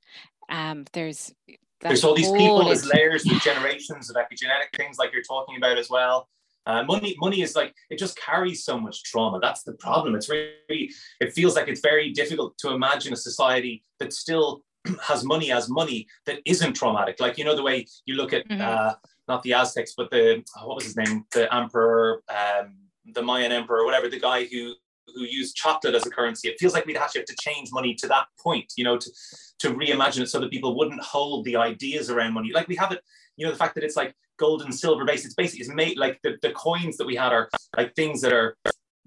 Um, 0.50 0.86
there's 0.94 1.34
there's 1.82 2.04
all 2.04 2.16
these 2.16 2.32
people 2.32 2.70
as 2.72 2.86
layers 2.86 3.26
with 3.26 3.42
generations 3.44 4.10
of 4.10 4.16
epigenetic 4.16 4.76
things 4.76 4.98
like 4.98 5.14
you're 5.14 5.24
talking 5.24 5.58
about 5.58 5.78
as 5.78 5.90
well. 5.90 6.28
Uh, 6.66 6.84
money, 6.84 7.16
money 7.20 7.42
is 7.42 7.56
like 7.56 7.74
it 7.90 7.98
just 7.98 8.20
carries 8.20 8.64
so 8.64 8.78
much 8.80 9.04
trauma. 9.04 9.40
That's 9.42 9.64
the 9.64 9.74
problem. 9.74 10.14
It's 10.14 10.30
really, 10.30 10.92
it 11.20 11.34
feels 11.34 11.56
like 11.56 11.68
it's 11.68 11.80
very 11.80 12.12
difficult 12.12 12.58
to 12.60 12.72
imagine 12.72 13.14
a 13.14 13.16
society 13.16 13.84
that 14.00 14.14
still 14.14 14.62
has 15.08 15.24
money 15.24 15.52
as 15.52 15.70
money 15.70 16.08
that 16.26 16.40
isn't 16.46 16.74
traumatic. 16.74 17.20
Like 17.20 17.38
you 17.38 17.44
know 17.44 17.56
the 17.56 17.64
way 17.64 17.86
you 18.06 18.16
look 18.16 18.34
at 18.34 18.48
mm-hmm. 18.48 18.62
uh, 18.62 18.94
not 19.28 19.44
the 19.44 19.54
Aztecs, 19.54 19.94
but 19.96 20.10
the 20.10 20.44
oh, 20.58 20.68
what 20.68 20.76
was 20.76 20.86
his 20.86 20.98
name, 20.98 21.26
the 21.32 21.54
emperor, 21.54 22.24
um, 22.30 22.76
the 23.14 23.22
Mayan 23.22 23.52
emperor, 23.52 23.86
whatever, 23.86 24.10
the 24.10 24.20
guy 24.20 24.46
who 24.46 24.74
who 25.16 25.24
used 25.24 25.56
chocolate 25.56 25.96
as 25.96 26.06
a 26.06 26.10
currency. 26.10 26.50
It 26.50 26.60
feels 26.60 26.74
like 26.74 26.86
we'd 26.86 26.98
actually 26.98 27.22
have 27.22 27.28
to 27.28 27.36
change 27.42 27.70
money 27.72 27.96
to 27.96 28.08
that 28.08 28.28
point, 28.40 28.74
you 28.78 28.84
know, 28.84 28.98
to 28.98 29.12
to 29.60 29.70
reimagine 29.72 30.22
it 30.22 30.30
so 30.30 30.40
that 30.40 30.52
people 30.52 30.78
wouldn't 30.78 31.02
hold 31.02 31.46
the 31.46 31.56
ideas 31.56 32.10
around 32.10 32.34
money. 32.34 32.52
Like 32.54 32.68
we 32.68 32.76
have 32.76 32.92
it, 32.92 33.02
you 33.38 33.46
know, 33.46 33.52
the 33.52 33.58
fact 33.58 33.76
that 33.76 33.84
it's 33.84 33.96
like 33.96 34.16
gold 34.38 34.62
and 34.62 34.74
silver 34.74 35.06
based. 35.06 35.26
It's 35.26 35.36
basically 35.36 35.62
it's 35.62 35.74
made 35.74 35.98
like 35.98 36.20
the, 36.24 36.38
the 36.42 36.52
coins 36.52 36.98
that 36.98 37.08
we 37.08 37.16
had 37.16 37.34
are 37.34 37.50
like 37.78 37.96
things 37.96 38.22
that 38.22 38.34
are 38.34 38.56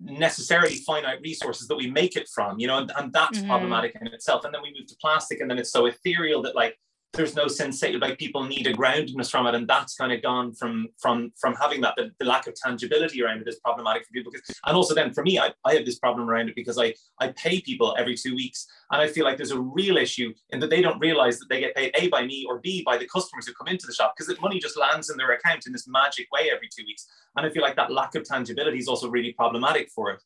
necessarily 0.02 0.76
finite 0.76 1.20
resources 1.22 1.68
that 1.68 1.76
we 1.76 1.90
make 1.90 2.16
it 2.16 2.28
from, 2.34 2.58
you 2.58 2.66
know, 2.66 2.78
and, 2.78 2.92
and 2.96 3.12
that's 3.12 3.38
mm-hmm. 3.38 3.48
problematic 3.48 3.96
in 4.00 4.06
itself. 4.08 4.44
And 4.44 4.54
then 4.54 4.62
we 4.62 4.74
move 4.76 4.86
to 4.88 4.96
plastic, 5.00 5.40
and 5.40 5.50
then 5.50 5.58
it's 5.58 5.72
so 5.72 5.86
ethereal 5.86 6.42
that 6.42 6.56
like 6.56 6.78
there's 7.12 7.36
no 7.36 7.46
sensation 7.46 8.00
like 8.00 8.18
people 8.18 8.42
need 8.42 8.66
a 8.66 8.72
groundedness 8.72 9.30
from 9.30 9.46
it 9.46 9.54
and 9.54 9.68
that's 9.68 9.94
kind 9.94 10.12
of 10.12 10.22
gone 10.22 10.52
from 10.54 10.88
from 10.98 11.32
from 11.38 11.54
having 11.54 11.80
that 11.80 11.94
the, 11.96 12.10
the, 12.18 12.24
lack 12.24 12.46
of 12.46 12.54
tangibility 12.54 13.22
around 13.22 13.40
it 13.40 13.48
is 13.48 13.60
problematic 13.60 14.06
for 14.06 14.12
people 14.12 14.32
because 14.32 14.58
and 14.64 14.76
also 14.76 14.94
then 14.94 15.12
for 15.12 15.22
me 15.22 15.38
I, 15.38 15.52
I 15.64 15.74
have 15.74 15.84
this 15.84 15.98
problem 15.98 16.28
around 16.28 16.48
it 16.48 16.54
because 16.54 16.78
I 16.78 16.94
I 17.18 17.28
pay 17.28 17.60
people 17.60 17.94
every 17.98 18.16
two 18.16 18.34
weeks 18.34 18.66
and 18.90 19.00
I 19.02 19.08
feel 19.08 19.24
like 19.24 19.36
there's 19.36 19.50
a 19.50 19.60
real 19.60 19.98
issue 19.98 20.32
in 20.50 20.60
that 20.60 20.70
they 20.70 20.80
don't 20.80 20.98
realize 21.00 21.38
that 21.38 21.48
they 21.50 21.60
get 21.60 21.74
paid 21.74 21.92
A 21.96 22.08
by 22.08 22.24
me 22.24 22.46
or 22.48 22.60
B 22.60 22.82
by 22.84 22.96
the 22.96 23.06
customers 23.06 23.46
who 23.46 23.52
come 23.52 23.68
into 23.68 23.86
the 23.86 23.94
shop 23.94 24.14
because 24.16 24.34
the 24.34 24.40
money 24.40 24.58
just 24.58 24.78
lands 24.78 25.10
in 25.10 25.16
their 25.18 25.32
account 25.32 25.66
in 25.66 25.72
this 25.72 25.86
magic 25.86 26.28
way 26.32 26.50
every 26.50 26.68
two 26.74 26.84
weeks 26.86 27.06
and 27.36 27.46
I 27.46 27.50
feel 27.50 27.62
like 27.62 27.76
that 27.76 27.92
lack 27.92 28.14
of 28.14 28.24
tangibility 28.24 28.78
is 28.78 28.88
also 28.88 29.10
really 29.10 29.32
problematic 29.32 29.90
for 29.90 30.10
it 30.10 30.22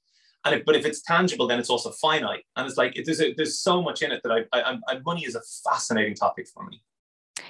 and 0.47 0.55
if, 0.55 0.65
but 0.65 0.77
if 0.77 0.87
it's 0.87 1.03
tangible, 1.03 1.49
then 1.49 1.59
it's 1.59 1.69
also 1.69 1.91
finite. 1.91 2.45
And 2.55 2.67
it's 2.69 2.77
like 2.77 2.97
there's 3.05 3.21
a, 3.21 3.35
there's 3.35 3.59
so 3.59 3.83
much 3.83 4.01
in 4.03 4.13
it 4.13 4.23
that 4.23 4.33
I, 4.33 4.59
I, 4.59 4.79
I 4.89 4.99
money 5.05 5.25
is 5.25 5.35
a 5.35 5.43
fascinating 5.69 6.15
topic 6.15 6.47
for 6.55 6.65
me. 6.65 6.81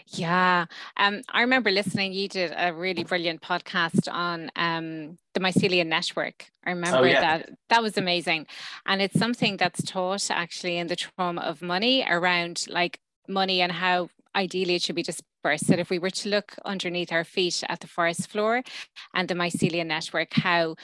Yeah, 0.09 0.67
um, 0.97 1.23
I 1.31 1.43
remember 1.43 1.71
listening. 1.71 2.13
You 2.13 2.29
did 2.29 2.55
a 2.57 2.73
really 2.73 3.05
brilliant 3.05 3.43
podcast 3.43 4.11
on 4.11 4.51
um, 4.57 5.19
the 5.35 5.41
mycelium 5.41 5.89
network. 5.89 6.47
I 6.65 6.71
remember 6.71 6.99
oh, 6.99 7.05
yeah. 7.05 7.21
that 7.21 7.51
that 7.69 7.83
was 7.83 7.99
amazing, 7.99 8.47
and 8.87 9.03
it's 9.03 9.19
something 9.19 9.57
that's 9.57 9.83
taught 9.83 10.31
actually 10.31 10.79
in 10.79 10.87
the 10.87 10.97
trauma 10.97 11.43
of 11.43 11.61
money 11.61 12.07
around 12.09 12.67
like 12.69 12.99
money 13.29 13.61
and 13.61 13.73
how 13.73 14.09
ideally 14.35 14.77
it 14.77 14.83
should 14.83 14.97
be 14.97 15.03
dispersed. 15.03 15.67
That 15.67 15.81
if 15.81 15.91
we 15.91 15.99
were 15.99 16.11
to 16.11 16.29
look 16.29 16.55
underneath 16.65 17.13
our 17.13 17.25
feet 17.25 17.63
at 17.69 17.81
the 17.81 17.89
forest 17.89 18.29
floor 18.31 18.63
and 19.15 19.29
the 19.29 19.35
mycelium 19.35 19.87
network, 19.87 20.33
how 20.35 20.77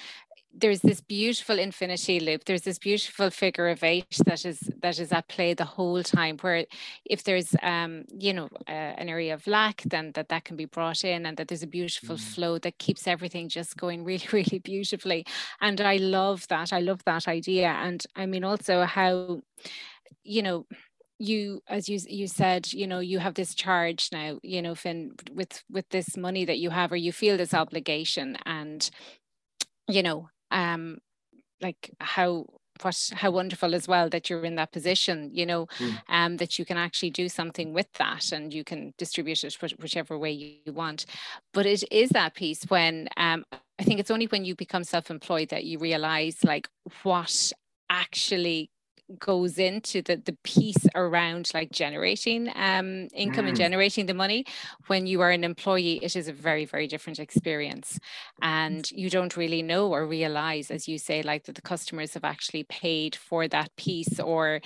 there's 0.54 0.80
this 0.80 1.00
beautiful 1.00 1.58
infinity 1.58 2.20
loop. 2.20 2.44
There's 2.44 2.62
this 2.62 2.78
beautiful 2.78 3.30
figure 3.30 3.68
of 3.68 3.82
eight 3.82 4.18
that 4.26 4.44
is 4.44 4.60
that 4.82 4.98
is 4.98 5.12
at 5.12 5.28
play 5.28 5.54
the 5.54 5.64
whole 5.64 6.02
time 6.02 6.36
where 6.38 6.66
if 7.04 7.24
there's 7.24 7.54
um 7.62 8.04
you 8.16 8.34
know 8.34 8.48
uh, 8.68 8.70
an 8.70 9.08
area 9.08 9.34
of 9.34 9.46
lack 9.46 9.82
then 9.82 10.12
that 10.12 10.28
that 10.28 10.44
can 10.44 10.56
be 10.56 10.66
brought 10.66 11.04
in 11.04 11.26
and 11.26 11.36
that 11.36 11.48
there's 11.48 11.62
a 11.62 11.66
beautiful 11.66 12.16
mm-hmm. 12.16 12.32
flow 12.32 12.58
that 12.58 12.78
keeps 12.78 13.06
everything 13.06 13.48
just 13.48 13.76
going 13.76 14.04
really 14.10 14.26
really 14.32 14.58
beautifully. 14.58 15.24
And 15.60 15.80
i 15.80 15.96
love 15.96 16.46
that. 16.48 16.72
I 16.72 16.80
love 16.80 17.02
that 17.04 17.28
idea. 17.28 17.68
And 17.68 18.04
i 18.16 18.26
mean 18.26 18.44
also 18.44 18.84
how 18.84 19.40
you 20.22 20.42
know 20.42 20.66
you 21.18 21.62
as 21.68 21.88
you 21.88 21.98
you 22.08 22.26
said 22.26 22.72
you 22.72 22.86
know 22.86 22.98
you 22.98 23.20
have 23.20 23.34
this 23.34 23.54
charge 23.54 24.08
now 24.12 24.38
you 24.42 24.60
know 24.60 24.74
finn 24.74 25.12
with 25.32 25.62
with 25.70 25.88
this 25.90 26.16
money 26.16 26.44
that 26.44 26.58
you 26.58 26.70
have 26.70 26.90
or 26.90 26.96
you 26.96 27.12
feel 27.12 27.36
this 27.36 27.54
obligation 27.54 28.36
and 28.44 28.90
you 29.88 30.02
know 30.02 30.28
um, 30.52 30.98
like 31.60 31.90
how 32.00 32.46
what 32.80 33.10
how 33.14 33.30
wonderful 33.30 33.74
as 33.74 33.86
well 33.86 34.08
that 34.08 34.28
you're 34.28 34.44
in 34.44 34.56
that 34.56 34.72
position 34.72 35.30
you 35.32 35.46
know 35.46 35.66
mm. 35.78 35.98
um, 36.08 36.36
that 36.38 36.58
you 36.58 36.64
can 36.64 36.76
actually 36.76 37.10
do 37.10 37.28
something 37.28 37.72
with 37.72 37.90
that 37.94 38.32
and 38.32 38.52
you 38.52 38.64
can 38.64 38.92
distribute 38.98 39.44
it 39.44 39.56
whichever 39.80 40.18
way 40.18 40.32
you 40.32 40.72
want 40.72 41.06
but 41.52 41.66
it 41.66 41.84
is 41.92 42.10
that 42.10 42.34
piece 42.34 42.64
when 42.64 43.08
um, 43.16 43.44
i 43.78 43.82
think 43.82 44.00
it's 44.00 44.10
only 44.10 44.26
when 44.26 44.44
you 44.44 44.54
become 44.56 44.84
self-employed 44.84 45.48
that 45.50 45.64
you 45.64 45.78
realize 45.78 46.42
like 46.44 46.68
what 47.02 47.52
actually 47.90 48.70
goes 49.18 49.58
into 49.58 50.02
the 50.02 50.16
the 50.16 50.36
piece 50.42 50.86
around 50.94 51.50
like 51.54 51.70
generating 51.70 52.48
um 52.56 53.08
income 53.14 53.44
mm. 53.44 53.48
and 53.48 53.56
generating 53.56 54.06
the 54.06 54.14
money 54.14 54.44
when 54.86 55.06
you 55.06 55.20
are 55.20 55.30
an 55.30 55.44
employee 55.44 55.98
it 56.02 56.16
is 56.16 56.28
a 56.28 56.32
very 56.32 56.64
very 56.64 56.86
different 56.86 57.18
experience 57.18 57.98
and 58.40 58.90
you 58.92 59.10
don't 59.10 59.36
really 59.36 59.62
know 59.62 59.88
or 59.88 60.06
realize 60.06 60.70
as 60.70 60.88
you 60.88 60.98
say 60.98 61.22
like 61.22 61.44
that 61.44 61.54
the 61.54 61.62
customers 61.62 62.14
have 62.14 62.24
actually 62.24 62.64
paid 62.64 63.14
for 63.14 63.48
that 63.48 63.74
piece 63.76 64.18
or 64.20 64.60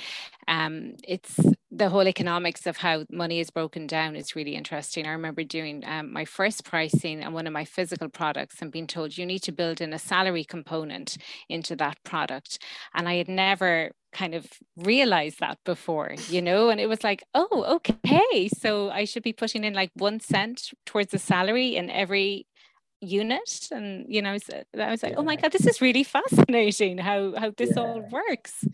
um 0.49 0.95
it's 1.07 1.39
the 1.77 1.91
whole 1.91 2.09
economics 2.09 2.67
of 2.67 2.79
how 2.79 3.05
money 3.11 3.39
is 3.39 3.51
broken 3.51 3.87
down 3.87 4.17
is 4.17 4.35
really 4.35 4.55
interesting. 4.55 5.07
I 5.07 5.11
remember 5.11 5.45
doing 5.45 5.85
um, 5.87 6.11
my 6.11 6.25
first 6.25 6.65
pricing 6.65 7.23
on 7.23 7.35
one 7.35 7.47
of 7.47 7.53
my 7.53 7.67
physical 7.67 8.09
products 8.09 8.63
and 8.63 8.73
being 8.73 8.87
told 8.87 9.19
you 9.19 9.27
need 9.27 9.41
to 9.41 9.53
build 9.53 9.83
in 9.83 9.93
a 9.93 9.99
salary 9.99 10.43
component 10.43 11.19
into 11.51 11.77
that 11.77 12.03
product. 12.03 12.59
And 12.95 13.07
I 13.07 13.17
had 13.17 13.29
never 13.29 13.91
kind 14.13 14.35
of 14.35 14.47
realized 14.77 15.41
that 15.41 15.59
before, 15.65 16.15
you 16.31 16.41
know, 16.41 16.71
and 16.71 16.81
it 16.81 16.89
was 16.89 17.05
like, 17.05 17.23
oh, 17.35 17.65
okay. 17.77 18.49
So 18.49 18.89
I 18.89 19.05
should 19.05 19.23
be 19.23 19.35
putting 19.35 19.63
in 19.63 19.75
like 19.75 19.91
one 19.95 20.19
cent 20.21 20.71
towards 20.87 21.11
the 21.11 21.19
salary 21.19 21.77
in 21.77 21.91
every 21.91 22.47
unit 23.03 23.69
and 23.71 24.07
you 24.09 24.23
know 24.23 24.31
I 24.31 24.91
was 24.91 25.03
like 25.03 25.15
oh 25.19 25.23
my 25.23 25.37
god 25.37 25.53
this 25.53 25.67
is 25.67 25.83
really 25.83 26.03
fascinating 26.03 26.97
how 26.97 27.35
how 27.37 27.53
this 27.55 27.73
yeah. 27.77 27.83
all 27.83 28.01
works 28.11 28.65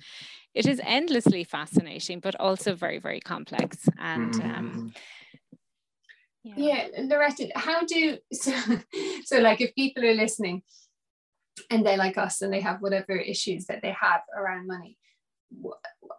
it 0.55 0.67
is 0.67 0.81
endlessly 0.85 1.45
fascinating 1.45 2.21
but 2.21 2.35
also 2.41 2.75
very 2.75 2.99
very 2.99 3.21
complex 3.21 3.89
and 3.99 4.35
mm-hmm. 4.35 4.51
um, 4.51 4.93
yeah. 6.45 6.55
yeah 6.57 7.03
Loretta 7.03 7.49
how 7.55 7.85
do 7.85 8.19
so, 8.33 8.55
so 9.25 9.39
like 9.39 9.61
if 9.61 9.75
people 9.75 10.05
are 10.05 10.15
listening 10.15 10.63
and 11.71 11.85
they're 11.85 11.97
like 11.97 12.19
us 12.19 12.43
and 12.43 12.53
they 12.53 12.61
have 12.61 12.81
whatever 12.81 13.13
issues 13.13 13.67
that 13.67 13.83
they 13.83 13.95
have 13.99 14.23
around 14.37 14.67
money 14.67 14.97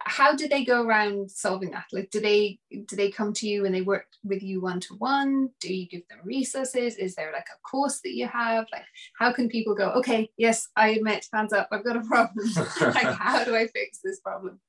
how 0.02 0.36
do 0.36 0.48
they 0.48 0.64
go 0.64 0.84
around 0.84 1.30
solving 1.32 1.72
that? 1.72 1.86
Like 1.92 2.10
do 2.12 2.20
they 2.20 2.60
do 2.72 2.96
they 2.96 3.12
come 3.12 3.34
to 3.34 3.48
you 3.48 3.66
and 3.66 3.74
they 3.74 3.82
work 3.82 4.06
with 4.24 4.44
you 4.44 4.62
one 4.62 4.80
to 4.82 4.96
one 4.96 5.50
do 5.60 5.74
you 5.74 5.88
give 5.88 6.08
them 6.10 6.20
resources? 6.24 6.98
Is 6.98 7.16
there 7.16 7.32
like 7.32 7.48
a 7.54 7.60
course 7.70 8.02
that 8.02 8.16
you 8.16 8.28
have? 8.28 8.66
Like 8.72 8.86
how 9.18 9.32
can 9.32 9.50
people 9.50 9.76
go 9.76 9.90
okay 9.92 10.30
yes 10.38 10.68
i 10.76 10.90
admit 10.90 11.28
hands 11.34 11.54
up. 11.54 11.68
I've 11.72 11.84
got 11.84 11.98
a 11.98 12.02
problem. 12.02 12.46
Like 12.82 13.16
how 13.18 13.44
do 13.44 13.56
i 13.56 13.68
fix 13.68 14.00
this 14.04 14.20
problem 14.20 14.60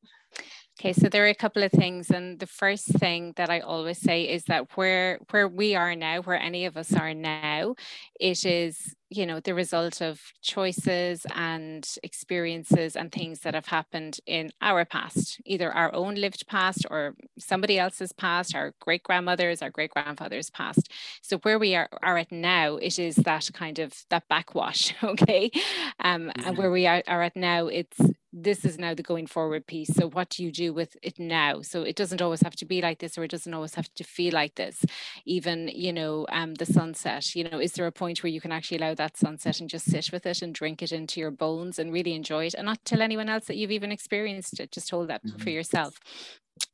Okay, 0.81 0.93
so 0.93 1.09
there 1.09 1.25
are 1.25 1.29
a 1.29 1.35
couple 1.37 1.63
of 1.63 1.71
things, 1.71 2.11
and 2.11 2.41
the 2.41 2.49
first 2.49 2.87
thing 2.87 3.33
that 3.37 3.49
I 3.49 3.61
always 3.61 3.99
say 3.99 4.25
is 4.25 4.45
that 4.45 4.77
where 4.77 5.21
where 5.31 5.47
we 5.47 5.77
are 5.77 5.95
now, 5.95 6.21
where 6.23 6.39
any 6.39 6.65
of 6.67 6.77
us 6.77 6.93
are 6.93 7.15
now, 7.15 7.77
it 8.19 8.45
is 8.45 8.97
you 9.09 9.25
know 9.25 9.39
the 9.39 9.55
result 9.55 10.03
of 10.03 10.21
choices 10.43 11.27
and 11.33 11.89
experiences 12.03 12.97
and 12.97 13.13
things 13.13 13.41
that 13.41 13.55
have 13.55 13.67
happened 13.67 14.19
in 14.27 14.51
our 14.61 14.85
past, 14.85 15.41
either 15.47 15.71
our 15.73 15.95
own 15.95 16.17
lived 16.17 16.45
past 16.49 16.85
or 16.91 17.15
somebody 17.39 17.79
else's 17.79 18.13
past, 18.13 18.57
our 18.57 18.75
great 18.81 19.05
grandmothers, 19.05 19.63
our 19.63 19.71
great 19.71 19.91
grandfathers' 19.91 20.51
past. 20.51 20.91
So 21.23 21.39
where 21.39 21.61
we 21.61 21.77
are 21.77 21.89
are 22.03 22.19
at 22.19 22.33
now, 22.33 22.79
it 22.79 22.99
is 22.99 23.15
that 23.15 23.49
kind 23.55 23.79
of 23.79 23.95
that 24.11 24.27
backwash, 24.29 24.93
okay, 25.05 25.53
um, 26.01 26.33
and 26.35 26.59
where 26.59 26.73
we 26.73 26.89
are, 26.89 27.05
are 27.07 27.23
at 27.23 27.37
now, 27.37 27.69
it's 27.69 27.97
this 28.37 28.65
is 28.65 28.79
now 28.79 28.95
the 28.95 29.03
going 29.03 29.29
forward 29.29 29.65
piece. 29.67 29.95
So 29.95 30.09
what 30.09 30.29
do 30.29 30.43
you 30.43 30.51
do 30.51 30.73
with 30.73 30.97
it 31.03 31.21
now? 31.21 31.63
So 31.63 31.83
it 31.83 31.95
doesn't 31.95 32.21
always 32.21 32.43
have 32.43 32.57
to 32.57 32.65
be 32.65 32.83
like 32.83 32.99
this, 32.99 33.17
or 33.17 33.23
it 33.23 33.31
doesn't 33.31 33.55
always 33.55 33.77
have 33.77 33.93
to 33.95 34.03
feel 34.03 34.35
like 34.35 34.57
this. 34.57 34.85
Even 35.25 35.69
you 35.69 35.93
know, 35.93 36.27
um, 36.31 36.55
the 36.55 36.67
sunset. 36.67 37.37
You 37.37 37.45
know, 37.45 37.61
is 37.61 37.73
there 37.73 37.87
a 37.87 37.93
point 37.93 38.23
where 38.23 38.33
you 38.33 38.41
can 38.41 38.51
actually 38.51 38.79
allow 38.79 38.95
that 38.95 39.17
sunset 39.17 39.61
and 39.61 39.71
just 39.71 39.87
sit 39.87 40.11
with 40.11 40.27
it 40.27 40.43
and 40.43 40.53
drink 40.53 40.83
it 40.83 40.91
into 40.91 41.21
your 41.21 41.31
bones 41.31 41.79
and 41.79 41.93
really 41.93 42.15
enjoy 42.15 42.47
it, 42.47 42.55
and 42.55 42.67
not 42.67 42.85
tell 42.85 43.03
anyone 43.03 43.29
else 43.29 43.47
that 43.47 43.57
you've 43.57 43.71
even 43.71 43.93
experienced 43.93 44.59
it. 44.59 44.73
Just 44.73 44.91
hold 44.91 45.09
that 45.09 45.25
mm-hmm. 45.25 45.39
for 45.39 45.51
yourself 45.51 46.01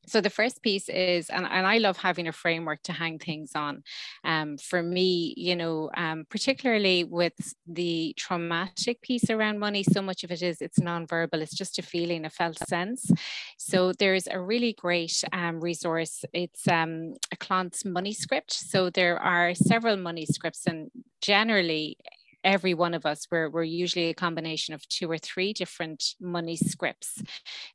so 0.06 0.20
the 0.20 0.30
first 0.30 0.62
piece 0.62 0.88
is 0.88 1.28
and, 1.30 1.46
and 1.46 1.66
i 1.66 1.78
love 1.78 1.96
having 1.96 2.26
a 2.28 2.32
framework 2.32 2.82
to 2.82 2.92
hang 2.92 3.18
things 3.18 3.52
on 3.54 3.82
um, 4.24 4.56
for 4.58 4.82
me 4.82 5.34
you 5.36 5.54
know 5.54 5.90
um, 5.96 6.24
particularly 6.30 7.04
with 7.04 7.54
the 7.66 8.14
traumatic 8.16 9.00
piece 9.02 9.30
around 9.30 9.58
money 9.58 9.82
so 9.82 10.02
much 10.02 10.24
of 10.24 10.30
it 10.30 10.42
is 10.42 10.60
it's 10.60 10.78
nonverbal 10.80 11.40
it's 11.40 11.54
just 11.54 11.78
a 11.78 11.82
feeling 11.82 12.24
a 12.24 12.30
felt 12.30 12.58
sense. 12.68 13.10
So 13.58 13.92
there's 13.92 14.26
a 14.26 14.40
really 14.40 14.72
great 14.72 15.22
um, 15.32 15.60
resource 15.60 16.24
it's 16.32 16.66
um, 16.68 17.14
a 17.32 17.36
Klontz 17.36 17.84
money 17.84 18.12
script. 18.12 18.52
So 18.52 18.90
there 18.90 19.18
are 19.18 19.54
several 19.54 19.96
money 19.96 20.26
scripts 20.26 20.66
and 20.66 20.90
generally 21.20 21.96
every 22.44 22.74
one 22.74 22.94
of 22.94 23.06
us, 23.06 23.26
we're, 23.30 23.48
we're 23.50 23.62
usually 23.62 24.08
a 24.08 24.14
combination 24.14 24.74
of 24.74 24.86
two 24.88 25.10
or 25.10 25.18
three 25.18 25.52
different 25.52 26.14
money 26.20 26.56
scripts. 26.56 27.22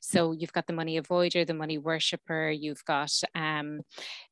So 0.02 0.32
you've 0.32 0.54
got 0.54 0.68
the 0.68 0.74
money 0.74 1.00
avoider, 1.00 1.46
the 1.46 1.54
money 1.54 1.78
worshiper, 1.78 2.50
you've 2.50 2.84
got, 2.86 3.12
um, 3.34 3.82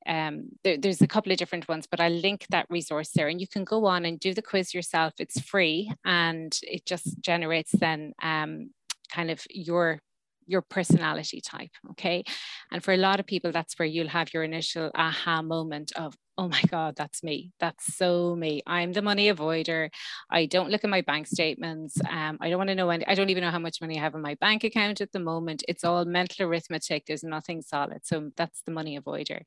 um, 0.07 0.49
there, 0.63 0.77
there's 0.77 1.01
a 1.01 1.07
couple 1.07 1.31
of 1.31 1.38
different 1.38 1.67
ones, 1.67 1.88
but 1.89 1.99
I'll 1.99 2.11
link 2.11 2.45
that 2.49 2.67
resource 2.69 3.09
there 3.15 3.27
and 3.27 3.39
you 3.39 3.47
can 3.47 3.63
go 3.63 3.86
on 3.86 4.05
and 4.05 4.19
do 4.19 4.34
the 4.34 4.41
quiz 4.41 4.73
yourself. 4.73 5.13
It's 5.19 5.39
free 5.39 5.91
and 6.05 6.57
it 6.63 6.86
just 6.86 7.19
generates 7.21 7.71
then 7.71 8.13
um, 8.21 8.71
kind 9.11 9.29
of 9.29 9.41
your 9.49 9.99
your 10.48 10.62
personality 10.62 11.41
type 11.41 11.72
okay 11.91 12.24
and 12.72 12.84
for 12.84 12.94
a 12.94 12.98
lot 12.98 13.20
of 13.20 13.26
people 13.26 13.52
that's 13.52 13.78
where 13.78 13.88
you'll 13.88 14.08
have 14.08 14.34
your 14.34 14.44
initial 14.44 14.91
aha 14.96 15.41
moment 15.41 15.91
of 15.96 16.16
oh 16.38 16.48
my 16.48 16.62
God, 16.70 16.96
that's 16.96 17.24
me. 17.24 17.52
That's 17.60 17.96
so 17.96 18.36
me. 18.36 18.62
I'm 18.66 18.91
the 18.91 19.02
money 19.02 19.32
avoider. 19.32 19.89
I 20.30 20.46
don't 20.46 20.70
look 20.70 20.84
at 20.84 20.89
my 20.89 21.02
bank 21.02 21.28
statements. 21.28 21.98
Um, 22.10 22.38
I 22.41 22.50
don't 22.50 22.58
want 22.58 22.70
to 22.70 22.76
know 22.76 22.89
any, 22.89 23.06
I 23.06 23.16
don't 23.16 23.30
even 23.30 23.44
know 23.44 23.52
how 23.52 23.60
much 23.60 23.82
money 23.82 23.98
I 23.98 24.02
have 24.02 24.16
in 24.16 24.22
my 24.22 24.36
bank 24.36 24.64
account 24.64 25.02
at 25.02 25.12
the 25.12 25.20
moment. 25.20 25.64
It's 25.68 25.84
all 25.84 26.06
mental 26.06 26.48
arithmetic. 26.48 27.06
There's 27.06 27.24
nothing 27.24 27.62
solid. 27.62 28.00
So 28.04 28.32
that's 28.36 28.62
the 28.66 28.72
money 28.72 29.00
avoider. 29.00 29.41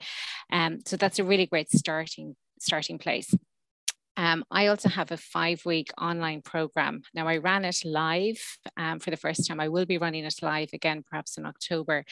Um, 0.52 0.78
so 0.84 0.96
that's 0.96 1.18
a 1.18 1.24
really 1.24 1.46
great 1.46 1.70
starting 1.70 2.36
starting 2.58 2.98
place. 2.98 3.34
Um, 4.16 4.44
I 4.50 4.68
also 4.68 4.88
have 4.88 5.12
a 5.12 5.16
five 5.16 5.64
week 5.64 5.90
online 6.00 6.42
program. 6.42 7.02
Now, 7.14 7.28
I 7.28 7.38
ran 7.38 7.64
it 7.64 7.82
live 7.84 8.40
um, 8.76 8.98
for 8.98 9.10
the 9.10 9.16
first 9.16 9.46
time. 9.46 9.60
I 9.60 9.68
will 9.68 9.86
be 9.86 9.98
running 9.98 10.24
it 10.24 10.34
live 10.42 10.70
again, 10.72 11.04
perhaps 11.08 11.38
in 11.38 11.46
October. 11.46 12.04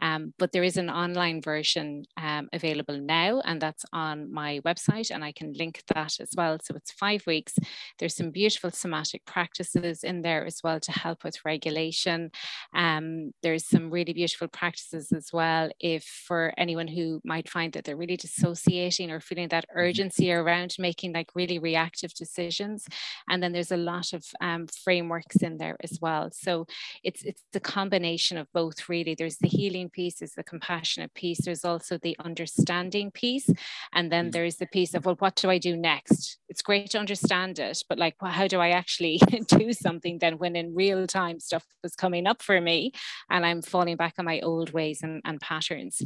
Um, 0.00 0.34
but 0.38 0.52
there 0.52 0.64
is 0.64 0.76
an 0.76 0.90
online 0.90 1.40
version 1.40 2.04
um, 2.16 2.48
available 2.52 2.98
now, 2.98 3.40
and 3.44 3.60
that's 3.60 3.84
on 3.92 4.32
my 4.32 4.60
website, 4.60 5.10
and 5.10 5.24
I 5.24 5.32
can 5.32 5.52
link 5.52 5.82
that 5.94 6.20
as 6.20 6.30
well. 6.36 6.58
So 6.62 6.74
it's 6.74 6.92
five 6.92 7.26
weeks. 7.26 7.54
There's 7.98 8.16
some 8.16 8.30
beautiful 8.30 8.70
somatic 8.70 9.24
practices 9.24 10.04
in 10.04 10.22
there 10.22 10.44
as 10.44 10.60
well 10.62 10.80
to 10.80 10.92
help 10.92 11.24
with 11.24 11.44
regulation. 11.44 12.30
Um, 12.74 13.32
there's 13.42 13.66
some 13.66 13.90
really 13.90 14.12
beautiful 14.12 14.48
practices 14.48 15.12
as 15.12 15.32
well 15.32 15.70
if 15.80 16.04
for 16.04 16.52
anyone 16.56 16.88
who 16.88 17.20
might 17.24 17.48
find 17.48 17.72
that 17.72 17.84
they're 17.84 17.96
really 17.96 18.16
dissociating 18.16 19.10
or 19.10 19.20
feeling 19.20 19.48
that 19.48 19.64
mm-hmm. 19.68 19.78
urgency 19.78 20.32
around 20.32 20.74
making 20.78 21.12
like 21.12 21.30
really 21.34 21.51
really 21.52 21.72
reactive 21.72 22.14
decisions. 22.14 22.86
And 23.28 23.42
then 23.42 23.52
there's 23.52 23.72
a 23.72 23.76
lot 23.76 24.12
of 24.12 24.24
um, 24.40 24.66
frameworks 24.84 25.36
in 25.36 25.58
there 25.58 25.76
as 25.82 25.98
well. 26.00 26.30
So 26.32 26.66
it's 27.02 27.22
it's 27.24 27.42
the 27.52 27.60
combination 27.60 28.38
of 28.38 28.48
both 28.52 28.88
really. 28.88 29.14
There's 29.14 29.38
the 29.38 29.48
healing 29.48 29.90
piece, 29.90 30.16
there's 30.18 30.34
the 30.34 30.42
compassionate 30.42 31.14
piece, 31.14 31.44
there's 31.44 31.64
also 31.64 31.98
the 31.98 32.16
understanding 32.24 33.10
piece. 33.10 33.50
And 33.92 34.10
then 34.10 34.28
mm. 34.28 34.32
there's 34.32 34.56
the 34.56 34.66
piece 34.66 34.94
of, 34.94 35.04
well, 35.04 35.16
what 35.18 35.36
do 35.36 35.50
I 35.50 35.58
do 35.58 35.76
next? 35.76 36.38
It's 36.48 36.62
great 36.62 36.90
to 36.90 36.98
understand 36.98 37.58
it, 37.58 37.82
but 37.88 37.98
like, 37.98 38.16
well, 38.20 38.32
how 38.32 38.46
do 38.46 38.60
I 38.60 38.70
actually 38.70 39.20
do 39.48 39.72
something 39.72 40.18
then 40.18 40.38
when 40.38 40.56
in 40.56 40.74
real 40.74 41.06
time 41.06 41.40
stuff 41.40 41.64
is 41.84 41.94
coming 41.94 42.26
up 42.26 42.42
for 42.42 42.60
me 42.60 42.92
and 43.30 43.44
I'm 43.44 43.62
falling 43.62 43.96
back 43.96 44.14
on 44.18 44.24
my 44.24 44.40
old 44.40 44.72
ways 44.72 45.02
and, 45.02 45.22
and 45.24 45.40
patterns? 45.40 46.02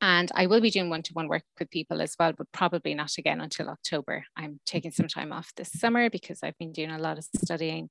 And 0.00 0.30
I 0.34 0.46
will 0.46 0.60
be 0.60 0.70
doing 0.70 0.90
one 0.90 1.02
to 1.02 1.12
one 1.12 1.28
work 1.28 1.42
with 1.58 1.70
people 1.70 2.00
as 2.00 2.14
well, 2.18 2.32
but 2.36 2.46
probably 2.52 2.94
not 2.94 3.12
again 3.18 3.40
until 3.40 3.68
October. 3.68 4.24
I'm 4.36 4.60
taking 4.64 4.90
some 4.90 5.08
time 5.08 5.32
off 5.32 5.52
this 5.56 5.72
summer 5.72 6.08
because 6.08 6.40
I've 6.42 6.56
been 6.58 6.72
doing 6.72 6.90
a 6.90 6.98
lot 6.98 7.18
of 7.18 7.24
studying. 7.24 7.88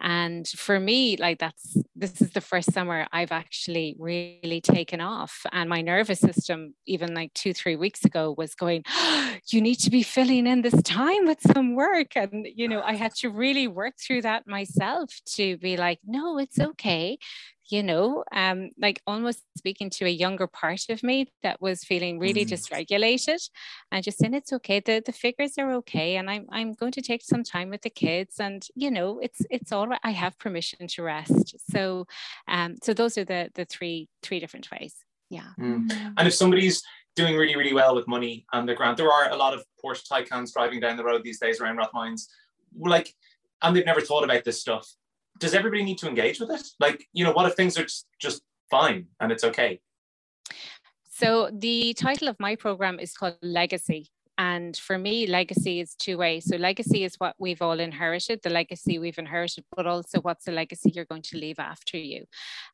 And 0.00 0.46
for 0.48 0.80
me, 0.80 1.16
like 1.16 1.38
that's 1.38 1.76
this 1.94 2.20
is 2.20 2.30
the 2.32 2.40
first 2.40 2.72
summer 2.72 3.06
I've 3.12 3.32
actually 3.32 3.96
really 3.98 4.60
taken 4.60 5.00
off. 5.00 5.42
And 5.52 5.70
my 5.70 5.80
nervous 5.80 6.20
system, 6.20 6.74
even 6.86 7.14
like 7.14 7.32
two, 7.34 7.54
three 7.54 7.76
weeks 7.76 8.04
ago, 8.04 8.34
was 8.36 8.54
going, 8.54 8.82
oh, 8.88 9.20
You 9.50 9.60
need 9.60 9.76
to 9.80 9.90
be 9.90 10.02
filling 10.02 10.46
in 10.46 10.62
this 10.62 10.80
time 10.82 11.26
with 11.26 11.38
some 11.52 11.74
work. 11.74 12.16
And, 12.16 12.46
you 12.54 12.66
know, 12.66 12.80
I 12.80 12.94
had 12.94 13.14
to 13.16 13.28
really 13.28 13.68
work 13.68 13.94
through 13.98 14.22
that 14.22 14.46
myself 14.46 15.10
to 15.36 15.56
be 15.58 15.76
like, 15.76 15.98
No, 16.06 16.38
it's 16.38 16.58
okay 16.58 17.18
you 17.70 17.82
know, 17.82 18.24
um, 18.32 18.70
like 18.78 19.00
almost 19.06 19.42
speaking 19.56 19.88
to 19.90 20.04
a 20.04 20.10
younger 20.10 20.46
part 20.46 20.82
of 20.90 21.02
me 21.02 21.32
that 21.42 21.60
was 21.60 21.82
feeling 21.84 22.18
really 22.18 22.44
mm. 22.44 22.50
dysregulated 22.50 23.48
and 23.90 24.04
just 24.04 24.18
saying 24.18 24.34
it's 24.34 24.52
okay, 24.52 24.80
the, 24.80 25.02
the 25.04 25.12
figures 25.12 25.56
are 25.58 25.72
okay. 25.74 26.16
And 26.16 26.30
I'm 26.30 26.46
I'm 26.50 26.74
going 26.74 26.92
to 26.92 27.02
take 27.02 27.22
some 27.22 27.42
time 27.42 27.70
with 27.70 27.82
the 27.82 27.90
kids 27.90 28.38
and 28.38 28.66
you 28.74 28.90
know, 28.90 29.18
it's 29.20 29.40
it's 29.50 29.72
all 29.72 29.88
right. 29.88 30.00
I 30.02 30.10
have 30.10 30.38
permission 30.38 30.86
to 30.86 31.02
rest. 31.02 31.56
So 31.70 32.06
um 32.48 32.76
so 32.82 32.92
those 32.92 33.16
are 33.16 33.24
the 33.24 33.50
the 33.54 33.64
three 33.64 34.08
three 34.22 34.40
different 34.40 34.70
ways. 34.70 34.94
Yeah. 35.30 35.48
Mm. 35.58 36.14
And 36.16 36.28
if 36.28 36.34
somebody's 36.34 36.82
doing 37.16 37.36
really, 37.36 37.56
really 37.56 37.72
well 37.72 37.94
with 37.94 38.06
money 38.08 38.44
and 38.52 38.68
the 38.68 38.74
grant, 38.74 38.98
there 38.98 39.10
are 39.10 39.30
a 39.30 39.36
lot 39.36 39.54
of 39.54 39.64
Porsche 39.82 40.06
Taycans 40.06 40.52
driving 40.52 40.80
down 40.80 40.96
the 40.96 41.04
road 41.04 41.22
these 41.24 41.40
days 41.40 41.60
around 41.60 41.78
Rathmines. 41.78 42.26
Like 42.78 43.14
and 43.62 43.74
they've 43.74 43.86
never 43.86 44.00
thought 44.00 44.24
about 44.24 44.44
this 44.44 44.60
stuff 44.60 44.86
does 45.38 45.54
everybody 45.54 45.82
need 45.82 45.98
to 45.98 46.08
engage 46.08 46.40
with 46.40 46.50
it? 46.50 46.66
Like, 46.80 47.06
you 47.12 47.24
know, 47.24 47.32
what 47.32 47.46
if 47.46 47.54
things 47.54 47.78
are 47.78 47.82
just, 47.82 48.06
just 48.20 48.42
fine 48.70 49.06
and 49.20 49.32
it's 49.32 49.44
okay? 49.44 49.80
So 51.10 51.50
the 51.52 51.94
title 51.94 52.28
of 52.28 52.38
my 52.40 52.56
program 52.56 52.98
is 52.98 53.14
called 53.14 53.36
Legacy. 53.42 54.08
And 54.36 54.76
for 54.76 54.98
me, 54.98 55.26
legacy 55.26 55.80
is 55.80 55.94
two 55.94 56.18
ways. 56.18 56.46
So, 56.46 56.56
legacy 56.56 57.04
is 57.04 57.14
what 57.18 57.36
we've 57.38 57.62
all 57.62 57.78
inherited, 57.78 58.40
the 58.42 58.50
legacy 58.50 58.98
we've 58.98 59.18
inherited, 59.18 59.64
but 59.76 59.86
also 59.86 60.20
what's 60.20 60.44
the 60.44 60.52
legacy 60.52 60.90
you're 60.94 61.04
going 61.04 61.22
to 61.22 61.38
leave 61.38 61.58
after 61.58 61.96
you. 61.96 62.24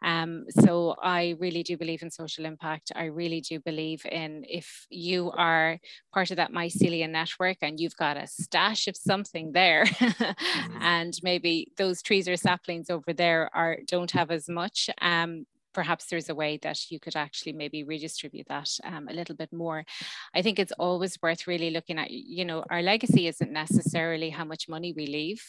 Um, 0.03 0.47
so, 0.49 0.97
I 1.03 1.37
really 1.39 1.63
do 1.63 1.77
believe 1.77 2.03
in 2.03 2.11
social 2.11 2.47
impact. 2.47 2.93
I 2.97 3.05
really 3.05 3.43
do 3.43 3.61
believe 3.61 4.07
in 4.07 4.45
if 4.49 4.87
you 4.89 5.31
are 5.33 5.79
part 6.15 6.31
of 6.31 6.39
that 6.39 6.53
mycelium 6.53 7.11
network 7.11 7.59
and 7.61 7.79
you've 7.79 7.97
got 7.97 8.17
a 8.17 8.27
stash 8.27 8.87
of 8.87 8.97
something 8.97 9.53
there, 9.53 9.85
mm-hmm. 9.85 10.83
and 10.83 11.15
maybe 11.23 11.73
those 11.77 12.01
trees 12.01 12.27
or 12.27 12.37
saplings 12.37 12.89
over 12.89 13.13
there 13.13 13.51
are 13.55 13.79
don't 13.87 14.13
have 14.13 14.31
as 14.31 14.49
much. 14.49 14.89
Um, 15.03 15.47
perhaps 15.73 16.07
there's 16.07 16.29
a 16.29 16.35
way 16.35 16.59
that 16.63 16.91
you 16.91 16.99
could 16.99 17.17
actually 17.17 17.53
maybe 17.53 17.85
redistribute 17.85 18.49
that 18.49 18.71
um, 18.85 19.09
a 19.09 19.13
little 19.13 19.37
bit 19.37 19.53
more. 19.53 19.85
I 20.35 20.43
think 20.43 20.59
it's 20.59 20.73
always 20.79 21.19
worth 21.23 21.47
really 21.47 21.71
looking 21.71 21.99
at, 21.99 22.11
you 22.11 22.45
know, 22.45 22.65
our 22.71 22.83
legacy 22.83 23.27
isn't 23.29 23.53
necessarily 23.53 24.31
how 24.31 24.45
much 24.45 24.69
money 24.69 24.93
we 24.93 25.07
leave. 25.07 25.43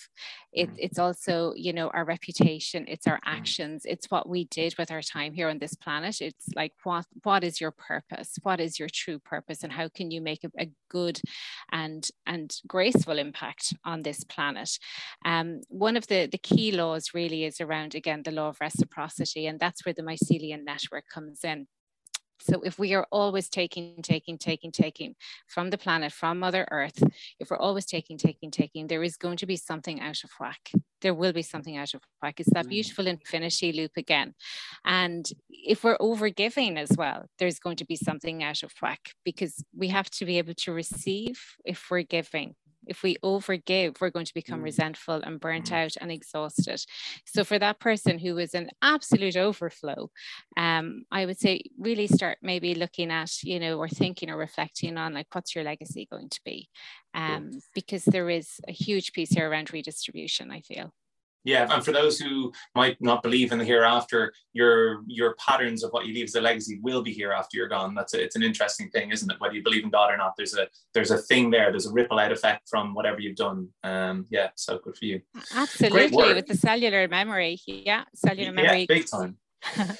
It, 0.53 0.69
mm. 0.69 0.75
it's 0.77 0.99
also, 0.99 1.53
you 1.55 1.73
know, 1.73 1.89
our 1.89 2.05
reputation, 2.05 2.85
it's 2.87 3.07
our 3.07 3.17
mm. 3.17 3.25
actions, 3.25 3.83
it's 3.85 4.09
what 4.09 4.27
we 4.27 4.45
did 4.45 4.75
with 4.77 4.91
our 4.91 5.01
time 5.01 5.33
here 5.33 5.49
on 5.49 5.59
this 5.59 5.75
planet. 5.75 6.21
It's 6.21 6.47
like, 6.55 6.73
what, 6.83 7.05
what 7.23 7.43
is 7.43 7.59
your 7.59 7.71
purpose? 7.71 8.37
What 8.43 8.59
is 8.59 8.79
your 8.79 8.89
true 8.89 9.19
purpose? 9.19 9.63
And 9.63 9.71
how 9.71 9.87
can 9.89 10.11
you 10.11 10.21
make 10.21 10.43
a, 10.43 10.51
a 10.59 10.69
good 10.89 11.21
and, 11.71 12.07
and 12.25 12.55
graceful 12.67 13.17
impact 13.17 13.73
on 13.83 14.01
this 14.01 14.23
planet? 14.23 14.77
Um, 15.25 15.61
one 15.69 15.97
of 15.97 16.07
the, 16.07 16.27
the 16.31 16.37
key 16.37 16.71
laws 16.71 17.11
really 17.13 17.45
is 17.45 17.61
around, 17.61 17.95
again, 17.95 18.23
the 18.23 18.31
law 18.31 18.49
of 18.49 18.61
reciprocity. 18.61 19.47
And 19.47 19.59
that's 19.59 19.85
where 19.85 19.93
the 19.93 20.03
mycelium 20.11 20.63
network 20.63 21.05
comes 21.13 21.43
in. 21.43 21.67
So 22.41 22.61
if 22.61 22.79
we 22.79 22.93
are 22.95 23.05
always 23.11 23.49
taking, 23.49 24.01
taking, 24.01 24.37
taking, 24.37 24.71
taking 24.71 25.15
from 25.47 25.69
the 25.69 25.77
planet, 25.77 26.11
from 26.11 26.39
Mother 26.39 26.67
Earth, 26.71 27.03
if 27.39 27.51
we're 27.51 27.59
always 27.59 27.85
taking, 27.85 28.17
taking, 28.17 28.49
taking, 28.49 28.87
there 28.87 29.03
is 29.03 29.15
going 29.15 29.37
to 29.37 29.45
be 29.45 29.55
something 29.55 29.99
out 30.01 30.23
of 30.23 30.31
whack. 30.39 30.71
There 31.01 31.13
will 31.13 31.33
be 31.33 31.43
something 31.43 31.77
out 31.77 31.93
of 31.93 32.01
whack. 32.21 32.39
It's 32.39 32.53
that 32.53 32.65
mm. 32.65 32.69
beautiful 32.69 33.07
infinity 33.07 33.71
loop 33.73 33.91
again. 33.95 34.33
And 34.85 35.29
if 35.49 35.83
we're 35.83 35.97
over 35.99 36.29
giving 36.29 36.77
as 36.77 36.89
well, 36.97 37.25
there's 37.37 37.59
going 37.59 37.77
to 37.77 37.85
be 37.85 37.95
something 37.95 38.43
out 38.43 38.63
of 38.63 38.71
whack 38.81 39.13
because 39.23 39.63
we 39.75 39.89
have 39.89 40.09
to 40.11 40.25
be 40.25 40.39
able 40.39 40.55
to 40.55 40.73
receive 40.73 41.39
if 41.63 41.89
we're 41.91 42.03
giving 42.03 42.55
if 42.91 43.03
we 43.03 43.15
overgive, 43.23 44.01
we're 44.01 44.09
going 44.09 44.25
to 44.25 44.33
become 44.33 44.59
mm. 44.59 44.65
resentful 44.65 45.21
and 45.23 45.39
burnt 45.39 45.69
mm. 45.69 45.77
out 45.77 45.93
and 46.01 46.11
exhausted. 46.11 46.83
So 47.25 47.45
for 47.45 47.57
that 47.57 47.79
person 47.79 48.19
who 48.19 48.37
is 48.37 48.53
an 48.53 48.69
absolute 48.81 49.37
overflow, 49.37 50.09
um, 50.57 51.05
I 51.09 51.25
would 51.25 51.39
say 51.39 51.61
really 51.79 52.07
start 52.07 52.37
maybe 52.41 52.75
looking 52.75 53.09
at, 53.09 53.31
you 53.43 53.59
know, 53.61 53.77
or 53.77 53.87
thinking 53.87 54.29
or 54.29 54.35
reflecting 54.35 54.97
on 54.97 55.13
like 55.13 55.27
what's 55.31 55.55
your 55.55 55.63
legacy 55.63 56.05
going 56.11 56.29
to 56.29 56.41
be? 56.43 56.69
Um, 57.13 57.51
because 57.73 58.03
there 58.03 58.29
is 58.29 58.59
a 58.67 58.73
huge 58.73 59.13
piece 59.13 59.29
here 59.29 59.49
around 59.49 59.71
redistribution, 59.71 60.51
I 60.51 60.59
feel. 60.61 60.93
Yeah, 61.43 61.67
and 61.71 61.83
for 61.83 61.91
those 61.91 62.19
who 62.19 62.51
might 62.75 62.97
not 63.01 63.23
believe 63.23 63.51
in 63.51 63.57
the 63.57 63.65
hereafter, 63.65 64.33
your 64.53 65.03
your 65.07 65.35
patterns 65.35 65.83
of 65.83 65.91
what 65.91 66.05
you 66.05 66.13
leave 66.13 66.25
as 66.25 66.35
a 66.35 66.41
legacy 66.41 66.79
will 66.81 67.01
be 67.01 67.11
here 67.11 67.31
after 67.31 67.57
you're 67.57 67.67
gone. 67.67 67.95
That's 67.95 68.13
a, 68.13 68.23
it's 68.23 68.35
an 68.35 68.43
interesting 68.43 68.89
thing, 68.89 69.11
isn't 69.11 69.29
it? 69.29 69.39
Whether 69.39 69.55
you 69.55 69.63
believe 69.63 69.83
in 69.83 69.89
God 69.89 70.11
or 70.11 70.17
not, 70.17 70.33
there's 70.37 70.55
a 70.55 70.67
there's 70.93 71.11
a 71.11 71.17
thing 71.17 71.49
there. 71.49 71.71
There's 71.71 71.87
a 71.87 71.91
ripple 71.91 72.19
out 72.19 72.31
effect 72.31 72.69
from 72.69 72.93
whatever 72.93 73.19
you've 73.19 73.37
done. 73.37 73.69
Um, 73.83 74.25
yeah, 74.29 74.49
so 74.55 74.77
good 74.77 74.95
for 74.95 75.05
you. 75.05 75.21
Absolutely, 75.55 76.33
with 76.33 76.47
the 76.47 76.57
cellular 76.57 77.07
memory. 77.07 77.59
Yeah, 77.65 78.03
cellular 78.13 78.51
memory. 78.51 78.81
Yeah, 78.81 78.85
big 78.87 79.07
time. 79.07 79.37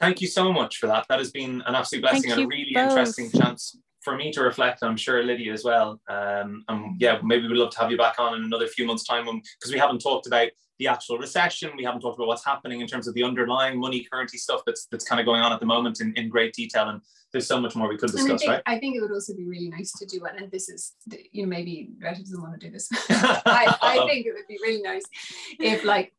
Thank 0.00 0.20
you 0.20 0.28
so 0.28 0.52
much 0.52 0.78
for 0.78 0.86
that. 0.88 1.06
That 1.08 1.18
has 1.18 1.30
been 1.30 1.62
an 1.66 1.74
absolute 1.74 2.02
blessing 2.02 2.30
and 2.30 2.42
a 2.42 2.46
really 2.46 2.72
both. 2.74 2.90
interesting 2.90 3.30
chance 3.30 3.76
for 4.04 4.14
me 4.16 4.30
to 4.32 4.42
reflect. 4.42 4.82
I'm 4.82 4.96
sure 4.96 5.24
Lydia 5.24 5.52
as 5.52 5.64
well. 5.64 6.00
Um, 6.08 6.64
and 6.68 7.00
yeah, 7.00 7.18
maybe 7.22 7.48
we'd 7.48 7.56
love 7.56 7.70
to 7.70 7.80
have 7.80 7.90
you 7.90 7.96
back 7.96 8.16
on 8.18 8.36
in 8.36 8.44
another 8.44 8.66
few 8.66 8.86
months' 8.86 9.04
time 9.04 9.24
because 9.24 9.72
we 9.72 9.78
haven't 9.78 10.00
talked 10.00 10.26
about 10.26 10.48
the 10.78 10.88
actual 10.88 11.18
recession. 11.18 11.70
We 11.76 11.84
haven't 11.84 12.00
talked 12.00 12.18
about 12.18 12.28
what's 12.28 12.44
happening 12.44 12.80
in 12.80 12.86
terms 12.86 13.06
of 13.06 13.14
the 13.14 13.22
underlying 13.22 13.78
money 13.78 14.06
currency 14.10 14.38
stuff 14.38 14.62
that's 14.66 14.86
that's 14.90 15.04
kind 15.04 15.20
of 15.20 15.26
going 15.26 15.40
on 15.40 15.52
at 15.52 15.60
the 15.60 15.66
moment 15.66 16.00
in, 16.00 16.12
in 16.14 16.28
great 16.28 16.54
detail. 16.54 16.88
And 16.88 17.00
there's 17.32 17.46
so 17.46 17.60
much 17.60 17.74
more 17.74 17.88
we 17.88 17.96
could 17.96 18.12
discuss, 18.12 18.30
I 18.30 18.36
think, 18.36 18.50
right? 18.50 18.62
I 18.66 18.78
think 18.78 18.96
it 18.96 19.00
would 19.00 19.10
also 19.10 19.34
be 19.34 19.44
really 19.44 19.68
nice 19.68 19.92
to 19.98 20.06
do 20.06 20.20
one. 20.20 20.36
And 20.36 20.50
this 20.52 20.68
is, 20.68 20.92
you 21.32 21.42
know, 21.42 21.48
maybe 21.48 21.90
Greta 22.00 22.20
doesn't 22.20 22.40
want 22.40 22.58
to 22.60 22.66
do 22.66 22.72
this. 22.72 22.88
I, 23.10 23.76
I 23.82 24.06
think 24.06 24.26
it 24.26 24.32
would 24.34 24.46
be 24.48 24.58
really 24.62 24.82
nice 24.82 25.02
if 25.58 25.84
like 25.84 26.12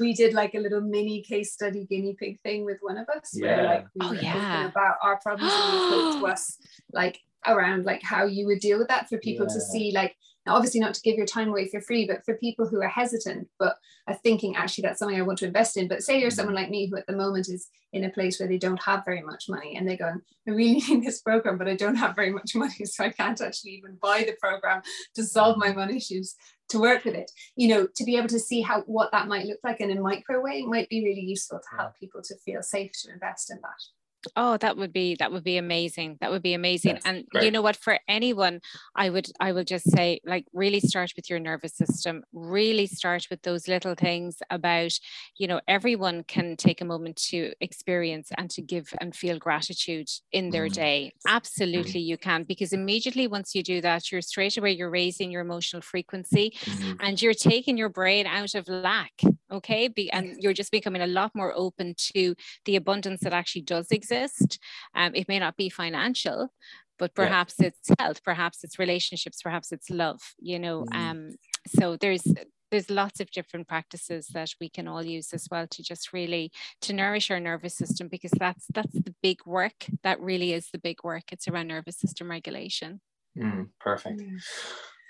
we 0.00 0.14
did 0.14 0.32
like 0.32 0.54
a 0.54 0.58
little 0.58 0.80
mini 0.80 1.22
case 1.22 1.52
study 1.52 1.84
guinea 1.84 2.14
pig 2.18 2.40
thing 2.40 2.64
with 2.64 2.78
one 2.80 2.96
of 2.96 3.08
us. 3.10 3.32
Yeah. 3.34 3.56
Where, 3.56 3.66
like 3.66 3.86
we 3.94 4.06
oh, 4.06 4.12
yeah. 4.12 4.68
about 4.68 4.96
our 5.02 5.18
problems 5.20 5.52
and 5.54 5.74
you 5.74 6.20
to 6.20 6.26
us 6.32 6.56
like 6.92 7.20
around 7.46 7.84
like 7.84 8.02
how 8.02 8.24
you 8.24 8.46
would 8.46 8.60
deal 8.60 8.78
with 8.78 8.88
that 8.88 9.08
for 9.08 9.18
people 9.18 9.46
yeah. 9.48 9.54
to 9.54 9.60
see 9.60 9.92
like 9.94 10.16
obviously, 10.46 10.80
not 10.80 10.94
to 10.94 11.00
give 11.02 11.16
your 11.16 11.26
time 11.26 11.48
away 11.48 11.68
for 11.68 11.80
free, 11.80 12.06
but 12.06 12.24
for 12.24 12.36
people 12.36 12.66
who 12.66 12.80
are 12.82 12.88
hesitant 12.88 13.48
but 13.58 13.76
are 14.08 14.14
thinking, 14.14 14.56
actually, 14.56 14.82
that's 14.82 14.98
something 14.98 15.18
I 15.18 15.22
want 15.22 15.38
to 15.38 15.46
invest 15.46 15.76
in. 15.76 15.88
But 15.88 16.02
say 16.02 16.20
you're 16.20 16.30
someone 16.30 16.54
mm-hmm. 16.54 16.62
like 16.62 16.70
me 16.70 16.86
who 16.86 16.96
at 16.96 17.06
the 17.06 17.16
moment 17.16 17.48
is 17.48 17.68
in 17.92 18.04
a 18.04 18.10
place 18.10 18.40
where 18.40 18.48
they 18.48 18.58
don't 18.58 18.82
have 18.82 19.04
very 19.04 19.22
much 19.22 19.48
money 19.48 19.76
and 19.76 19.88
they're 19.88 19.96
going, 19.96 20.20
I 20.48 20.50
really 20.50 20.80
need 20.88 21.04
this 21.04 21.20
program, 21.20 21.58
but 21.58 21.68
I 21.68 21.76
don't 21.76 21.96
have 21.96 22.16
very 22.16 22.30
much 22.30 22.54
money. 22.54 22.72
So 22.84 23.04
I 23.04 23.10
can't 23.10 23.40
actually 23.40 23.72
even 23.72 23.96
buy 24.02 24.24
the 24.24 24.36
program 24.40 24.82
to 25.14 25.24
solve 25.24 25.56
my 25.56 25.68
mm-hmm. 25.68 25.78
money 25.78 25.96
issues 25.96 26.34
to 26.70 26.80
work 26.80 27.04
with 27.04 27.14
it. 27.14 27.30
You 27.54 27.68
know, 27.68 27.88
to 27.94 28.04
be 28.04 28.16
able 28.16 28.28
to 28.28 28.40
see 28.40 28.60
how 28.60 28.82
what 28.82 29.12
that 29.12 29.28
might 29.28 29.46
look 29.46 29.60
like 29.62 29.80
in 29.80 29.90
a 29.90 30.00
micro 30.00 30.40
way 30.42 30.62
might 30.62 30.88
be 30.88 31.04
really 31.04 31.20
useful 31.20 31.58
to 31.58 31.76
help 31.76 31.96
people 31.98 32.22
to 32.22 32.34
feel 32.44 32.62
safe 32.62 32.92
to 33.02 33.12
invest 33.12 33.50
in 33.50 33.58
that. 33.62 34.01
Oh, 34.36 34.56
that 34.58 34.76
would 34.76 34.92
be 34.92 35.16
that 35.16 35.32
would 35.32 35.44
be 35.44 35.56
amazing. 35.56 36.18
That 36.20 36.30
would 36.30 36.42
be 36.42 36.54
amazing. 36.54 36.96
Yes, 36.96 37.02
and 37.04 37.24
great. 37.28 37.44
you 37.44 37.50
know 37.50 37.62
what? 37.62 37.76
For 37.76 37.98
anyone, 38.08 38.60
I 38.94 39.10
would 39.10 39.26
I 39.40 39.52
will 39.52 39.64
just 39.64 39.90
say, 39.90 40.20
like, 40.24 40.46
really 40.52 40.80
start 40.80 41.12
with 41.16 41.30
your 41.30 41.38
nervous 41.38 41.76
system. 41.76 42.24
Really 42.32 42.86
start 42.86 43.26
with 43.30 43.42
those 43.42 43.68
little 43.68 43.94
things 43.94 44.38
about, 44.50 44.92
you 45.36 45.46
know, 45.46 45.60
everyone 45.68 46.24
can 46.24 46.56
take 46.56 46.80
a 46.80 46.84
moment 46.84 47.16
to 47.30 47.52
experience 47.60 48.30
and 48.36 48.50
to 48.50 48.62
give 48.62 48.88
and 49.00 49.14
feel 49.14 49.38
gratitude 49.38 50.08
in 50.32 50.50
their 50.50 50.68
mm. 50.68 50.72
day. 50.72 51.12
Absolutely, 51.26 52.00
mm. 52.00 52.06
you 52.06 52.18
can 52.18 52.44
because 52.44 52.72
immediately 52.72 53.26
once 53.26 53.54
you 53.54 53.62
do 53.62 53.80
that, 53.80 54.10
you're 54.10 54.22
straight 54.22 54.56
away 54.56 54.72
you're 54.72 54.90
raising 54.90 55.30
your 55.30 55.42
emotional 55.42 55.82
frequency, 55.82 56.56
mm. 56.64 56.96
and 57.00 57.20
you're 57.20 57.34
taking 57.34 57.76
your 57.76 57.88
brain 57.88 58.26
out 58.26 58.54
of 58.54 58.68
lack. 58.68 59.12
Okay, 59.52 59.88
Be, 59.88 60.10
and 60.10 60.36
you're 60.38 60.52
just 60.52 60.72
becoming 60.72 61.02
a 61.02 61.06
lot 61.06 61.32
more 61.34 61.52
open 61.54 61.94
to 62.14 62.34
the 62.64 62.76
abundance 62.76 63.20
that 63.20 63.32
actually 63.32 63.62
does 63.62 63.90
exist 63.90 64.02
exist. 64.02 64.58
Um, 64.94 65.12
it 65.14 65.28
may 65.28 65.38
not 65.38 65.56
be 65.56 65.68
financial, 65.68 66.52
but 66.98 67.14
perhaps 67.14 67.54
yeah. 67.58 67.68
it's 67.68 67.90
health, 67.98 68.22
perhaps 68.22 68.64
it's 68.64 68.78
relationships, 68.78 69.42
perhaps 69.42 69.72
it's 69.72 69.90
love, 69.90 70.20
you 70.38 70.58
know. 70.58 70.84
Mm. 70.92 70.96
Um, 70.96 71.30
so 71.66 71.96
there's 71.96 72.24
there's 72.70 72.88
lots 72.88 73.20
of 73.20 73.30
different 73.30 73.68
practices 73.68 74.28
that 74.32 74.50
we 74.58 74.68
can 74.68 74.88
all 74.88 75.04
use 75.04 75.34
as 75.34 75.46
well 75.50 75.66
to 75.66 75.82
just 75.82 76.12
really 76.12 76.50
to 76.80 76.94
nourish 76.94 77.30
our 77.30 77.40
nervous 77.40 77.76
system 77.76 78.08
because 78.08 78.32
that's 78.38 78.66
that's 78.72 78.94
the 78.94 79.14
big 79.22 79.38
work 79.44 79.86
that 80.02 80.20
really 80.20 80.52
is 80.52 80.68
the 80.72 80.78
big 80.78 80.96
work 81.04 81.24
it's 81.32 81.48
around 81.48 81.68
nervous 81.68 81.98
system 81.98 82.30
regulation 82.30 82.98
mm, 83.38 83.68
perfect 83.78 84.20
mm. 84.20 84.40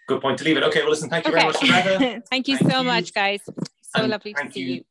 good 0.09 0.21
point 0.21 0.39
to 0.39 0.45
leave 0.45 0.57
it 0.57 0.65
okay 0.65 0.81
well 0.81 0.91
listen 0.91 1.09
thank 1.09 1.25
you 1.25 1.33
okay. 1.33 1.41
very 1.41 1.53
much 1.53 1.63
Rebecca. 1.63 2.23
thank 2.31 2.49
you 2.49 2.57
thank 2.57 2.73
so 2.73 2.79
you. 2.81 2.85
much 2.85 3.15
guys 3.15 3.41
so 3.95 4.03
and 4.03 4.11
lovely 4.11 4.35
to 4.35 4.51
see 4.53 4.61
you. 4.61 4.75
you 4.75 4.85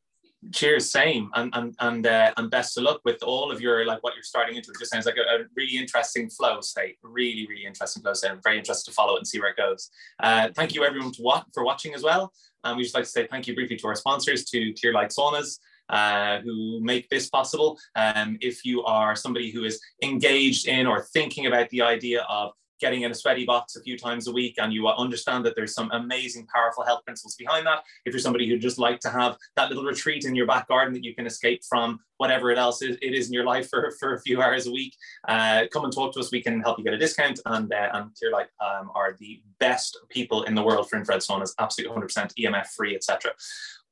cheers 0.52 0.90
same. 0.90 1.30
And 1.34 1.50
and 1.54 1.74
and, 1.80 2.06
uh, 2.06 2.32
and 2.36 2.50
best 2.50 2.76
of 2.76 2.84
luck 2.84 3.00
with 3.04 3.22
all 3.22 3.52
of 3.52 3.60
your 3.60 3.86
like 3.86 4.02
what 4.02 4.14
you're 4.14 4.24
starting 4.24 4.56
into. 4.56 4.70
It 4.70 4.78
just 4.78 4.92
sounds 4.92 5.06
like 5.06 5.16
a, 5.16 5.42
a 5.42 5.44
really 5.56 5.76
interesting 5.76 6.28
flow 6.30 6.60
state. 6.60 6.96
Really 7.02 7.46
really 7.48 7.64
interesting 7.64 8.02
flow 8.02 8.14
state. 8.14 8.30
I'm 8.32 8.40
very 8.42 8.58
interested 8.58 8.90
to 8.90 8.94
follow 8.94 9.14
it 9.14 9.18
and 9.18 9.26
see 9.26 9.40
where 9.40 9.50
it 9.50 9.56
goes. 9.56 9.90
Uh, 10.20 10.48
thank 10.54 10.74
you 10.74 10.84
everyone 10.84 11.12
to 11.12 11.22
wa- 11.22 11.44
for 11.54 11.64
watching 11.64 11.94
as 11.94 12.02
well. 12.02 12.32
And 12.64 12.76
we 12.76 12.82
just 12.82 12.94
like 12.94 13.04
to 13.04 13.10
say 13.10 13.26
thank 13.26 13.46
you 13.46 13.54
briefly 13.54 13.76
to 13.76 13.86
our 13.88 13.94
sponsors 13.94 14.44
to 14.46 14.72
Clearlight 14.74 15.12
saunas 15.16 15.58
uh, 15.88 16.40
who 16.40 16.80
make 16.80 17.08
this 17.08 17.28
possible. 17.28 17.78
Um, 17.96 18.38
if 18.40 18.64
you 18.64 18.82
are 18.84 19.14
somebody 19.16 19.50
who 19.50 19.64
is 19.64 19.80
engaged 20.02 20.66
in 20.66 20.86
or 20.86 21.02
thinking 21.12 21.46
about 21.46 21.68
the 21.70 21.82
idea 21.82 22.22
of 22.28 22.52
getting 22.80 23.02
in 23.02 23.10
a 23.10 23.14
sweaty 23.14 23.44
box 23.44 23.76
a 23.76 23.82
few 23.82 23.96
times 23.96 24.26
a 24.26 24.32
week 24.32 24.54
and 24.58 24.72
you 24.72 24.86
understand 24.88 25.44
that 25.44 25.54
there's 25.54 25.74
some 25.74 25.90
amazing 25.92 26.46
powerful 26.46 26.84
health 26.84 27.04
principles 27.04 27.34
behind 27.36 27.66
that 27.66 27.82
if 28.04 28.12
you're 28.12 28.20
somebody 28.20 28.48
who 28.48 28.58
just 28.58 28.78
like 28.78 29.00
to 29.00 29.08
have 29.08 29.36
that 29.56 29.68
little 29.68 29.84
retreat 29.84 30.24
in 30.24 30.34
your 30.34 30.46
back 30.46 30.68
garden 30.68 30.92
that 30.92 31.04
you 31.04 31.14
can 31.14 31.26
escape 31.26 31.62
from 31.68 31.98
whatever 32.18 32.50
it 32.50 32.58
else 32.58 32.82
is, 32.82 32.96
it 33.02 33.14
is 33.14 33.28
in 33.28 33.32
your 33.32 33.44
life 33.44 33.68
for, 33.68 33.92
for 34.00 34.14
a 34.14 34.20
few 34.20 34.42
hours 34.42 34.66
a 34.66 34.72
week 34.72 34.94
uh, 35.28 35.62
come 35.72 35.84
and 35.84 35.92
talk 35.92 36.12
to 36.12 36.20
us 36.20 36.32
we 36.32 36.42
can 36.42 36.60
help 36.60 36.78
you 36.78 36.84
get 36.84 36.94
a 36.94 36.98
discount 36.98 37.40
and 37.46 37.72
uh, 37.72 37.88
and 37.92 38.10
Clearlight 38.16 38.48
um, 38.60 38.90
are 38.94 39.16
the 39.18 39.42
best 39.58 39.98
people 40.08 40.42
in 40.44 40.54
the 40.54 40.62
world 40.62 40.88
for 40.88 40.96
infrared 40.96 41.20
saunas 41.20 41.52
absolutely 41.58 41.96
100% 41.96 42.32
emf 42.40 42.66
free 42.68 42.94
etc 42.94 43.32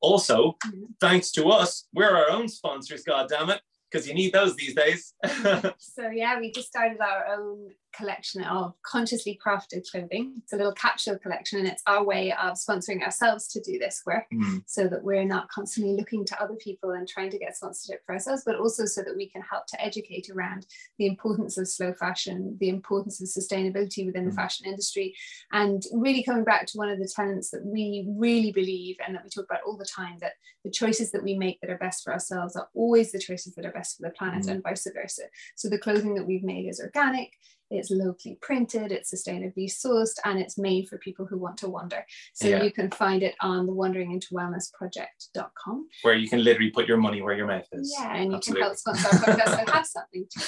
also 0.00 0.56
mm-hmm. 0.66 0.84
thanks 1.00 1.30
to 1.30 1.48
us 1.48 1.86
we're 1.94 2.16
our 2.16 2.30
own 2.30 2.48
sponsors 2.48 3.02
god 3.04 3.28
damn 3.28 3.50
it 3.50 3.60
because 3.90 4.06
you 4.06 4.14
need 4.14 4.32
those 4.32 4.54
these 4.56 4.74
days. 4.74 5.14
so 5.78 6.08
yeah, 6.12 6.38
we 6.38 6.52
just 6.52 6.68
started 6.68 6.98
our 7.00 7.26
own 7.34 7.70
collection 7.92 8.42
of 8.42 8.74
consciously 8.82 9.38
crafted 9.44 9.88
clothing. 9.90 10.34
It's 10.38 10.52
a 10.52 10.56
little 10.56 10.72
capsule 10.72 11.18
collection, 11.18 11.58
and 11.58 11.68
it's 11.68 11.82
our 11.86 12.04
way 12.04 12.32
of 12.32 12.54
sponsoring 12.54 13.02
ourselves 13.02 13.48
to 13.48 13.60
do 13.60 13.78
this 13.78 14.02
work 14.06 14.24
mm. 14.32 14.62
so 14.66 14.88
that 14.88 15.02
we're 15.02 15.24
not 15.24 15.48
constantly 15.48 15.94
looking 15.94 16.24
to 16.26 16.42
other 16.42 16.54
people 16.54 16.90
and 16.92 17.08
trying 17.08 17.30
to 17.30 17.38
get 17.38 17.56
sponsorship 17.56 18.04
for 18.04 18.14
ourselves, 18.14 18.42
but 18.44 18.56
also 18.56 18.84
so 18.84 19.02
that 19.02 19.16
we 19.16 19.28
can 19.28 19.42
help 19.42 19.66
to 19.66 19.80
educate 19.82 20.28
around 20.30 20.66
the 20.98 21.06
importance 21.06 21.58
of 21.58 21.68
slow 21.68 21.92
fashion, 21.94 22.56
the 22.60 22.68
importance 22.68 23.20
of 23.20 23.28
sustainability 23.28 24.06
within 24.06 24.24
mm. 24.24 24.30
the 24.30 24.36
fashion 24.36 24.66
industry, 24.66 25.14
and 25.52 25.82
really 25.92 26.22
coming 26.22 26.44
back 26.44 26.66
to 26.66 26.78
one 26.78 26.88
of 26.88 26.98
the 26.98 27.10
tenets 27.14 27.50
that 27.50 27.64
we 27.64 28.06
really 28.08 28.52
believe 28.52 28.96
and 29.06 29.14
that 29.14 29.24
we 29.24 29.30
talk 29.30 29.44
about 29.44 29.62
all 29.66 29.76
the 29.76 29.84
time 29.84 30.16
that 30.20 30.32
the 30.64 30.70
choices 30.70 31.10
that 31.10 31.22
we 31.22 31.36
make 31.36 31.60
that 31.60 31.70
are 31.70 31.78
best 31.78 32.04
for 32.04 32.12
ourselves 32.12 32.56
are 32.56 32.68
always 32.74 33.12
the 33.12 33.18
choices 33.18 33.54
that 33.54 33.64
are 33.64 33.72
best 33.72 33.96
for 33.96 34.02
the 34.02 34.14
planet 34.14 34.44
mm. 34.44 34.50
and 34.50 34.62
vice 34.62 34.86
versa. 34.94 35.22
So 35.56 35.68
the 35.68 35.78
clothing 35.78 36.14
that 36.14 36.26
we've 36.26 36.44
made 36.44 36.68
is 36.68 36.80
organic 36.80 37.32
it's 37.70 37.90
locally 37.90 38.36
printed, 38.42 38.92
it's 38.92 39.12
sustainably 39.14 39.66
sourced, 39.70 40.18
and 40.24 40.38
it's 40.38 40.58
made 40.58 40.88
for 40.88 40.98
people 40.98 41.24
who 41.26 41.38
want 41.38 41.56
to 41.58 41.68
wander. 41.68 42.04
So 42.34 42.48
Yeah. 42.48 42.62
you 42.62 42.72
can 42.72 42.90
find 42.90 43.22
it 43.22 43.34
on 43.40 43.66
the 43.66 43.72
Wandering 43.72 44.12
into 44.12 44.34
Wellness 44.34 44.72
Project.com. 44.72 45.88
Where 46.02 46.14
you 46.14 46.28
can 46.28 46.42
literally 46.42 46.70
put 46.70 46.86
your 46.88 46.96
money 46.96 47.22
where 47.22 47.36
your 47.36 47.46
mouth 47.46 47.66
is. 47.72 47.94
Yeah, 47.98 48.16
and 48.16 48.32
you 48.32 48.40
can 48.40 48.56
help 48.56 48.76
sponsor 48.76 49.06
our 49.08 49.12
podcast 49.22 49.58
and 49.60 49.68
have 49.70 49.86
something 49.96 50.26
to 50.38 50.44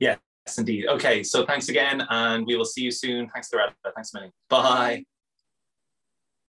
Yes, 0.00 0.18
indeed. 0.56 0.86
Okay, 0.86 1.22
so 1.22 1.44
thanks 1.44 1.68
again, 1.68 2.02
and 2.08 2.46
we 2.46 2.56
will 2.56 2.64
see 2.64 2.80
you 2.82 2.90
soon. 2.90 3.28
Thanks, 3.28 3.52
Loretta. 3.52 3.74
Thanks, 3.94 4.14
Millie. 4.14 4.32
Bye. 4.48 5.17